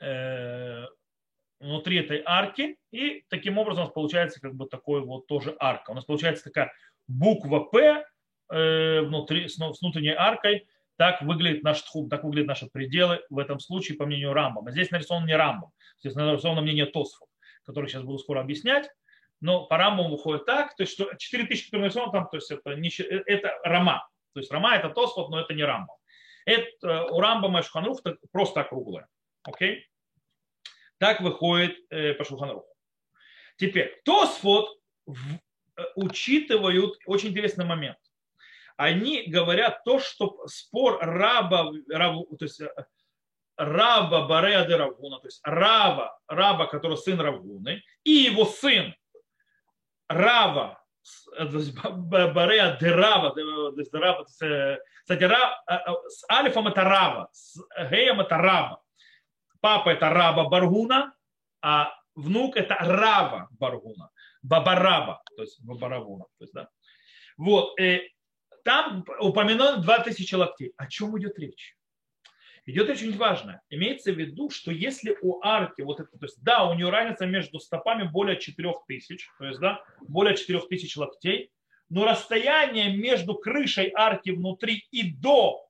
э, 0.00 0.86
внутри 1.60 1.98
этой 1.98 2.20
арки, 2.24 2.78
и 2.90 3.24
таким 3.28 3.58
образом 3.58 3.84
у 3.84 3.86
нас 3.86 3.94
получается 3.94 4.40
как 4.40 4.56
бы 4.56 4.66
такой 4.66 5.02
вот 5.02 5.28
тоже 5.28 5.54
арка. 5.60 5.92
У 5.92 5.94
нас 5.94 6.04
получается 6.04 6.42
такая 6.42 6.72
буква 7.06 7.60
П 7.60 8.04
внутри, 8.50 9.48
с, 9.48 9.54
с 9.54 9.80
внутренней 9.80 10.14
аркой, 10.14 10.66
так 10.96 11.22
выглядит 11.22 11.62
наш 11.62 11.80
тхум, 11.80 12.10
так 12.10 12.24
выглядят 12.24 12.48
наши 12.48 12.66
пределы 12.66 13.22
в 13.30 13.38
этом 13.38 13.58
случае, 13.58 13.96
по 13.96 14.04
мнению 14.04 14.34
Рамбама. 14.34 14.70
Здесь 14.70 14.90
нарисован 14.90 15.24
не 15.24 15.34
Рамбам, 15.34 15.70
здесь 16.00 16.14
нарисовано 16.14 16.60
мнение 16.60 16.84
Тосфу, 16.84 17.26
который 17.64 17.88
сейчас 17.88 18.02
буду 18.02 18.18
скоро 18.18 18.40
объяснять. 18.40 18.90
Но 19.40 19.64
по 19.64 19.78
Рамбаму 19.78 20.10
выходит 20.10 20.44
так, 20.44 20.76
то 20.76 20.82
есть 20.82 20.92
что 20.92 21.14
4000, 21.14 21.64
которые 21.64 21.84
нарисованы 21.84 22.12
там, 22.12 22.28
то 22.28 22.36
есть 22.36 22.50
это, 22.50 22.74
не, 22.74 22.90
это 22.98 23.58
Рама. 23.64 24.06
То 24.34 24.40
есть 24.40 24.52
Рама 24.52 24.76
это 24.76 24.90
Тосфот, 24.90 25.30
но 25.30 25.40
это 25.40 25.54
не 25.54 25.64
Рамбам. 25.64 25.96
Это 26.44 27.04
у 27.06 27.20
Рамбама 27.20 27.60
и 27.60 27.62
Шуханрух 27.62 28.00
просто 28.32 28.60
округлое. 28.60 29.08
Окей? 29.44 29.88
Так 30.98 31.22
выходит 31.22 31.78
э, 31.88 32.12
по 32.12 32.24
Шуханруху. 32.24 32.66
Теперь, 33.56 33.98
Тосфот 34.04 34.78
э, 35.06 35.12
учитывают 35.96 36.98
очень 37.06 37.30
интересный 37.30 37.64
момент. 37.64 37.96
Они 38.80 39.24
говорят 39.26 39.84
то, 39.84 39.98
что 39.98 40.46
спор 40.46 40.98
раба, 41.00 41.70
раб, 41.90 42.26
то 42.38 42.44
есть 42.44 42.60
э, 42.60 42.68
раба 43.56 44.26
Бареады 44.26 44.76
Равгуна, 44.76 45.18
то 45.18 45.26
есть 45.26 45.40
раба, 45.44 46.18
раба, 46.26 46.66
который 46.66 46.96
сын 46.96 47.20
Равгуны, 47.20 47.82
и 48.04 48.10
его 48.10 48.46
сын 48.46 48.94
Рава, 50.08 50.82
э, 51.36 51.44
Барея 52.32 52.78
Дерава, 52.80 53.34
кстати, 55.02 55.28
с 56.08 56.30
Альфом 56.30 56.68
это 56.68 56.82
Рава, 56.82 57.28
с 57.32 57.58
Геем 57.90 58.20
это 58.20 58.38
Раба 58.38 58.80
папа 59.60 59.90
это 59.90 60.08
раба 60.10 60.48
Баргуна, 60.48 61.12
а 61.62 61.92
внук 62.14 62.56
это 62.56 62.74
Рава 62.74 63.48
Баргуна, 63.58 64.10
Бабараба, 64.42 65.22
то 65.36 65.42
есть 65.42 65.62
Бабаравуна. 65.62 66.24
То 66.38 66.44
есть, 66.44 66.54
да. 66.54 66.68
Вот, 67.36 67.78
и 67.78 67.82
э, 67.82 68.08
там 68.64 69.04
упомянуто 69.20 69.78
2000 69.78 70.34
локтей. 70.34 70.72
О 70.76 70.86
чем 70.86 71.18
идет 71.18 71.38
речь? 71.38 71.76
Идет 72.66 72.90
очень 72.90 73.16
важно. 73.16 73.62
Имеется 73.70 74.12
в 74.12 74.18
виду, 74.18 74.50
что 74.50 74.70
если 74.70 75.16
у 75.22 75.40
арки, 75.42 75.82
вот 75.82 76.00
это, 76.00 76.10
то 76.10 76.26
есть, 76.26 76.42
да, 76.42 76.64
у 76.64 76.74
нее 76.74 76.90
разница 76.90 77.26
между 77.26 77.58
стопами 77.58 78.04
более 78.04 78.38
4000, 78.38 79.28
то 79.38 79.44
есть, 79.46 79.60
да, 79.60 79.82
более 80.02 80.36
4000 80.36 80.98
локтей, 80.98 81.50
но 81.88 82.04
расстояние 82.04 82.96
между 82.96 83.34
крышей 83.34 83.90
арки 83.94 84.30
внутри 84.30 84.86
и 84.90 85.10
до 85.10 85.66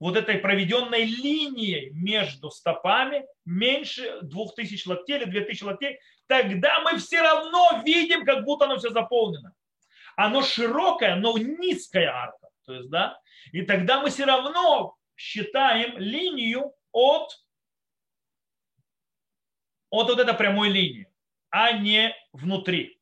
вот 0.00 0.16
этой 0.16 0.38
проведенной 0.38 1.04
линией 1.04 1.90
между 1.90 2.50
стопами 2.50 3.26
меньше 3.44 4.20
2000 4.22 4.88
локтей 4.88 5.16
или 5.16 5.24
2000 5.24 5.64
локтей, 5.64 5.98
тогда 6.26 6.80
мы 6.80 6.98
все 6.98 7.20
равно 7.20 7.82
видим, 7.84 8.24
как 8.24 8.44
будто 8.44 8.66
оно 8.66 8.78
все 8.78 8.90
заполнено. 8.90 9.52
Оно 10.20 10.42
широкое, 10.42 11.14
но 11.14 11.38
низкая 11.38 12.10
арка. 12.10 12.48
То 12.66 12.74
есть, 12.74 12.90
да, 12.90 13.20
и 13.52 13.62
тогда 13.62 14.02
мы 14.02 14.10
все 14.10 14.24
равно 14.24 14.96
считаем 15.14 15.96
линию 15.96 16.74
от, 16.90 17.30
от 19.90 20.08
вот 20.08 20.18
этой 20.18 20.34
прямой 20.34 20.70
линии, 20.70 21.08
а 21.50 21.70
не 21.70 22.16
внутри. 22.32 23.00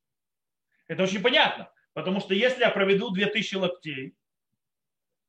Это 0.89 1.05
очень 1.05 1.23
понятно, 1.23 1.73
потому 1.95 2.21
что 2.21 2.35
если 2.35 2.61
я 2.61 2.71
проведу 2.71 3.09
2000 3.09 3.55
локтей, 3.57 4.15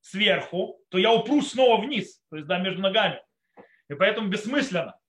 сверху, 0.01 0.83
то 0.89 0.97
я 0.97 1.13
упрусь 1.13 1.51
снова 1.51 1.81
вниз, 1.81 2.21
то 2.29 2.35
есть 2.35 2.49
да, 2.49 2.59
между 2.59 2.81
ногами. 2.81 3.23
И 3.89 3.93
поэтому 3.93 4.27
бессмысленно. 4.27 4.99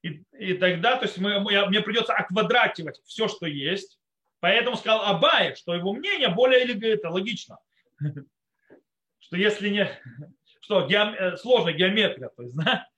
И, 0.00 0.24
и 0.38 0.54
тогда, 0.54 0.96
то 0.96 1.04
есть 1.04 1.18
мы, 1.18 1.52
я, 1.52 1.66
мне 1.66 1.82
придется 1.82 2.14
оквадративать 2.14 2.98
все, 3.04 3.28
что 3.28 3.44
есть. 3.44 3.99
Поэтому 4.40 4.76
сказал 4.76 5.04
Абай, 5.04 5.54
что 5.54 5.74
его 5.74 5.92
мнение 5.92 6.28
более 6.28 6.64
это 6.92 7.10
логично. 7.10 7.58
Что 9.18 9.36
если 9.36 9.68
не, 9.68 9.88
что 10.60 10.86
геом, 10.86 11.14
э, 11.14 11.36
сложная 11.36 11.74
геометрия, 11.74 12.30
то 12.30 12.42
есть, 12.42 12.56
да, 12.64 12.88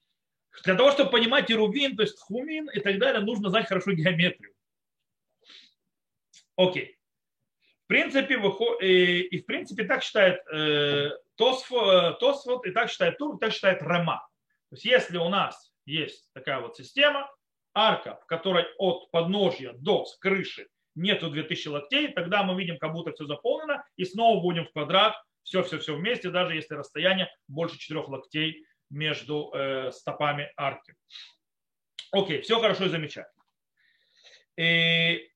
для 0.64 0.76
того, 0.76 0.92
чтобы 0.92 1.10
понимать 1.10 1.50
ирувин, 1.50 1.96
то 1.96 2.02
есть 2.02 2.18
хумин 2.20 2.70
и 2.70 2.80
так 2.80 2.98
далее, 2.98 3.20
нужно 3.20 3.50
знать 3.50 3.66
хорошо 3.66 3.92
геометрию. 3.92 4.54
Окей 6.56 6.96
принципе, 7.92 8.40
и, 8.80 9.20
и 9.20 9.42
в 9.42 9.44
принципе 9.44 9.84
так 9.84 10.02
считает 10.02 10.40
э, 10.50 11.10
Тосфот, 11.36 12.18
Тосфот, 12.20 12.64
и 12.64 12.70
так 12.70 12.90
считает 12.90 13.18
Тур, 13.18 13.36
и 13.36 13.38
так 13.38 13.52
считает 13.52 13.82
Рема. 13.82 14.26
То 14.70 14.76
есть 14.76 14.86
если 14.86 15.18
у 15.18 15.28
нас 15.28 15.74
есть 15.84 16.26
такая 16.32 16.60
вот 16.60 16.74
система, 16.74 17.30
арка, 17.74 18.18
в 18.22 18.24
которой 18.24 18.64
от 18.78 19.10
подножья 19.10 19.74
до 19.74 20.06
крыши 20.20 20.68
нету 20.94 21.30
2000 21.30 21.68
локтей, 21.68 22.08
тогда 22.12 22.42
мы 22.42 22.58
видим, 22.58 22.78
как 22.78 22.92
будто 22.92 23.12
все 23.12 23.26
заполнено, 23.26 23.84
и 23.96 24.04
снова 24.04 24.40
будем 24.40 24.64
в 24.66 24.72
квадрат, 24.72 25.14
все-все-все 25.42 25.96
вместе, 25.96 26.30
даже 26.30 26.54
если 26.54 26.74
расстояние 26.74 27.28
больше 27.48 27.78
4 27.78 28.00
локтей 28.00 28.64
между 28.90 29.50
э, 29.54 29.90
стопами 29.90 30.52
арки. 30.56 30.94
Окей, 32.12 32.42
все 32.42 32.60
хорошо 32.60 32.84
и 32.84 32.88
замечательно. 32.88 33.42
И 34.56 35.30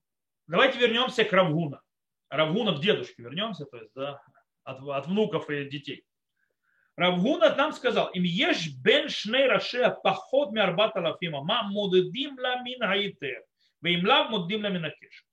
давайте 0.47 0.79
вернемся 0.79 1.25
к 1.25 1.33
Равгуна. 1.33 1.81
Равгуна 2.29 2.77
к 2.77 2.81
дедушке 2.81 3.23
вернемся, 3.23 3.65
то 3.65 3.79
есть 3.79 3.93
да, 3.95 4.21
от, 4.63 4.81
от 4.81 5.07
внуков 5.07 5.49
и 5.49 5.65
детей. 5.65 6.05
Равгуна 6.97 7.55
нам 7.55 7.73
сказал, 7.73 8.09
им 8.13 8.23
ешь 8.23 8.69
бен 8.83 9.09
шней 9.09 9.47
рашея 9.47 9.91
поход 9.91 10.53
мярбата 10.53 11.01
лафима, 11.01 11.43
ма 11.43 11.63
муддим 11.65 12.39
ла 12.39 12.63
мин 12.63 12.81
хаитер, 12.81 13.45
им 13.83 14.07
лав 14.07 14.31
муддим 14.31 14.63
ла 14.63 14.71
минакеш. 14.71 15.25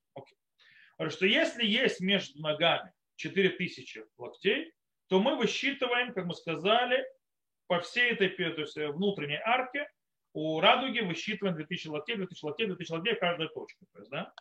Что 1.08 1.26
если 1.26 1.64
есть 1.64 2.00
между 2.00 2.40
ногами 2.40 2.92
4000 3.16 4.04
локтей, 4.16 4.72
то 5.08 5.20
мы 5.20 5.36
высчитываем, 5.36 6.12
как 6.12 6.26
мы 6.26 6.34
сказали, 6.34 7.04
по 7.66 7.80
всей 7.80 8.12
этой 8.12 8.28
то 8.28 8.60
есть 8.60 8.76
внутренней 8.76 9.40
арке 9.42 9.88
у 10.32 10.60
радуги 10.60 11.00
высчитываем 11.00 11.56
2000 11.56 11.88
локтей, 11.88 12.16
2000 12.16 12.44
локтей, 12.44 12.66
2000 12.66 12.92
локтей 12.92 13.14
в 13.14 13.20
каждой 13.20 13.48
точке. 13.48 13.86
То 13.92 13.98
есть, 14.00 14.10
да? 14.10 14.32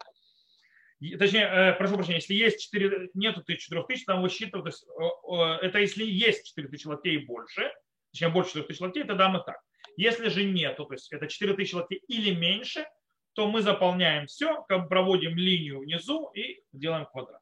точнее, 1.19 1.45
э, 1.45 1.73
прошу 1.73 1.95
прощения, 1.95 2.17
если 2.17 2.33
есть 2.33 2.63
4, 2.63 3.11
нету 3.13 3.43
4000, 3.45 4.05
там 4.05 4.21
высчитывают, 4.21 4.63
то 4.63 4.69
есть, 4.69 5.63
это 5.63 5.79
если 5.79 6.05
есть 6.05 6.47
4000 6.55 6.87
локтей 6.87 7.15
и 7.15 7.25
больше, 7.25 7.71
точнее 8.11 8.29
больше 8.29 8.53
4000 8.53 8.81
локтей, 8.81 9.03
тогда 9.03 9.29
мы 9.29 9.43
так. 9.43 9.59
Если 9.95 10.29
же 10.29 10.43
нету, 10.43 10.85
то 10.85 10.93
есть 10.93 11.11
это 11.11 11.27
4000 11.27 11.75
локтей 11.75 12.01
или 12.07 12.33
меньше, 12.33 12.85
то 13.33 13.49
мы 13.49 13.61
заполняем 13.61 14.27
все, 14.27 14.63
проводим 14.63 15.35
линию 15.35 15.79
внизу 15.79 16.29
и 16.33 16.63
делаем 16.71 17.05
квадрат. 17.05 17.41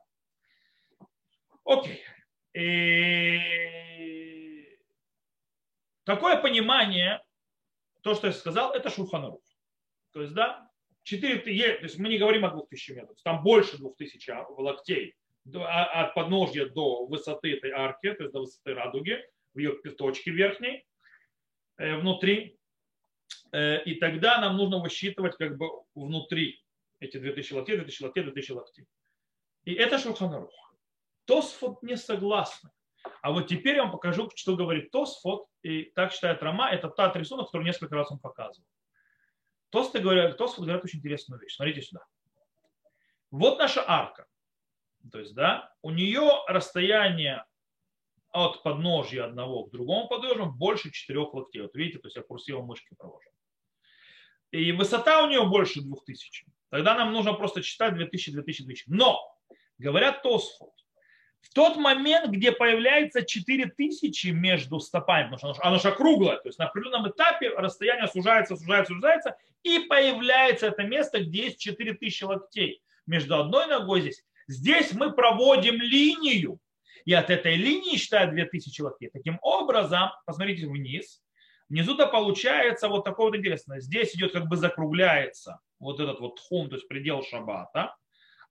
Окей. 1.64 2.04
И... 2.54 3.62
Такое 6.04 6.42
понимание, 6.42 7.22
то, 8.02 8.16
что 8.16 8.28
я 8.28 8.34
сказал, 8.34 8.74
это 8.74 8.90
шурханарух. 8.90 9.42
То 10.14 10.22
есть, 10.22 10.34
да, 10.34 10.70
4, 11.04 11.40
то 11.40 11.50
есть 11.84 11.98
мы 12.00 12.10
не 12.10 12.18
говорим 12.18 12.46
о 12.46 12.52
2000 12.52 12.92
метров, 12.92 13.18
там 13.24 13.44
больше 13.44 13.78
2000 13.78 14.34
локтей 14.58 15.16
а, 15.56 16.04
от 16.04 16.14
подножья 16.14 16.68
до 16.68 17.06
высоты 17.06 17.54
этой 17.54 17.72
арки, 17.72 18.14
то 18.14 18.24
есть 18.24 18.34
до 18.34 18.42
высоты 18.42 18.74
радуги, 18.74 19.24
в 19.54 19.60
ее 19.60 19.74
точке 19.74 20.32
верхней, 20.32 20.86
э, 21.78 21.96
внутри. 21.98 22.58
Э, 23.52 23.84
и 23.84 23.96
тогда 23.96 24.40
нам 24.40 24.58
нужно 24.58 24.80
высчитывать 24.80 25.36
как 25.38 25.58
бы 25.58 25.68
внутри 25.96 26.64
эти 27.00 27.18
2000 27.18 27.54
локтей, 27.54 27.76
2000 27.78 28.04
локтей, 28.04 28.24
2000 28.24 28.52
локтей. 28.52 28.86
И 29.64 29.74
это 29.74 30.00
Шурханарух. 30.00 30.74
Тосфот 31.26 31.84
не 31.84 31.98
согласны. 31.98 32.72
А 33.22 33.32
вот 33.32 33.48
теперь 33.48 33.76
я 33.76 33.84
вам 33.84 33.92
покажу, 33.92 34.30
что 34.36 34.56
говорит 34.56 34.92
Тосфот, 34.92 35.48
и 35.64 35.86
так 35.96 36.12
считает 36.12 36.42
Рома, 36.44 36.70
это 36.70 36.90
тот 36.90 37.16
рисунок, 37.16 37.48
который 37.48 37.66
несколько 37.66 37.96
раз 37.96 38.12
он 38.12 38.20
показывал. 38.20 38.68
Тосты 39.70 40.00
говорят, 40.00 40.38
Тосфот 40.38 40.66
говорят 40.66 40.84
очень 40.84 41.00
интересную 41.00 41.40
вещь. 41.40 41.56
Смотрите 41.56 41.82
сюда. 41.82 42.06
Вот 43.32 43.58
наша 43.58 43.84
арка. 43.88 44.28
То 45.12 45.20
есть, 45.20 45.34
да, 45.34 45.74
у 45.82 45.90
нее 45.90 46.30
расстояние 46.48 47.46
от 48.32 48.64
подножья 48.64 49.26
одного 49.26 49.66
к 49.66 49.72
другому 49.72 50.08
подножью 50.08 50.52
больше 50.52 50.92
4 50.92 51.20
локтей. 51.20 51.62
Вот 51.62 51.76
видите, 51.76 52.00
то 52.00 52.08
есть 52.08 52.16
я 52.16 52.24
курсивом 52.24 52.66
мышки 52.66 52.94
провожу. 52.98 53.30
И 54.52 54.72
высота 54.72 55.24
у 55.24 55.30
нее 55.30 55.46
больше 55.46 55.82
2000. 55.82 56.46
Тогда 56.70 56.96
нам 56.96 57.14
нужно 57.14 57.34
просто 57.34 57.62
читать 57.62 57.96
2000, 57.96 58.32
2000, 58.32 58.64
2000. 58.64 58.84
Но, 58.88 59.20
говорят 59.78 60.24
Тосфот, 60.24 60.74
в 61.42 61.54
тот 61.54 61.78
момент, 61.78 62.30
где 62.30 62.52
появляется 62.52 63.24
4000 63.24 64.28
между 64.28 64.80
стопами, 64.80 65.32
потому 65.32 65.54
что 65.54 65.66
оно 65.66 65.80
же 65.80 65.90
округлое, 65.90 66.38
то 66.38 66.48
есть 66.48 66.60
на 66.60 66.68
определенном 66.68 67.10
этапе 67.10 67.50
расстояние 67.50 68.08
сужается, 68.08 68.56
сужается, 68.56 68.94
сужается, 68.94 69.38
и 69.64 69.80
появляется 69.80 70.68
это 70.68 70.84
место, 70.84 71.24
где 71.24 71.46
есть 71.46 71.60
4000 71.60 72.24
локтей. 72.24 72.82
Между 73.06 73.40
одной 73.40 73.68
ногой 73.68 74.02
здесь 74.02 74.24
Здесь 74.52 74.92
мы 74.92 75.14
проводим 75.14 75.76
линию, 75.76 76.60
и 77.06 77.14
от 77.14 77.30
этой 77.30 77.56
линии 77.56 77.98
считают 77.98 78.32
2000 78.32 78.82
локтей. 78.82 79.10
Таким 79.12 79.40
образом, 79.42 80.12
посмотрите 80.26 80.68
вниз, 80.68 81.22
внизу-то 81.70 82.08
получается 82.08 82.88
вот 82.88 83.04
такое 83.04 83.28
вот 83.28 83.36
интересное. 83.36 83.80
Здесь 83.80 84.16
идет 84.16 84.34
как 84.34 84.48
бы 84.48 84.58
закругляется 84.58 85.60
вот 85.80 86.00
этот 86.00 86.20
вот 86.20 86.40
хум, 86.40 86.70
то 86.70 86.76
есть 86.76 86.88
предел 86.88 87.24
шабата, 87.24 87.96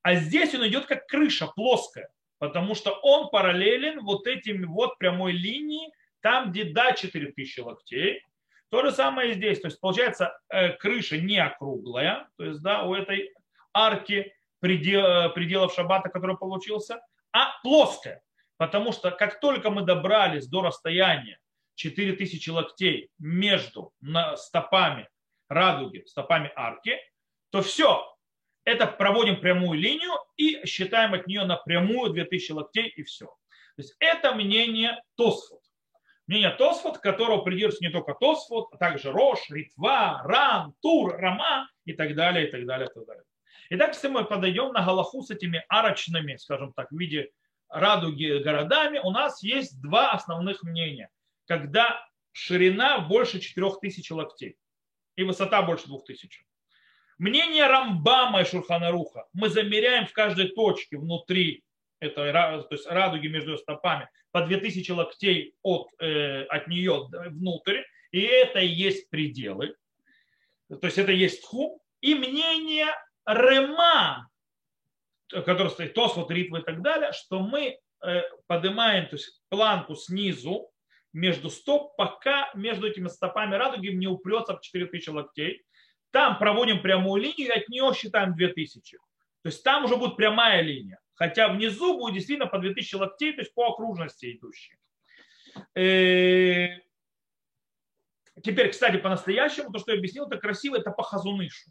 а 0.03 0.15
здесь 0.15 0.55
он 0.55 0.67
идет 0.67 0.87
как 0.87 1.07
крыша 1.07 1.47
плоская, 1.47 2.09
потому 2.39 2.75
что 2.75 2.93
он 3.03 3.29
параллелен 3.31 4.01
вот 4.01 4.27
этим 4.27 4.73
вот 4.73 4.99
прямой 4.99 5.33
линии, 5.33 5.93
там, 6.21 6.51
где 6.51 6.65
до 6.65 6.93
4000 6.93 7.61
локтей. 7.61 8.25
То 8.71 8.83
же 8.83 8.93
самое 8.93 9.33
и 9.33 9.35
здесь. 9.35 9.61
То 9.61 9.69
есть 9.69 9.81
получается 9.81 10.39
э, 10.49 10.71
крыша 10.75 11.19
не 11.19 11.39
округлая, 11.39 12.29
то 12.37 12.45
есть 12.45 12.63
да, 12.63 12.85
у 12.85 12.95
этой 12.95 13.33
арки 13.75 14.33
предел, 14.61 15.05
э, 15.05 15.29
пределов 15.31 15.75
шаббата, 15.75 16.09
который 16.09 16.37
получился, 16.37 17.01
а 17.33 17.61
плоская. 17.63 18.23
Потому 18.61 18.93
что 18.93 19.11
как 19.11 19.41
только 19.41 19.71
мы 19.71 19.87
добрались 19.87 20.47
до 20.47 20.61
расстояния 20.61 21.39
4000 21.77 22.51
локтей 22.51 23.09
между 23.19 23.95
стопами 24.37 25.09
радуги, 25.49 26.05
стопами 26.05 26.53
арки, 26.55 26.99
то 27.49 27.63
все, 27.63 28.15
это 28.65 28.87
проводим 28.87 29.41
прямую 29.41 29.81
линию 29.81 30.13
и 30.37 30.63
считаем 30.67 31.15
от 31.15 31.27
нее 31.27 31.47
напрямую 31.47 32.13
2000 32.13 32.53
локтей 32.53 32.89
и 32.89 33.03
все. 33.03 33.25
То 33.25 33.79
есть 33.79 33.97
это 33.99 34.35
мнение 34.35 35.01
Тосфот. 35.17 35.63
Мнение 36.27 36.51
Тосфот, 36.51 36.99
которого 36.99 37.41
придерживается 37.41 37.85
не 37.85 37.91
только 37.91 38.13
Тосфот, 38.13 38.69
а 38.75 38.77
также 38.77 39.11
Рош, 39.11 39.39
Ритва, 39.49 40.21
Рам, 40.23 40.75
Тур, 40.83 41.17
Рама 41.17 41.67
и 41.87 41.95
так 41.95 42.15
далее, 42.15 42.47
и 42.47 42.51
так 42.51 42.67
далее, 42.67 42.91
и 42.91 42.93
так 42.93 43.07
далее. 43.07 43.25
Итак, 43.71 43.95
если 43.95 44.09
мы 44.09 44.27
подойдем 44.27 44.75
на 44.75 44.85
Галаху 44.85 45.23
с 45.23 45.31
этими 45.31 45.65
арочными, 45.71 46.37
скажем 46.37 46.75
так, 46.75 46.91
в 46.91 46.99
виде 46.99 47.31
радуги 47.71 48.43
городами, 48.43 48.99
у 48.99 49.11
нас 49.11 49.43
есть 49.43 49.81
два 49.81 50.11
основных 50.13 50.63
мнения. 50.63 51.09
Когда 51.47 52.05
ширина 52.33 52.99
больше 53.01 53.41
4000 53.41 54.13
локтей 54.13 54.57
и 55.17 55.23
высота 55.23 55.63
больше 55.63 55.87
2000. 55.87 56.45
Мнение 57.19 57.67
Рамбама 57.67 58.43
и 58.43 58.45
Шурханаруха 58.45 59.27
мы 59.33 59.49
замеряем 59.51 60.07
в 60.07 60.13
каждой 60.13 60.49
точке 60.49 60.97
внутри 60.97 61.63
этой 61.99 62.33
то 62.33 62.67
есть 62.71 62.87
радуги 62.87 63.29
между 63.29 63.59
стопами 63.59 64.09
по 64.31 64.41
2000 64.47 64.91
локтей 64.93 65.55
от, 65.63 65.89
э, 65.99 66.45
от 66.45 66.67
нее 66.69 67.09
внутрь, 67.11 67.83
и 68.11 68.21
это 68.23 68.61
и 68.61 68.69
есть 68.69 69.11
пределы. 69.11 69.75
То 70.69 70.87
есть 70.87 70.99
это 70.99 71.13
есть 71.13 71.45
хум. 71.45 71.79
И 72.01 72.15
мнение 72.15 72.87
Рема, 73.27 74.30
который 75.31 75.71
стоит 75.71 75.95
Тосфот, 75.95 76.31
Ритва 76.31 76.59
и 76.59 76.63
так 76.63 76.83
далее, 76.83 77.13
что 77.13 77.41
мы 77.41 77.79
э, 78.03 78.23
поднимаем 78.47 79.09
то 79.09 79.17
есть, 79.17 79.41
планку 79.49 79.95
снизу 79.95 80.71
между 81.13 81.51
стоп, 81.51 81.97
пока 81.97 82.51
между 82.55 82.87
этими 82.87 83.09
стопами 83.09 83.55
радуги 83.55 83.89
не 83.89 84.07
упрется 84.07 84.57
в 84.57 84.61
4000 84.61 85.09
локтей. 85.11 85.65
Там 86.11 86.39
проводим 86.39 86.83
прямую 86.83 87.23
линию 87.23 87.49
и 87.49 87.59
от 87.59 87.69
нее 87.69 87.93
считаем 87.95 88.35
2000. 88.35 88.99
То 89.43 89.49
есть 89.49 89.63
там 89.63 89.85
уже 89.85 89.97
будет 89.97 90.17
прямая 90.17 90.61
линия. 90.63 90.99
Хотя 91.15 91.49
внизу 91.49 91.99
будет 91.99 92.15
действительно 92.15 92.47
по 92.47 92.59
2000 92.59 92.95
локтей, 92.97 93.33
то 93.33 93.41
есть 93.41 93.55
по 93.55 93.69
окружности 93.69 94.37
идущие. 94.37 94.77
Э, 95.75 96.81
теперь, 98.43 98.71
кстати, 98.71 98.97
по-настоящему, 98.97 99.73
то, 99.73 99.79
что 99.79 99.93
я 99.93 99.99
объяснил, 99.99 100.27
это 100.27 100.39
красиво, 100.39 100.77
это 100.77 100.91
по 100.91 101.03
хазунышу. 101.03 101.71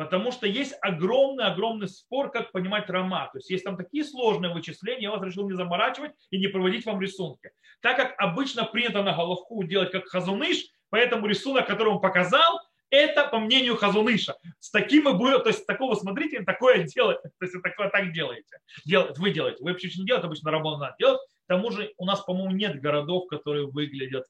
Потому 0.00 0.32
что 0.32 0.46
есть 0.46 0.74
огромный-огромный 0.80 1.86
спор, 1.86 2.30
как 2.30 2.52
понимать 2.52 2.88
рома. 2.88 3.28
То 3.32 3.36
есть 3.36 3.50
есть 3.50 3.64
там 3.64 3.76
такие 3.76 4.02
сложные 4.02 4.50
вычисления, 4.50 5.02
я 5.02 5.10
вас 5.10 5.22
решил 5.22 5.46
не 5.46 5.54
заморачивать 5.54 6.12
и 6.30 6.38
не 6.38 6.46
проводить 6.46 6.86
вам 6.86 7.02
рисунки. 7.02 7.50
Так 7.82 7.98
как 7.98 8.14
обычно 8.16 8.64
принято 8.64 9.02
на 9.02 9.14
головку 9.14 9.62
делать 9.62 9.90
как 9.90 10.06
хазуныш, 10.06 10.68
поэтому 10.88 11.26
рисунок, 11.26 11.66
который 11.66 11.92
он 11.92 12.00
показал, 12.00 12.60
это 12.88 13.28
по 13.28 13.38
мнению 13.38 13.76
Хазуныша. 13.76 14.36
С 14.58 14.70
таким 14.70 15.06
и 15.06 15.12
будет, 15.12 15.42
то 15.42 15.50
есть 15.50 15.66
такого 15.66 15.94
смотрителя 15.94 16.46
такое 16.46 16.84
делать, 16.84 17.20
то 17.22 17.44
есть 17.44 17.54
такое 17.62 17.90
так 17.90 18.14
делаете. 18.14 18.56
Делать, 18.86 19.18
вы 19.18 19.32
делаете. 19.32 19.62
Вы 19.62 19.72
вообще 19.72 19.88
не 19.98 20.06
делаете, 20.06 20.28
обычно 20.28 20.50
работу 20.50 20.78
надо 20.78 20.96
делать. 20.98 21.20
К 21.44 21.48
тому 21.48 21.70
же 21.70 21.92
у 21.98 22.06
нас, 22.06 22.22
по-моему, 22.22 22.52
нет 22.52 22.80
городов, 22.80 23.26
которые 23.28 23.66
выглядят 23.66 24.24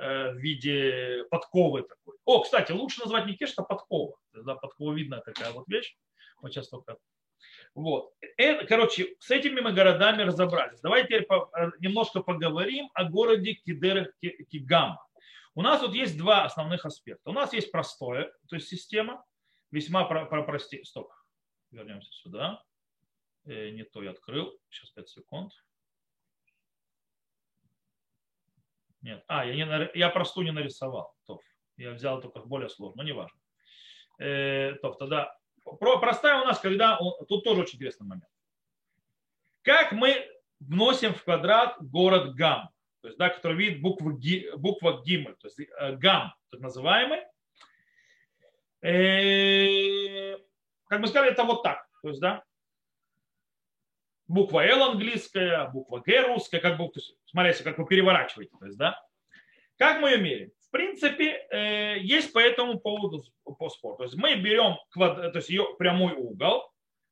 в 0.00 0.36
виде 0.36 1.24
подковы 1.30 1.82
такой. 1.82 2.16
О, 2.24 2.40
кстати, 2.40 2.72
лучше 2.72 3.00
назвать 3.00 3.26
не 3.26 3.34
кеш, 3.34 3.52
а 3.56 3.62
подкова. 3.62 4.16
Да, 4.32 4.54
подкова 4.54 4.94
видная 4.94 5.20
такая 5.20 5.52
вот 5.52 5.68
вещь. 5.68 5.96
Вот 6.40 6.52
сейчас 6.52 6.68
только. 6.68 6.96
Вот. 7.74 8.12
Это, 8.36 8.66
короче, 8.66 9.14
с 9.18 9.30
этими 9.30 9.60
мы 9.60 9.72
городами 9.72 10.22
разобрались. 10.22 10.80
Давайте 10.80 11.08
теперь 11.08 11.26
э, 11.30 11.70
немножко 11.80 12.20
поговорим 12.20 12.90
о 12.94 13.04
городе 13.04 13.54
Кидер 13.54 14.12
Кигама. 14.50 15.04
У 15.54 15.62
нас 15.62 15.82
вот 15.82 15.94
есть 15.94 16.16
два 16.16 16.44
основных 16.44 16.84
аспекта. 16.84 17.30
У 17.30 17.32
нас 17.32 17.52
есть 17.52 17.70
простое, 17.70 18.32
то 18.48 18.56
есть 18.56 18.68
система, 18.68 19.24
весьма 19.70 20.04
про, 20.04 20.26
про, 20.26 20.42
прости. 20.42 20.82
Стоп. 20.84 21.12
Вернемся 21.70 22.10
сюда. 22.12 22.62
Э, 23.46 23.70
не 23.70 23.84
то 23.84 24.02
я 24.02 24.10
открыл. 24.10 24.58
Сейчас 24.68 24.90
5 24.90 25.08
секунд. 25.08 25.52
Нет. 29.02 29.24
А, 29.28 29.44
я, 29.44 29.54
не, 29.54 29.98
я 29.98 30.10
простую 30.10 30.44
не 30.44 30.52
нарисовал. 30.52 31.14
Тоф. 31.26 31.40
Я 31.76 31.92
взял 31.92 32.20
только 32.20 32.40
более 32.40 32.68
сложную, 32.68 33.04
но 33.04 33.10
неважно. 33.10 33.40
Э, 34.18 34.74
тоф, 34.82 34.98
тогда 34.98 35.34
про, 35.64 35.98
простая 35.98 36.40
у 36.42 36.44
нас, 36.44 36.58
когда... 36.60 36.98
Тут 37.28 37.44
тоже 37.44 37.62
очень 37.62 37.76
интересный 37.76 38.06
момент. 38.06 38.28
Как 39.62 39.92
мы 39.92 40.26
вносим 40.58 41.14
в 41.14 41.22
квадрат 41.24 41.76
город 41.80 42.34
Гам, 42.34 42.70
то 43.00 43.08
есть, 43.08 43.18
да, 43.18 43.30
который 43.30 43.56
видит 43.56 43.80
буквы, 43.80 44.18
ги, 44.18 44.50
буква 44.56 45.02
Гимель, 45.02 45.36
то 45.36 45.48
есть 45.48 45.58
э, 45.58 45.96
Гам, 45.96 46.34
так 46.50 46.60
называемый. 46.60 47.20
Э, 48.82 50.36
как 50.86 51.00
мы 51.00 51.06
сказали, 51.06 51.32
это 51.32 51.44
вот 51.44 51.62
так. 51.62 51.88
То 52.02 52.08
есть, 52.08 52.20
да, 52.20 52.44
буква 54.30 54.64
L 54.64 54.82
английская, 54.92 55.68
буква 55.70 55.98
Г 55.98 56.20
русская, 56.28 56.60
как 56.60 56.78
бы, 56.78 56.88
смотрите, 57.26 57.64
как 57.64 57.78
вы 57.78 57.86
переворачиваете, 57.86 58.52
то 58.58 58.66
есть, 58.66 58.78
да. 58.78 58.96
Как 59.76 60.00
мы 60.00 60.10
ее 60.10 60.18
меряем? 60.18 60.50
В 60.68 60.70
принципе, 60.70 61.46
э, 61.50 61.98
есть 61.98 62.32
по 62.32 62.38
этому 62.38 62.78
поводу 62.78 63.24
по 63.42 63.68
спору. 63.70 63.96
То 63.96 64.04
есть 64.04 64.14
мы 64.14 64.36
берем 64.36 64.76
квад... 64.90 65.32
то 65.32 65.38
есть 65.38 65.48
ее 65.48 65.74
прямой 65.78 66.12
угол, 66.12 66.70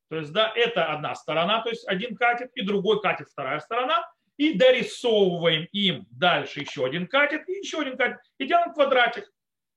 то 0.09 0.15
есть, 0.15 0.31
да, 0.31 0.51
это 0.55 0.85
одна 0.85 1.13
сторона, 1.13 1.61
то 1.61 1.69
есть 1.69 1.85
один 1.87 2.15
катет, 2.15 2.51
и 2.55 2.61
другой 2.61 3.01
катет 3.01 3.27
вторая 3.27 3.59
сторона, 3.59 4.09
и 4.37 4.53
дорисовываем 4.53 5.67
им 5.73 6.07
дальше 6.11 6.61
еще 6.61 6.85
один 6.85 7.07
катет, 7.07 7.49
и 7.49 7.57
еще 7.57 7.81
один 7.81 7.97
катет, 7.97 8.19
и 8.37 8.47
делаем 8.47 8.71
квадратик. 8.73 9.29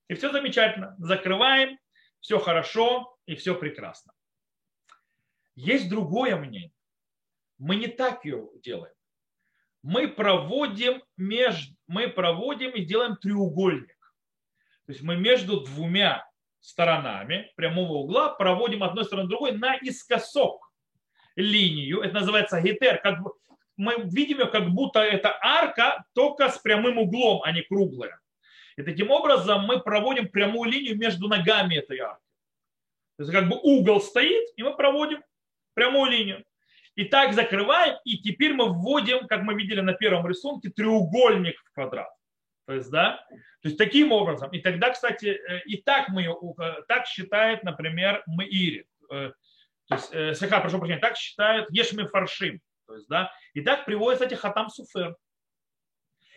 И 0.08 0.14
все 0.14 0.30
замечательно. 0.30 0.94
Закрываем, 0.98 1.76
все 2.20 2.38
хорошо, 2.38 3.16
и 3.26 3.34
все 3.34 3.56
прекрасно. 3.56 4.12
Есть 5.56 5.88
другое 5.88 6.36
мнение. 6.36 6.70
Мы 7.62 7.76
не 7.76 7.86
так 7.86 8.24
ее 8.24 8.48
делаем. 8.60 8.92
Мы 9.82 10.08
проводим, 10.08 11.00
меж, 11.16 11.70
мы 11.86 12.08
проводим 12.08 12.72
и 12.72 12.84
делаем 12.84 13.16
треугольник. 13.16 13.96
То 14.86 14.92
есть 14.92 15.02
мы 15.02 15.16
между 15.16 15.60
двумя 15.60 16.28
сторонами 16.58 17.52
прямого 17.54 17.98
угла 17.98 18.30
проводим 18.30 18.82
одной 18.82 19.04
стороны 19.04 19.28
другой 19.28 19.52
на 19.52 19.76
искосок 19.76 20.72
линию. 21.36 22.00
Это 22.00 22.14
называется 22.14 22.60
гетер. 22.60 23.00
Как 23.00 23.20
мы 23.76 23.94
видим 24.06 24.40
ее, 24.40 24.46
как 24.46 24.68
будто 24.70 24.98
это 24.98 25.38
арка, 25.40 26.04
только 26.14 26.48
с 26.48 26.58
прямым 26.58 26.98
углом, 26.98 27.42
а 27.44 27.52
не 27.52 27.62
круглая. 27.62 28.18
И 28.76 28.82
таким 28.82 29.12
образом 29.12 29.66
мы 29.66 29.78
проводим 29.78 30.28
прямую 30.28 30.68
линию 30.68 30.98
между 30.98 31.28
ногами 31.28 31.76
этой 31.76 32.00
арки. 32.00 32.24
То 33.18 33.22
есть 33.22 33.32
как 33.32 33.48
бы 33.48 33.56
угол 33.62 34.00
стоит, 34.00 34.48
и 34.56 34.64
мы 34.64 34.76
проводим 34.76 35.22
прямую 35.74 36.10
линию. 36.10 36.44
И 36.94 37.04
так 37.04 37.32
закрываем, 37.32 37.96
и 38.04 38.18
теперь 38.18 38.52
мы 38.52 38.68
вводим, 38.68 39.26
как 39.26 39.42
мы 39.42 39.54
видели 39.54 39.80
на 39.80 39.94
первом 39.94 40.26
рисунке, 40.26 40.68
треугольник 40.68 41.58
в 41.64 41.72
квадрат. 41.72 42.10
То 42.66 42.74
есть, 42.74 42.90
да, 42.90 43.24
то 43.62 43.68
есть 43.68 43.78
таким 43.78 44.12
образом. 44.12 44.50
И 44.50 44.60
тогда, 44.60 44.90
кстати, 44.90 45.26
э, 45.26 45.62
и 45.64 45.78
так 45.78 46.08
мы, 46.10 46.24
э, 46.24 46.82
так 46.86 47.06
считает, 47.06 47.64
например, 47.64 48.22
Маири. 48.26 48.86
Э, 49.10 49.32
то 49.88 49.94
есть, 49.94 50.38
Саха, 50.38 50.60
прошу 50.60 50.78
прощения, 50.78 51.00
так 51.00 51.16
считают 51.16 51.68
Ешми 51.70 52.04
Фаршим. 52.06 52.60
То 52.86 52.94
есть, 52.94 53.08
да, 53.08 53.32
и 53.54 53.62
так 53.62 53.84
приводится 53.84 54.26
эти 54.26 54.34
Хатам 54.34 54.68
Суфер. 54.68 55.16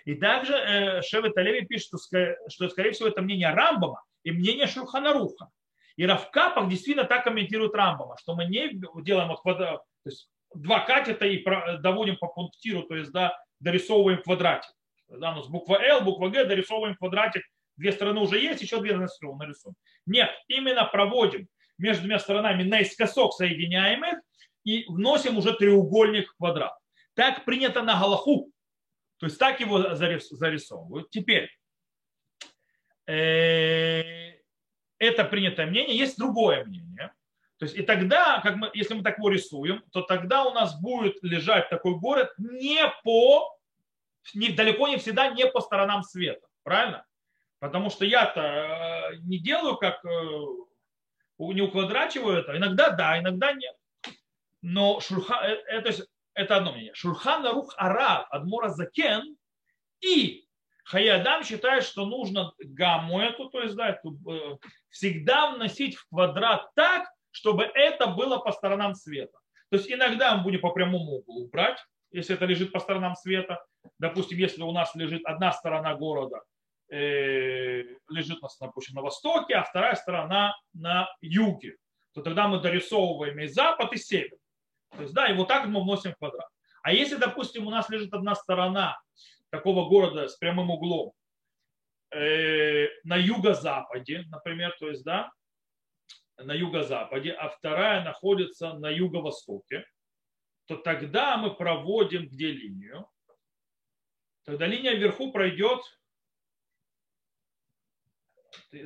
И 0.06 0.16
также 0.16 0.54
э, 0.54 1.02
Шевет 1.02 1.38
Алеви 1.38 1.66
пишет, 1.66 1.90
что, 2.02 2.36
что, 2.48 2.70
скорее 2.70 2.92
всего, 2.92 3.08
это 3.08 3.22
мнение 3.22 3.54
Рамбама 3.54 4.04
и 4.24 4.32
мнение 4.32 4.68
Шурханаруха. 4.68 5.50
И 5.96 6.06
Равкапах 6.06 6.70
действительно 6.70 7.06
так 7.06 7.24
комментирует 7.24 7.74
Рамбама, 7.74 8.18
что 8.20 8.36
мы 8.36 8.46
не 8.46 8.80
делаем 9.04 9.32
от 9.32 9.42
квадрата, 9.42 9.84
то 10.04 10.10
есть 10.10 10.30
два 10.56 10.82
катета 10.82 11.26
и 11.26 11.44
доводим 11.80 12.18
по 12.18 12.28
пунктиру, 12.28 12.84
то 12.84 12.96
есть 12.96 13.12
да, 13.12 13.38
дорисовываем 13.60 14.22
квадратик. 14.22 14.72
Да, 15.08 15.34
у 15.34 15.36
нас 15.36 15.48
буква 15.48 15.76
L, 15.82 16.02
буква 16.02 16.30
Г, 16.30 16.46
дорисовываем 16.46 16.96
квадратик. 16.96 17.44
Две 17.78 17.92
стороны 17.92 18.22
уже 18.22 18.40
есть, 18.40 18.62
еще 18.62 18.80
две 18.80 18.96
нарисуем. 18.96 19.76
Нет, 20.06 20.30
именно 20.48 20.86
проводим 20.86 21.48
между 21.78 22.04
двумя 22.04 22.20
сторонами 22.20 22.64
наискосок 22.64 23.34
соединяем 23.34 24.04
их 24.06 24.20
и 24.64 24.86
вносим 24.88 25.38
уже 25.38 25.54
треугольник 25.54 26.30
в 26.30 26.38
квадрат. 26.38 26.74
Так 27.14 27.46
принято 27.46 27.82
на 27.82 28.00
Галаху. 28.00 28.52
То 29.18 29.28
есть 29.28 29.38
так 29.38 29.60
его 29.60 29.96
зарисовывают. 29.96 31.10
Теперь, 31.10 31.50
э, 33.08 34.34
это 34.98 35.24
принятое 35.26 35.68
мнение, 35.68 35.98
есть 35.98 36.18
другое 36.18 36.66
мнение. 36.66 37.14
То 37.58 37.66
есть 37.66 37.76
и 37.78 37.84
тогда, 37.84 38.42
как 38.42 38.58
мы, 38.58 38.70
если 38.74 38.96
мы 38.96 39.04
так 39.04 39.18
его 39.18 39.30
рисуем, 39.30 39.84
то 39.92 40.02
тогда 40.02 40.44
у 40.44 40.54
нас 40.54 40.80
будет 40.80 41.16
лежать 41.24 41.70
такой 41.70 41.96
город 41.96 42.34
не 42.38 42.82
по, 43.04 43.58
не, 44.34 44.50
далеко 44.50 44.88
не 44.88 44.98
всегда 44.98 45.30
не 45.30 45.48
по 45.48 45.62
сторонам 45.62 46.04
света. 46.04 46.46
Правильно? 46.64 47.06
Потому 47.60 47.90
что 47.90 48.04
я-то 48.04 48.42
э, 48.42 49.18
не 49.20 49.40
делаю 49.40 49.78
как, 49.78 50.04
э, 50.04 50.10
не 51.40 51.62
уквадрачиваю 51.62 52.40
это. 52.40 52.58
Иногда 52.58 52.90
да, 52.90 53.20
иногда 53.20 53.54
нет. 53.54 53.76
Но 54.62 55.00
шурха, 55.00 55.36
это, 55.36 56.06
это 56.34 56.58
одно 56.58 56.74
мнение. 56.74 56.94
Шурхан 56.94 57.48
Рух 57.48 57.74
Ара 57.78 58.24
Адмора 58.24 58.70
Закен 58.70 59.38
и 60.02 60.46
Хаядам 60.84 61.44
считает, 61.44 61.84
что 61.84 62.06
нужно 62.06 62.54
гамму 62.60 63.20
эту, 63.20 63.50
то 63.50 63.62
есть 63.62 63.76
да, 63.76 63.90
эту, 63.90 64.18
э, 64.30 64.58
всегда 64.90 65.52
вносить 65.52 65.96
в 65.96 66.08
квадрат 66.10 66.70
так, 66.76 67.10
чтобы 67.36 67.64
это 67.64 68.08
было 68.08 68.38
по 68.38 68.54
сторонам 68.54 68.96
света. 68.96 69.38
То 69.70 69.76
есть 69.76 69.92
иногда 69.92 70.38
мы 70.38 70.44
будем 70.44 70.62
по 70.62 70.72
прямому 70.72 71.18
углу 71.18 71.50
брать, 71.50 71.78
если 72.12 72.34
это 72.34 72.46
лежит 72.46 72.72
по 72.72 72.80
сторонам 72.80 73.14
света. 73.16 73.62
Допустим, 74.00 74.38
если 74.38 74.62
у 74.62 74.72
нас 74.72 74.96
лежит 74.96 75.26
одна 75.26 75.52
сторона 75.52 75.96
города, 75.96 76.42
э, 76.90 77.84
лежит 78.08 78.42
нас, 78.42 78.58
допустим, 78.58 78.96
на 78.96 79.02
востоке, 79.02 79.56
а 79.56 79.64
вторая 79.64 79.96
сторона 79.96 80.56
на 80.74 81.10
юге, 81.20 81.76
то 82.14 82.22
тогда 82.22 82.48
мы 82.48 82.62
дорисовываем 82.62 83.38
и 83.40 83.48
запад, 83.48 83.92
и 83.92 83.98
север. 83.98 84.38
То 84.96 85.02
есть, 85.02 85.14
да, 85.14 85.28
и 85.28 85.34
вот 85.34 85.50
так 85.50 85.66
мы 85.66 85.84
вносим 85.84 86.14
квадрат. 86.18 86.48
А 86.84 86.94
если, 86.94 87.18
допустим, 87.18 87.68
у 87.68 87.70
нас 87.70 87.90
лежит 87.90 88.14
одна 88.14 88.34
сторона 88.36 88.98
такого 89.50 89.90
города 89.90 90.30
с 90.30 90.38
прямым 90.38 90.70
углом 90.70 91.12
э, 92.12 92.88
на 93.04 93.18
юго-западе, 93.18 94.24
например, 94.30 94.74
то 94.80 94.88
есть, 94.88 95.04
да, 95.04 95.32
на 96.38 96.54
юго-западе, 96.54 97.32
а 97.32 97.50
вторая 97.50 98.04
находится 98.04 98.74
на 98.74 98.90
юго-востоке, 98.90 99.86
то 100.66 100.76
тогда 100.78 101.38
мы 101.38 101.56
проводим 101.56 102.28
где 102.28 102.52
линию? 102.52 103.08
Тогда 104.44 104.68
линия 104.68 104.94
вверху 104.94 105.32
пройдет, 105.32 105.82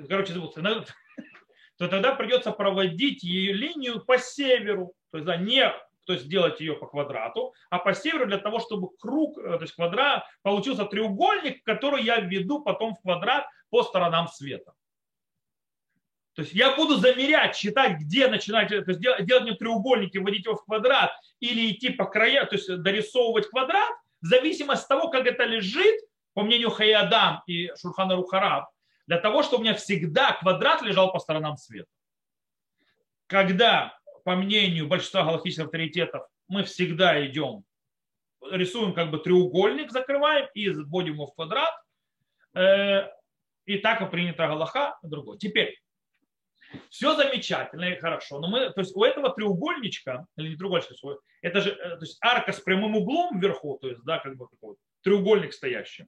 короче, 0.08 0.34
то 1.78 1.88
тогда 1.88 2.16
придется 2.16 2.52
проводить 2.52 3.24
ее 3.24 3.54
линию 3.54 4.04
по 4.04 4.18
северу, 4.18 4.94
то 5.12 5.18
есть 5.18 5.26
да, 5.26 5.38
не 5.38 5.74
то 6.10 6.14
есть 6.14 6.26
сделать 6.26 6.60
ее 6.60 6.74
по 6.74 6.88
квадрату, 6.88 7.54
а 7.70 7.78
по 7.78 7.94
северу 7.94 8.26
для 8.26 8.40
того, 8.40 8.58
чтобы 8.58 8.90
круг, 8.98 9.38
э, 9.38 9.58
то 9.58 9.62
есть 9.62 9.76
квадрат, 9.76 10.24
получился 10.42 10.86
треугольник, 10.86 11.64
который 11.64 12.02
я 12.02 12.20
введу 12.20 12.64
потом 12.64 12.96
в 12.96 13.02
квадрат 13.02 13.46
по 13.70 13.84
сторонам 13.84 14.28
света. 14.28 14.74
То 16.40 16.44
есть 16.44 16.56
я 16.56 16.74
буду 16.74 16.96
замерять, 16.96 17.58
считать, 17.58 18.00
где 18.00 18.30
начинать, 18.30 18.70
то 18.70 18.76
есть 18.76 19.02
делать, 19.02 19.26
делать 19.26 19.44
мне 19.44 19.56
треугольники, 19.56 20.20
вводить 20.20 20.46
его 20.46 20.56
в 20.56 20.64
квадрат 20.64 21.12
или 21.42 21.70
идти 21.70 21.90
по 21.90 22.06
краям, 22.06 22.48
то 22.48 22.56
есть 22.56 22.82
дорисовывать 22.82 23.50
квадрат, 23.50 23.90
в 24.22 24.26
зависимости 24.26 24.84
от 24.84 24.88
того, 24.88 25.10
как 25.10 25.28
это 25.28 25.44
лежит, 25.44 26.00
по 26.34 26.44
мнению 26.44 26.70
Хаядам 26.70 27.44
и 27.46 27.74
Шурхана 27.76 28.16
Рухараб, 28.16 28.70
для 29.06 29.20
того, 29.20 29.44
чтобы 29.44 29.58
у 29.58 29.64
меня 29.66 29.74
всегда 29.74 30.32
квадрат 30.32 30.82
лежал 30.82 31.12
по 31.12 31.20
сторонам 31.20 31.58
света. 31.58 31.90
Когда 33.28 34.00
по 34.24 34.38
мнению 34.38 34.88
большинства 34.88 35.26
галактических 35.26 35.66
авторитетов, 35.66 36.26
мы 36.48 36.64
всегда 36.64 37.22
идем, 37.26 37.66
рисуем 38.50 38.94
как 38.94 39.12
бы 39.12 39.20
треугольник, 39.20 39.92
закрываем 39.92 40.48
и 40.54 40.70
вводим 40.70 41.16
его 41.16 41.26
в 41.26 41.36
квадрат. 41.36 41.74
Э, 42.56 43.10
и 43.66 43.78
так 43.80 44.02
и 44.02 44.06
принято 44.06 44.48
Галаха, 44.48 44.98
другой. 45.04 45.38
Теперь, 45.38 45.78
все 46.90 47.16
замечательно 47.16 47.86
и 47.86 48.00
хорошо, 48.00 48.40
но 48.40 48.48
мы, 48.48 48.72
то 48.72 48.82
есть 48.82 48.96
у 48.96 49.04
этого 49.04 49.30
треугольничка, 49.32 50.26
или 50.38 50.50
не 50.50 50.56
треугольничка, 50.56 50.96
это 51.42 51.62
же 51.62 51.72
э, 51.72 51.98
то 51.98 52.02
есть 52.02 52.18
арка 52.22 52.52
с 52.52 52.60
прямым 52.60 52.96
углом 52.96 53.40
вверху, 53.40 53.78
то 53.82 53.88
есть, 53.88 54.04
да, 54.04 54.20
как 54.20 54.36
бы 54.38 54.48
такой 54.48 54.76
треугольник 55.02 55.54
стоящий. 55.54 56.06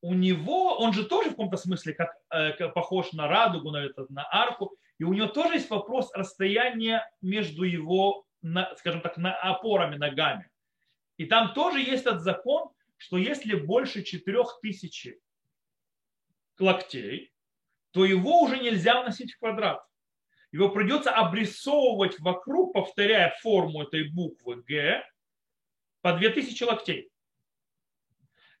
У 0.00 0.14
него, 0.14 0.76
он 0.76 0.92
же 0.92 1.04
тоже 1.04 1.28
в 1.28 1.32
каком-то 1.32 1.56
смысле 1.56 1.94
как, 1.94 2.14
э, 2.30 2.68
похож 2.68 3.12
на 3.12 3.28
радугу, 3.28 3.70
на, 3.70 3.84
этот, 3.84 4.10
на 4.10 4.26
арку, 4.30 4.76
и 4.98 5.04
у 5.04 5.12
него 5.12 5.28
тоже 5.28 5.54
есть 5.54 5.70
вопрос 5.70 6.10
расстояния 6.14 7.10
между 7.20 7.64
его, 7.64 8.24
скажем 8.76 9.00
так, 9.00 9.16
на 9.16 9.34
опорами, 9.34 9.96
ногами. 9.96 10.48
И 11.16 11.26
там 11.26 11.52
тоже 11.52 11.80
есть 11.80 12.06
этот 12.06 12.22
закон, 12.22 12.70
что 12.96 13.18
если 13.18 13.54
больше 13.54 14.02
4000 14.02 15.18
локтей, 16.58 17.33
то 17.94 18.04
его 18.04 18.42
уже 18.42 18.58
нельзя 18.58 19.00
вносить 19.00 19.32
в 19.32 19.38
квадрат. 19.38 19.80
Его 20.50 20.68
придется 20.68 21.12
обрисовывать 21.12 22.18
вокруг, 22.18 22.74
повторяя 22.74 23.34
форму 23.40 23.82
этой 23.82 24.10
буквы 24.10 24.62
Г, 24.62 25.08
по 26.00 26.12
2000 26.12 26.64
локтей. 26.64 27.10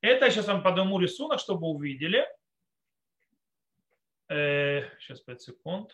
Это 0.00 0.26
я 0.26 0.30
сейчас 0.30 0.46
вам 0.46 0.62
подниму 0.62 1.00
рисунок, 1.00 1.40
чтобы 1.40 1.66
увидели. 1.66 2.24
Э, 4.28 4.88
сейчас 5.00 5.20
5 5.20 5.42
секунд. 5.42 5.92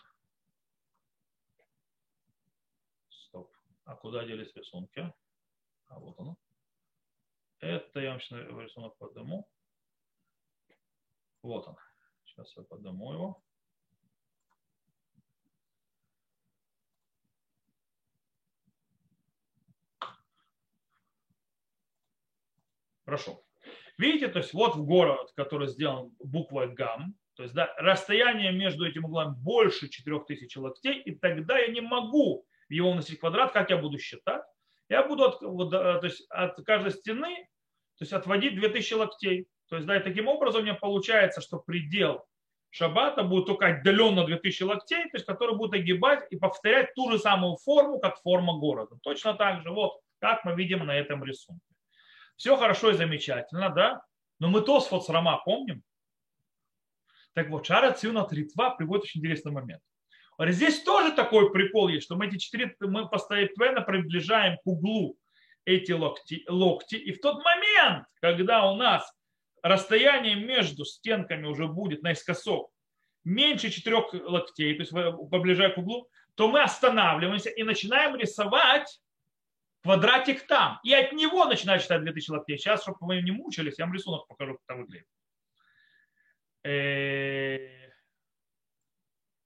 А 3.85 3.97
куда 3.97 4.25
делись 4.25 4.55
рисунки? 4.55 5.13
А 5.89 5.99
вот 5.99 6.17
оно. 6.21 6.37
Это 7.59 8.01
я 8.01 8.11
вам 8.11 8.21
сейчас 8.21 8.39
рисунок 8.39 8.97
подниму. 8.99 9.49
Вот 11.43 11.67
он. 11.67 11.77
Сейчас 12.31 12.57
я 12.57 12.63
подниму 12.63 13.13
его. 13.13 13.43
Хорошо. 23.05 23.43
Видите, 23.99 24.29
то 24.29 24.39
есть 24.39 24.55
вот 24.55 24.77
в 24.77 24.85
город, 24.85 25.33
который 25.35 25.67
сделан 25.67 26.15
буквой 26.21 26.73
гам, 26.73 27.17
то 27.35 27.43
есть 27.43 27.55
да, 27.55 27.75
расстояние 27.77 28.53
между 28.53 28.87
этим 28.87 29.05
углом 29.05 29.35
больше 29.35 29.89
4000 29.89 30.59
локтей, 30.59 31.03
и 31.03 31.17
тогда 31.17 31.59
я 31.59 31.69
не 31.69 31.81
могу 31.81 32.47
его 32.69 32.93
вносить 32.93 33.17
в 33.17 33.21
квадрат, 33.21 33.53
как 33.53 33.71
я 33.71 33.79
буду 33.79 33.99
считать? 33.99 34.43
Я 34.89 35.07
буду 35.07 35.25
от, 35.25 35.43
вот, 35.43 35.73
э, 35.73 35.99
то 36.01 36.05
есть 36.05 36.25
от 36.31 36.65
каждой 36.65 36.93
стены 36.93 37.49
то 38.01 38.05
есть 38.05 38.15
отводить 38.15 38.55
2000 38.55 38.95
локтей. 38.95 39.47
То 39.71 39.77
есть, 39.77 39.87
да, 39.87 39.97
и 39.97 40.03
таким 40.03 40.27
образом 40.27 40.63
у 40.63 40.65
меня 40.65 40.75
получается, 40.75 41.41
что 41.41 41.59
предел 41.59 42.27
шаббата 42.71 43.23
будет 43.23 43.47
только 43.47 43.69
отдаленно 43.69 44.25
2000 44.25 44.63
локтей, 44.65 45.05
то 45.05 45.17
есть 45.17 45.27
который 45.27 45.57
будет 45.57 45.75
огибать 45.75 46.27
и 46.31 46.37
повторять 46.37 46.93
ту 46.95 47.11
же 47.11 47.19
самую 47.19 47.57
форму, 47.57 48.01
как 48.01 48.21
форма 48.21 48.59
города. 48.59 48.97
Точно 49.03 49.35
так 49.35 49.63
же, 49.63 49.71
вот, 49.71 50.01
как 50.19 50.45
мы 50.45 50.55
видим 50.55 50.85
на 50.85 50.97
этом 50.97 51.25
рисунке. 51.25 51.63
Все 52.37 52.57
хорошо 52.57 52.91
и 52.91 52.95
замечательно, 52.95 53.71
да? 53.71 54.03
Но 54.41 54.49
мы 54.49 54.61
то 54.61 54.81
с 54.81 55.09
Рама 55.09 55.41
помним? 55.45 55.83
Так 57.35 57.49
вот, 57.51 57.65
Шара 57.65 57.93
Циуна 57.93 58.25
Тритва 58.25 58.71
приводит 58.71 59.05
очень 59.05 59.21
интересный 59.21 59.53
момент. 59.53 59.83
Здесь 60.39 60.83
тоже 60.83 61.13
такой 61.13 61.53
прикол 61.53 61.89
есть, 61.89 62.07
что 62.07 62.17
мы 62.17 62.27
эти 62.27 62.39
четыре, 62.39 62.75
мы 62.81 63.09
постоянно 63.09 63.83
приближаем 63.83 64.57
к 64.57 64.67
углу 64.67 65.17
эти 65.67 65.93
локти, 65.93 66.45
локти. 66.49 66.95
И 66.95 67.13
в 67.13 67.21
тот 67.21 67.45
момент, 67.45 68.07
когда 68.21 68.71
у 68.71 68.77
нас 68.77 69.13
расстояние 69.63 70.35
между 70.37 70.85
стенками 70.85 71.47
уже 71.47 71.67
будет 71.67 72.03
наискосок 72.03 72.71
меньше 73.25 73.71
четырех 73.71 74.13
локтей, 74.13 74.75
то 74.75 74.81
есть 74.81 74.93
поближая 75.31 75.71
к 75.71 75.79
углу, 75.79 76.09
то 76.35 76.49
мы 76.49 76.63
останавливаемся 76.63 77.51
и 77.51 77.63
начинаем 77.63 78.17
рисовать 78.17 79.01
квадратик 79.83 80.47
там. 80.47 80.79
И 80.85 80.93
от 80.93 81.13
него 81.13 81.45
начинать 81.45 81.83
считать 81.83 82.03
2000 82.03 82.31
локтей. 82.31 82.59
Сейчас, 82.59 82.83
чтобы 82.83 82.99
мы 83.01 83.23
не 83.23 83.31
мучились, 83.31 83.79
я 83.79 83.85
вам 83.85 83.95
рисунок 83.95 84.27
покажу, 84.27 84.55
как 84.55 84.63
это 84.67 84.79
выглядит. 84.79 85.07
Э, 86.63 87.91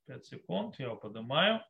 5 0.06 0.26
секунд, 0.26 0.78
я 0.78 0.86
его 0.86 0.96
поднимаю. 0.96 1.64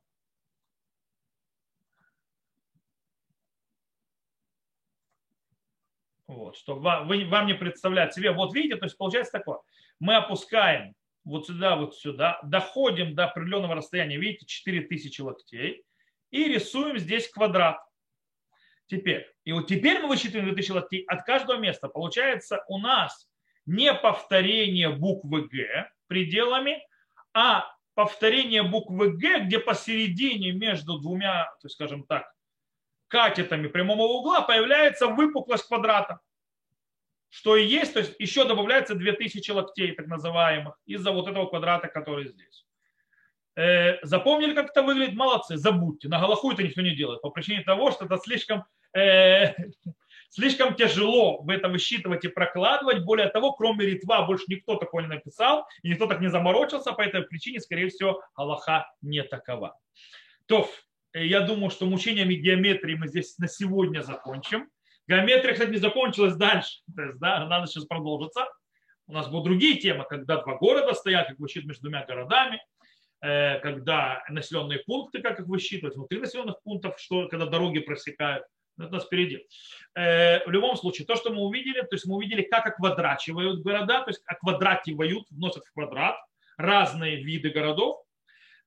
Вот, 6.27 6.57
чтобы 6.57 6.81
вам, 6.81 7.07
вы, 7.07 7.25
вам 7.25 7.47
не 7.47 7.53
представлять 7.53 8.13
себе. 8.13 8.31
Вот 8.31 8.53
видите, 8.53 8.77
то 8.77 8.85
есть 8.85 8.97
получается 8.97 9.33
такое. 9.33 9.59
Мы 9.99 10.15
опускаем 10.15 10.95
вот 11.23 11.47
сюда, 11.47 11.75
вот 11.75 11.95
сюда, 11.95 12.39
доходим 12.43 13.15
до 13.15 13.25
определенного 13.25 13.75
расстояния, 13.75 14.17
видите, 14.17 14.45
4000 14.45 15.21
локтей, 15.21 15.83
и 16.31 16.45
рисуем 16.45 16.97
здесь 16.97 17.29
квадрат. 17.29 17.79
Теперь, 18.87 19.25
и 19.43 19.51
вот 19.51 19.67
теперь 19.67 19.99
мы 19.99 20.09
высчитываем 20.09 20.45
2000 20.45 20.71
локтей 20.71 21.03
от 21.05 21.23
каждого 21.25 21.57
места. 21.57 21.87
Получается 21.87 22.63
у 22.67 22.77
нас 22.77 23.27
не 23.65 23.91
повторение 23.93 24.89
буквы 24.89 25.47
Г 25.47 25.89
пределами, 26.07 26.85
а 27.33 27.65
повторение 27.95 28.61
буквы 28.61 29.17
Г, 29.17 29.45
где 29.45 29.57
посередине 29.57 30.51
между 30.51 30.99
двумя, 30.99 31.45
то 31.59 31.65
есть, 31.65 31.75
скажем 31.75 32.03
так, 32.03 32.31
катетами 33.07 33.67
прямого 33.67 34.03
угла 34.03 34.41
появляется 34.41 35.07
выпуклость 35.07 35.67
квадрата. 35.67 36.19
Что 37.29 37.57
и 37.57 37.65
есть, 37.65 37.93
то 37.93 37.99
есть 37.99 38.15
еще 38.19 38.45
добавляется 38.45 38.95
2000 38.95 39.51
локтей, 39.51 39.91
так 39.93 40.07
называемых, 40.07 40.79
из-за 40.85 41.11
вот 41.11 41.27
этого 41.27 41.47
квадрата, 41.47 41.87
который 41.87 42.27
здесь. 42.27 42.65
Э, 43.55 44.03
запомнили, 44.03 44.53
как 44.53 44.69
это 44.69 44.83
выглядит? 44.83 45.15
Молодцы, 45.15 45.57
забудьте. 45.57 46.09
На 46.09 46.19
Галаху 46.19 46.51
это 46.51 46.63
никто 46.63 46.81
не 46.81 46.95
делает, 46.95 47.21
по 47.21 47.29
причине 47.29 47.61
того, 47.63 47.91
что 47.91 48.05
это 48.05 48.17
слишком, 48.17 48.65
э, 48.93 49.53
слишком 50.29 50.75
тяжело 50.75 51.41
в 51.41 51.49
это 51.49 51.69
высчитывать 51.69 52.25
и 52.25 52.27
прокладывать. 52.27 53.03
Более 53.03 53.27
того, 53.27 53.53
кроме 53.53 53.85
Ритва, 53.85 54.23
больше 54.23 54.45
никто 54.47 54.75
такого 54.75 55.01
не 55.01 55.07
написал, 55.07 55.65
и 55.83 55.89
никто 55.89 56.07
так 56.07 56.19
не 56.19 56.29
заморочился, 56.29 56.91
по 56.91 57.01
этой 57.01 57.21
причине, 57.21 57.61
скорее 57.61 57.89
всего, 57.89 58.21
Галаха 58.35 58.91
не 59.01 59.23
такова. 59.23 59.79
То, 60.47 60.63
э, 60.63 60.67
я 61.23 61.41
думаю, 61.41 61.69
что 61.69 61.85
мучениями 61.85 62.33
геометрии 62.33 62.95
мы 62.95 63.07
здесь 63.07 63.37
на 63.37 63.47
сегодня 63.47 64.01
закончим. 64.01 64.69
Геометрия, 65.07 65.53
кстати, 65.53 65.69
не 65.69 65.77
закончилась 65.77 66.35
дальше. 66.35 66.81
То 66.95 67.03
есть, 67.03 67.19
да, 67.19 67.37
она 67.37 67.65
сейчас 67.67 67.85
продолжится. 67.85 68.47
У 69.07 69.13
нас 69.13 69.27
будут 69.27 69.45
другие 69.45 69.77
темы, 69.77 70.05
когда 70.09 70.41
два 70.41 70.55
города 70.55 70.93
стоят, 70.93 71.27
как 71.27 71.39
высчитывать 71.39 71.67
между 71.67 71.83
двумя 71.83 72.05
городами– 72.05 72.61
Э, 73.25 73.59
когда 73.59 74.23
населенные 74.29 74.79
пункты, 74.85 75.19
как 75.19 75.39
их 75.39 75.47
высчитывать, 75.47 75.95
внутри 75.95 76.19
населенных 76.19 76.61
пунктов, 76.61 76.99
что, 76.99 77.27
когда 77.27 77.47
дороги 77.47 77.79
просекают, 77.79 78.45
это 78.77 78.89
нас 78.89 79.05
впереди. 79.05 79.47
Э, 79.95 80.45
в 80.45 80.51
любом 80.51 80.75
случае, 80.75 81.07
то, 81.07 81.15
что 81.15 81.31
мы 81.31 81.41
увидели, 81.41 81.81
то 81.81 81.93
есть 81.93 82.05
мы 82.05 82.17
увидели, 82.17 82.43
как 82.43 82.67
оквадрачивают 82.67 83.63
города, 83.63 84.03
то 84.03 84.11
есть 84.11 84.21
оквадративают, 84.27 85.25
вносят 85.31 85.65
в 85.65 85.73
квадрат 85.73 86.17
разные 86.57 87.23
виды 87.23 87.49
городов. 87.49 87.97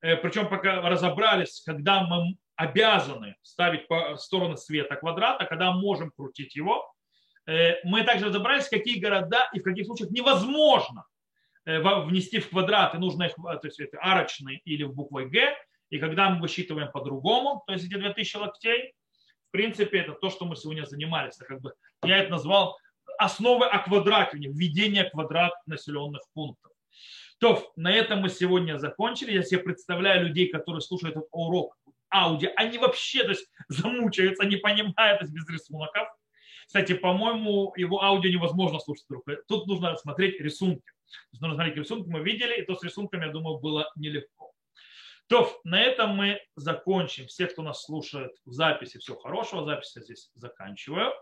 Э, 0.01 0.17
Причем 0.17 0.49
пока 0.49 0.81
разобрались, 0.83 1.63
когда 1.65 2.03
мы 2.03 2.37
обязаны 2.57 3.37
ставить 3.43 3.87
по 3.87 4.17
стороны 4.17 4.57
света 4.57 4.97
квадрата, 4.97 5.45
когда 5.45 5.73
можем 5.73 6.11
крутить 6.11 6.57
его. 6.57 6.93
Мы 7.85 8.03
также 8.03 8.27
разобрались, 8.27 8.69
какие 8.69 9.01
города 9.01 9.49
и 9.55 9.61
в 9.61 9.63
каких 9.63 9.87
случаях 9.87 10.11
невозможно 10.11 11.05
Э, 11.69 11.81
внести 11.81 12.39
в 12.39 12.49
квадраты, 12.49 12.97
нужно 12.97 13.25
их, 13.25 13.35
то 13.35 13.61
есть 13.63 13.79
это 13.79 13.99
арочный 13.99 14.63
или 14.65 14.85
в 14.85 14.95
буквой 14.95 15.29
Г, 15.29 15.55
и 15.91 15.99
когда 15.99 16.31
мы 16.31 16.41
высчитываем 16.41 16.91
по-другому, 16.91 17.63
то 17.67 17.75
есть 17.75 17.85
эти 17.85 17.95
2000 17.95 18.37
локтей, 18.37 18.95
в 19.49 19.51
принципе, 19.51 19.99
это 19.99 20.13
то, 20.13 20.31
что 20.31 20.47
мы 20.47 20.57
сегодня 20.57 20.85
занимались. 20.85 21.37
Как 21.37 21.61
бы, 21.61 21.75
я 22.05 22.19
это 22.21 22.31
назвал 22.31 22.79
основы 23.19 23.67
оквадративания, 23.67 24.51
введение 24.51 25.05
квадрат 25.11 25.53
населенных 25.67 26.23
пунктов. 26.33 26.73
То, 27.39 27.73
на 27.77 27.93
этом 27.93 28.21
мы 28.21 28.31
сегодня 28.31 28.79
закончили. 28.79 29.33
Я 29.33 29.43
себе 29.43 29.61
представляю 29.61 30.27
людей, 30.27 30.49
которые 30.49 30.81
слушают 30.81 31.17
этот 31.17 31.29
урок 31.31 31.77
аудио, 32.13 32.51
они 32.57 32.79
вообще 32.79 33.23
то 33.23 33.31
есть, 33.31 33.49
замучаются, 33.69 34.47
не 34.47 34.57
понимают, 34.57 35.21
то 35.21 35.25
есть 35.25 35.33
без 35.33 35.49
рисунков. 35.49 36.09
Кстати, 36.67 36.95
по-моему, 36.95 37.73
его 37.77 38.03
аудио 38.03 38.31
невозможно 38.31 38.79
слушать. 38.79 39.07
Тут 39.47 39.67
нужно 39.67 39.97
смотреть 39.97 40.41
рисунки. 40.41 40.83
Есть 41.33 41.41
нужно 41.41 41.57
смотреть 41.57 41.77
рисунки, 41.77 42.09
мы 42.09 42.21
видели, 42.21 42.61
и 42.61 42.65
то 42.65 42.75
с 42.75 42.83
рисунками, 42.83 43.25
я 43.25 43.33
думаю, 43.33 43.59
было 43.59 43.91
нелегко. 43.97 44.53
То, 45.29 45.61
на 45.65 45.81
этом 45.81 46.17
мы 46.17 46.41
закончим. 46.57 47.27
Все, 47.27 47.47
кто 47.47 47.63
нас 47.63 47.85
слушает 47.85 48.33
в 48.45 48.53
записи, 48.53 48.99
всего 48.99 49.19
хорошего. 49.19 49.65
Запись 49.65 49.93
я 49.97 50.03
здесь 50.03 50.31
заканчиваю. 50.35 51.13